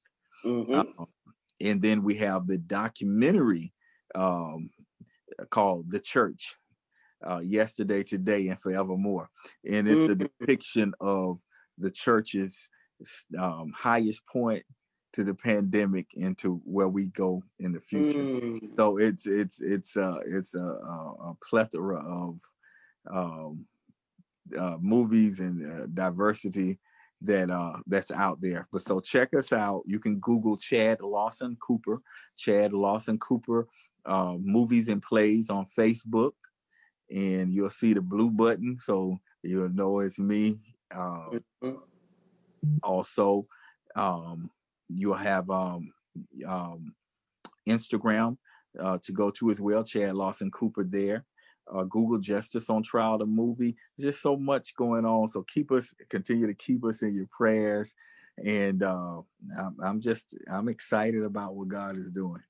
Mm-hmm. 0.44 1.02
Uh, 1.02 1.04
and 1.60 1.82
then 1.82 2.02
we 2.02 2.16
have 2.16 2.46
the 2.46 2.58
documentary 2.58 3.72
um, 4.14 4.70
called 5.50 5.90
The 5.90 6.00
Church 6.00 6.56
uh, 7.26 7.38
yesterday, 7.38 8.02
today, 8.02 8.48
and 8.48 8.60
forevermore. 8.60 9.30
And 9.68 9.88
it's 9.88 10.10
a 10.10 10.14
mm-hmm. 10.14 10.26
depiction 10.38 10.94
of 11.00 11.38
the 11.78 11.90
church's 11.90 12.68
um, 13.38 13.72
highest 13.76 14.26
point 14.26 14.64
to 15.14 15.24
the 15.24 15.34
pandemic 15.34 16.06
and 16.16 16.36
to 16.38 16.60
where 16.64 16.88
we 16.88 17.06
go 17.06 17.42
in 17.58 17.72
the 17.72 17.80
future. 17.80 18.18
Mm. 18.18 18.76
So 18.76 18.98
it's 18.98 19.26
it's 19.26 19.60
it's 19.60 19.96
uh, 19.96 20.18
it's 20.26 20.54
a, 20.54 20.60
a, 20.60 21.34
plethora 21.48 22.00
of 22.00 22.38
um, 23.12 23.66
uh, 24.58 24.76
movies 24.80 25.38
and 25.38 25.82
uh, 25.82 25.86
diversity 25.94 26.78
that 27.24 27.50
uh 27.50 27.78
that's 27.86 28.10
out 28.10 28.40
there. 28.40 28.68
But 28.72 28.82
so 28.82 29.00
check 29.00 29.34
us 29.34 29.52
out. 29.52 29.82
You 29.86 29.98
can 29.98 30.18
Google 30.20 30.56
Chad 30.56 31.00
Lawson 31.00 31.56
Cooper, 31.60 32.00
Chad 32.36 32.72
Lawson 32.72 33.18
Cooper 33.18 33.66
uh, 34.06 34.34
movies 34.38 34.88
and 34.88 35.02
plays 35.02 35.50
on 35.50 35.66
Facebook, 35.76 36.32
and 37.10 37.52
you'll 37.52 37.70
see 37.70 37.94
the 37.94 38.00
blue 38.00 38.30
button, 38.30 38.78
so 38.78 39.18
you'll 39.42 39.68
know 39.68 40.00
it's 40.00 40.18
me. 40.18 40.58
Uh, 40.94 41.30
mm-hmm. 41.62 41.70
Also, 42.82 43.46
um, 43.96 44.50
you'll 44.88 45.14
have 45.14 45.48
um, 45.50 45.92
um, 46.46 46.94
Instagram 47.68 48.36
uh, 48.80 48.98
to 49.02 49.12
go 49.12 49.30
to 49.30 49.50
as 49.50 49.60
well, 49.60 49.84
Chad 49.84 50.14
Lawson 50.14 50.50
Cooper 50.50 50.84
there. 50.84 51.24
Uh, 51.72 51.84
Google 51.84 52.18
Justice 52.18 52.68
on 52.70 52.82
Trial, 52.82 53.18
the 53.18 53.26
movie. 53.26 53.76
Just 53.98 54.20
so 54.20 54.36
much 54.36 54.76
going 54.76 55.04
on. 55.04 55.28
So 55.28 55.42
keep 55.42 55.72
us, 55.72 55.94
continue 56.08 56.46
to 56.46 56.54
keep 56.54 56.84
us 56.84 57.02
in 57.02 57.14
your 57.14 57.26
prayers. 57.26 57.94
And 58.44 58.82
uh, 58.82 59.22
I'm, 59.82 60.00
just, 60.00 60.36
I'm 60.50 60.68
excited 60.68 61.22
about 61.22 61.54
what 61.54 61.68
God 61.68 61.96
is 61.96 62.10
doing. 62.10 62.42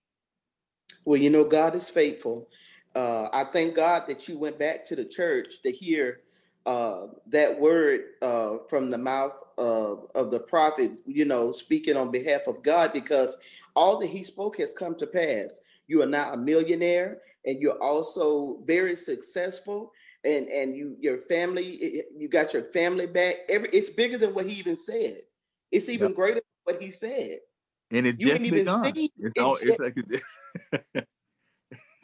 Well, 1.04 1.20
you 1.20 1.30
know, 1.30 1.44
God 1.44 1.74
is 1.74 1.90
faithful. 1.90 2.48
Uh, 2.94 3.28
I 3.32 3.44
thank 3.44 3.74
God 3.74 4.04
that 4.08 4.28
you 4.28 4.38
went 4.38 4.58
back 4.58 4.84
to 4.86 4.96
the 4.96 5.04
church 5.04 5.62
to 5.62 5.70
hear 5.70 6.20
uh, 6.66 7.08
that 7.26 7.60
word 7.60 8.00
uh, 8.22 8.58
from 8.68 8.88
the 8.88 8.98
mouth 8.98 9.34
of, 9.58 10.06
of 10.14 10.30
the 10.30 10.40
prophet, 10.40 11.00
you 11.06 11.24
know, 11.24 11.52
speaking 11.52 11.96
on 11.96 12.10
behalf 12.10 12.46
of 12.46 12.62
God, 12.62 12.92
because 12.92 13.36
all 13.76 13.98
that 13.98 14.06
he 14.06 14.22
spoke 14.22 14.58
has 14.58 14.72
come 14.72 14.94
to 14.96 15.06
pass. 15.06 15.60
You 15.86 16.02
are 16.02 16.06
now 16.06 16.32
a 16.32 16.36
millionaire, 16.36 17.18
and 17.44 17.60
you're 17.60 17.82
also 17.82 18.58
very 18.64 18.96
successful, 18.96 19.92
and 20.24 20.48
and 20.48 20.76
you 20.76 20.96
your 21.00 21.18
family, 21.28 22.02
you 22.16 22.28
got 22.28 22.52
your 22.52 22.64
family 22.64 23.06
back. 23.06 23.36
Every 23.48 23.68
it's 23.70 23.90
bigger 23.90 24.18
than 24.18 24.34
what 24.34 24.46
he 24.46 24.54
even 24.54 24.76
said. 24.76 25.18
It's 25.70 25.88
even 25.88 26.08
yep. 26.08 26.16
greater 26.16 26.34
than 26.34 26.74
what 26.74 26.82
he 26.82 26.90
said. 26.90 27.38
And 27.90 28.06
it's 28.06 28.22
you 28.22 28.30
just 28.30 28.42
begun. 28.42 28.92
It's, 29.18 29.40
all, 29.40 29.56
it's 29.60 29.78
like 29.78 29.96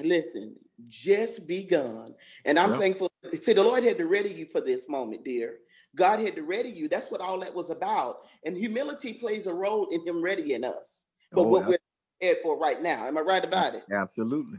Listen, 0.00 0.56
just 0.88 1.46
begun. 1.46 2.14
And 2.44 2.58
I'm 2.58 2.72
yep. 2.72 2.80
thankful. 2.80 3.10
See, 3.40 3.52
the 3.52 3.62
Lord 3.62 3.82
had 3.82 3.98
to 3.98 4.06
ready 4.06 4.30
you 4.30 4.46
for 4.46 4.60
this 4.60 4.88
moment, 4.88 5.24
dear. 5.24 5.56
God 5.96 6.20
had 6.20 6.36
to 6.36 6.42
ready 6.42 6.70
you. 6.70 6.88
That's 6.88 7.10
what 7.10 7.20
all 7.20 7.40
that 7.40 7.54
was 7.54 7.70
about. 7.70 8.18
And 8.44 8.56
humility 8.56 9.14
plays 9.14 9.46
a 9.46 9.54
role 9.54 9.88
in 9.90 10.06
Him 10.06 10.22
readying 10.22 10.64
us. 10.64 11.06
But 11.32 11.42
oh, 11.42 11.48
what 11.48 11.66
we're 11.66 11.78
prepared 12.18 12.42
for 12.42 12.58
right 12.58 12.80
now. 12.80 13.06
Am 13.06 13.18
I 13.18 13.22
right 13.22 13.44
about 13.44 13.74
it? 13.74 13.82
Absolutely. 13.92 14.58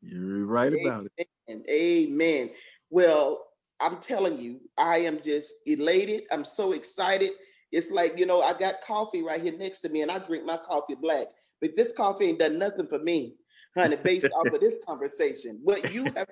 You're 0.00 0.46
right 0.46 0.72
Amen. 0.72 0.86
about 0.86 1.06
it. 1.16 1.66
Amen. 1.70 2.50
Well, 2.90 3.44
I'm 3.80 3.98
telling 3.98 4.38
you, 4.38 4.60
I 4.76 4.98
am 4.98 5.20
just 5.22 5.54
elated. 5.66 6.22
I'm 6.32 6.44
so 6.44 6.72
excited. 6.72 7.30
It's 7.70 7.90
like, 7.90 8.18
you 8.18 8.26
know, 8.26 8.40
I 8.40 8.54
got 8.54 8.80
coffee 8.80 9.22
right 9.22 9.42
here 9.42 9.56
next 9.56 9.80
to 9.80 9.88
me 9.88 10.02
and 10.02 10.10
I 10.10 10.18
drink 10.18 10.44
my 10.44 10.56
coffee 10.56 10.94
black, 10.94 11.26
but 11.60 11.76
this 11.76 11.92
coffee 11.92 12.26
ain't 12.26 12.38
done 12.38 12.58
nothing 12.58 12.86
for 12.86 12.98
me 12.98 13.34
honey, 13.76 13.96
based 14.02 14.26
off 14.34 14.52
of 14.52 14.60
this 14.60 14.78
conversation. 14.86 15.60
What 15.62 15.92
you 15.92 16.12
have 16.16 16.28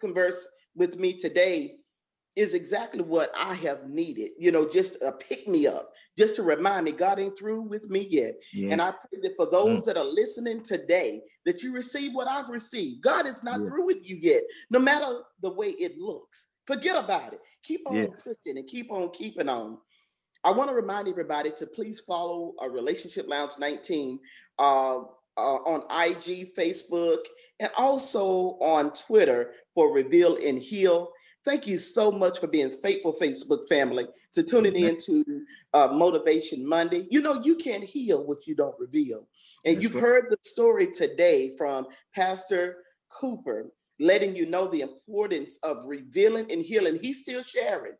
conversed 0.00 0.48
with 0.74 0.98
me 0.98 1.16
today 1.16 1.76
is 2.38 2.54
exactly 2.54 3.02
what 3.02 3.34
I 3.36 3.54
have 3.56 3.88
needed, 3.88 4.30
you 4.38 4.52
know, 4.52 4.68
just 4.68 5.02
a 5.02 5.10
pick 5.10 5.48
me 5.48 5.66
up, 5.66 5.92
just 6.16 6.36
to 6.36 6.44
remind 6.44 6.84
me 6.84 6.92
God 6.92 7.18
ain't 7.18 7.36
through 7.36 7.62
with 7.62 7.90
me 7.90 8.06
yet. 8.08 8.34
Yeah. 8.54 8.70
And 8.70 8.80
I 8.80 8.92
pray 8.92 9.18
that 9.22 9.34
for 9.36 9.50
those 9.50 9.82
mm. 9.82 9.84
that 9.86 9.96
are 9.96 10.04
listening 10.04 10.62
today, 10.62 11.20
that 11.44 11.64
you 11.64 11.72
receive 11.72 12.12
what 12.14 12.28
I've 12.28 12.48
received. 12.48 13.02
God 13.02 13.26
is 13.26 13.42
not 13.42 13.58
yes. 13.58 13.68
through 13.68 13.86
with 13.86 14.08
you 14.08 14.18
yet, 14.22 14.42
no 14.70 14.78
matter 14.78 15.22
the 15.42 15.50
way 15.50 15.70
it 15.80 15.98
looks. 15.98 16.46
Forget 16.64 17.02
about 17.02 17.32
it. 17.32 17.40
Keep 17.64 17.90
on 17.90 17.96
yes. 17.96 18.22
pushing 18.22 18.56
and 18.56 18.68
keep 18.68 18.92
on 18.92 19.10
keeping 19.10 19.48
on. 19.48 19.78
I 20.44 20.52
want 20.52 20.70
to 20.70 20.76
remind 20.76 21.08
everybody 21.08 21.50
to 21.56 21.66
please 21.66 21.98
follow 21.98 22.54
a 22.62 22.70
Relationship 22.70 23.26
Lounge 23.28 23.52
19 23.58 24.20
uh, 24.60 24.98
uh, 24.98 25.00
on 25.36 25.80
IG, 26.06 26.54
Facebook, 26.54 27.24
and 27.58 27.70
also 27.76 28.58
on 28.60 28.92
Twitter 28.92 29.54
for 29.74 29.92
Reveal 29.92 30.36
and 30.36 30.62
Heal. 30.62 31.10
Thank 31.48 31.66
you 31.66 31.78
so 31.78 32.12
much 32.12 32.40
for 32.40 32.46
being 32.46 32.70
faithful, 32.70 33.14
Facebook 33.14 33.66
family, 33.68 34.06
to 34.34 34.42
tuning 34.42 34.76
in 34.76 34.98
to 34.98 35.24
uh, 35.72 35.88
Motivation 35.90 36.68
Monday. 36.68 37.06
You 37.10 37.22
know, 37.22 37.40
you 37.42 37.56
can't 37.56 37.82
heal 37.82 38.22
what 38.22 38.46
you 38.46 38.54
don't 38.54 38.78
reveal. 38.78 39.26
And 39.64 39.76
That's 39.76 39.82
you've 39.82 39.94
right. 39.94 40.02
heard 40.02 40.24
the 40.28 40.36
story 40.42 40.92
today 40.92 41.56
from 41.56 41.86
Pastor 42.14 42.84
Cooper, 43.08 43.72
letting 43.98 44.36
you 44.36 44.44
know 44.44 44.66
the 44.66 44.82
importance 44.82 45.58
of 45.62 45.86
revealing 45.86 46.52
and 46.52 46.62
healing. 46.62 46.98
He's 47.00 47.22
still 47.22 47.42
sharing. 47.42 47.94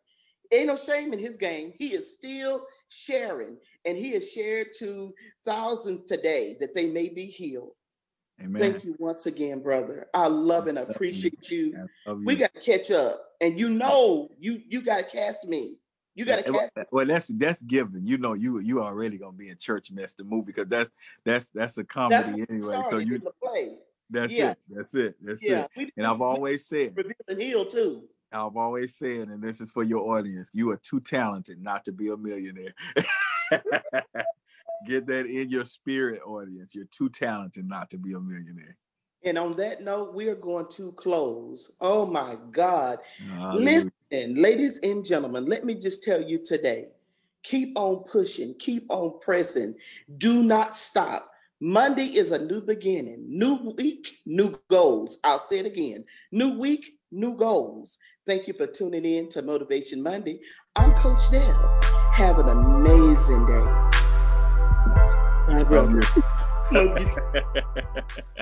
Ain't 0.53 0.67
no 0.67 0.75
shame 0.75 1.11
in 1.11 1.17
his 1.17 1.35
game. 1.35 1.71
He 1.75 1.95
is 1.95 2.15
still 2.15 2.61
sharing, 2.89 3.57
and 3.83 3.97
he 3.97 4.11
has 4.11 4.31
shared 4.31 4.67
to 4.77 5.11
thousands 5.43 6.03
today 6.03 6.55
that 6.59 6.75
they 6.75 6.91
may 6.91 7.09
be 7.09 7.25
healed. 7.25 7.71
Amen. 8.41 8.61
Thank 8.61 8.83
you 8.85 8.95
once 8.99 9.25
again, 9.25 9.61
brother. 9.61 10.07
I 10.13 10.27
love 10.27 10.67
and 10.67 10.77
appreciate 10.77 11.49
you. 11.49 11.87
you. 12.05 12.15
We 12.23 12.35
got 12.35 12.53
to 12.53 12.61
catch 12.61 12.89
up, 12.89 13.25
and 13.41 13.59
you 13.59 13.69
know, 13.69 14.29
you 14.39 14.61
you 14.67 14.81
got 14.81 14.97
to 14.97 15.03
cast 15.03 15.47
me. 15.47 15.77
You 16.15 16.25
got 16.25 16.43
to 16.45 16.51
cast. 16.51 16.71
Well, 16.91 17.05
that's 17.05 17.27
that's 17.27 17.61
given. 17.61 18.05
You 18.05 18.17
know, 18.17 18.33
you 18.33 18.59
you 18.59 18.81
already 18.81 19.17
gonna 19.17 19.37
be 19.37 19.49
in 19.49 19.57
church 19.57 19.91
mess 19.91 20.13
the 20.13 20.23
movie 20.23 20.47
because 20.47 20.67
that's 20.67 20.91
that's 21.23 21.49
that's 21.51 21.77
a 21.77 21.83
comedy 21.83 22.39
that's 22.39 22.51
anyway. 22.51 22.83
So 22.89 22.97
you 22.97 23.21
play. 23.43 23.75
That's 24.09 24.33
yeah. 24.33 24.51
it. 24.51 24.57
That's 24.69 24.95
it. 24.95 25.15
That's 25.21 25.43
yeah. 25.43 25.67
it. 25.75 25.93
And 25.95 26.05
I've 26.05 26.21
always 26.21 26.65
said, 26.65 26.95
and 27.27 27.39
heal 27.39 27.65
too. 27.65 28.03
I've 28.31 28.57
always 28.57 28.95
said, 28.95 29.27
and 29.29 29.41
this 29.41 29.61
is 29.61 29.71
for 29.71 29.83
your 29.83 30.17
audience, 30.17 30.49
you 30.53 30.69
are 30.71 30.77
too 30.77 30.99
talented 30.99 31.61
not 31.61 31.85
to 31.85 31.91
be 31.91 32.09
a 32.09 32.17
millionaire. 32.17 32.73
Get 34.87 35.07
that 35.07 35.25
in 35.25 35.49
your 35.49 35.65
spirit, 35.65 36.21
audience. 36.25 36.75
You're 36.75 36.85
too 36.85 37.09
talented 37.09 37.67
not 37.67 37.89
to 37.89 37.97
be 37.97 38.13
a 38.13 38.19
millionaire. 38.19 38.77
And 39.23 39.37
on 39.37 39.51
that 39.53 39.83
note, 39.83 40.13
we 40.13 40.29
are 40.29 40.35
going 40.35 40.67
to 40.71 40.91
close. 40.93 41.71
Oh 41.81 42.05
my 42.05 42.37
God. 42.51 42.99
Listen, 43.53 43.91
ladies 44.35 44.79
and 44.81 45.05
gentlemen, 45.05 45.45
let 45.45 45.65
me 45.65 45.75
just 45.75 46.03
tell 46.03 46.21
you 46.21 46.39
today 46.43 46.87
keep 47.43 47.77
on 47.77 48.03
pushing, 48.03 48.53
keep 48.55 48.85
on 48.89 49.19
pressing, 49.21 49.73
do 50.17 50.43
not 50.43 50.75
stop. 50.75 51.31
Monday 51.61 52.05
is 52.05 52.31
a 52.31 52.39
new 52.39 52.61
beginning, 52.61 53.25
new 53.27 53.73
week, 53.77 54.19
new 54.25 54.53
goals. 54.69 55.19
I'll 55.23 55.39
say 55.39 55.59
it 55.59 55.65
again 55.65 56.05
new 56.31 56.57
week, 56.57 56.97
new 57.11 57.35
goals. 57.35 57.97
Thank 58.25 58.47
you 58.47 58.53
for 58.53 58.67
tuning 58.67 59.05
in 59.05 59.29
to 59.31 59.41
Motivation 59.41 60.01
Monday. 60.01 60.39
I'm 60.75 60.93
Coach 60.93 61.29
Deb. 61.31 61.55
Have 62.13 62.39
an 62.39 62.49
amazing 62.49 63.45
day. 63.45 63.65
Bye, 65.47 65.63
brother. 65.67 66.01
Love 66.71 66.99
you. 66.99 68.21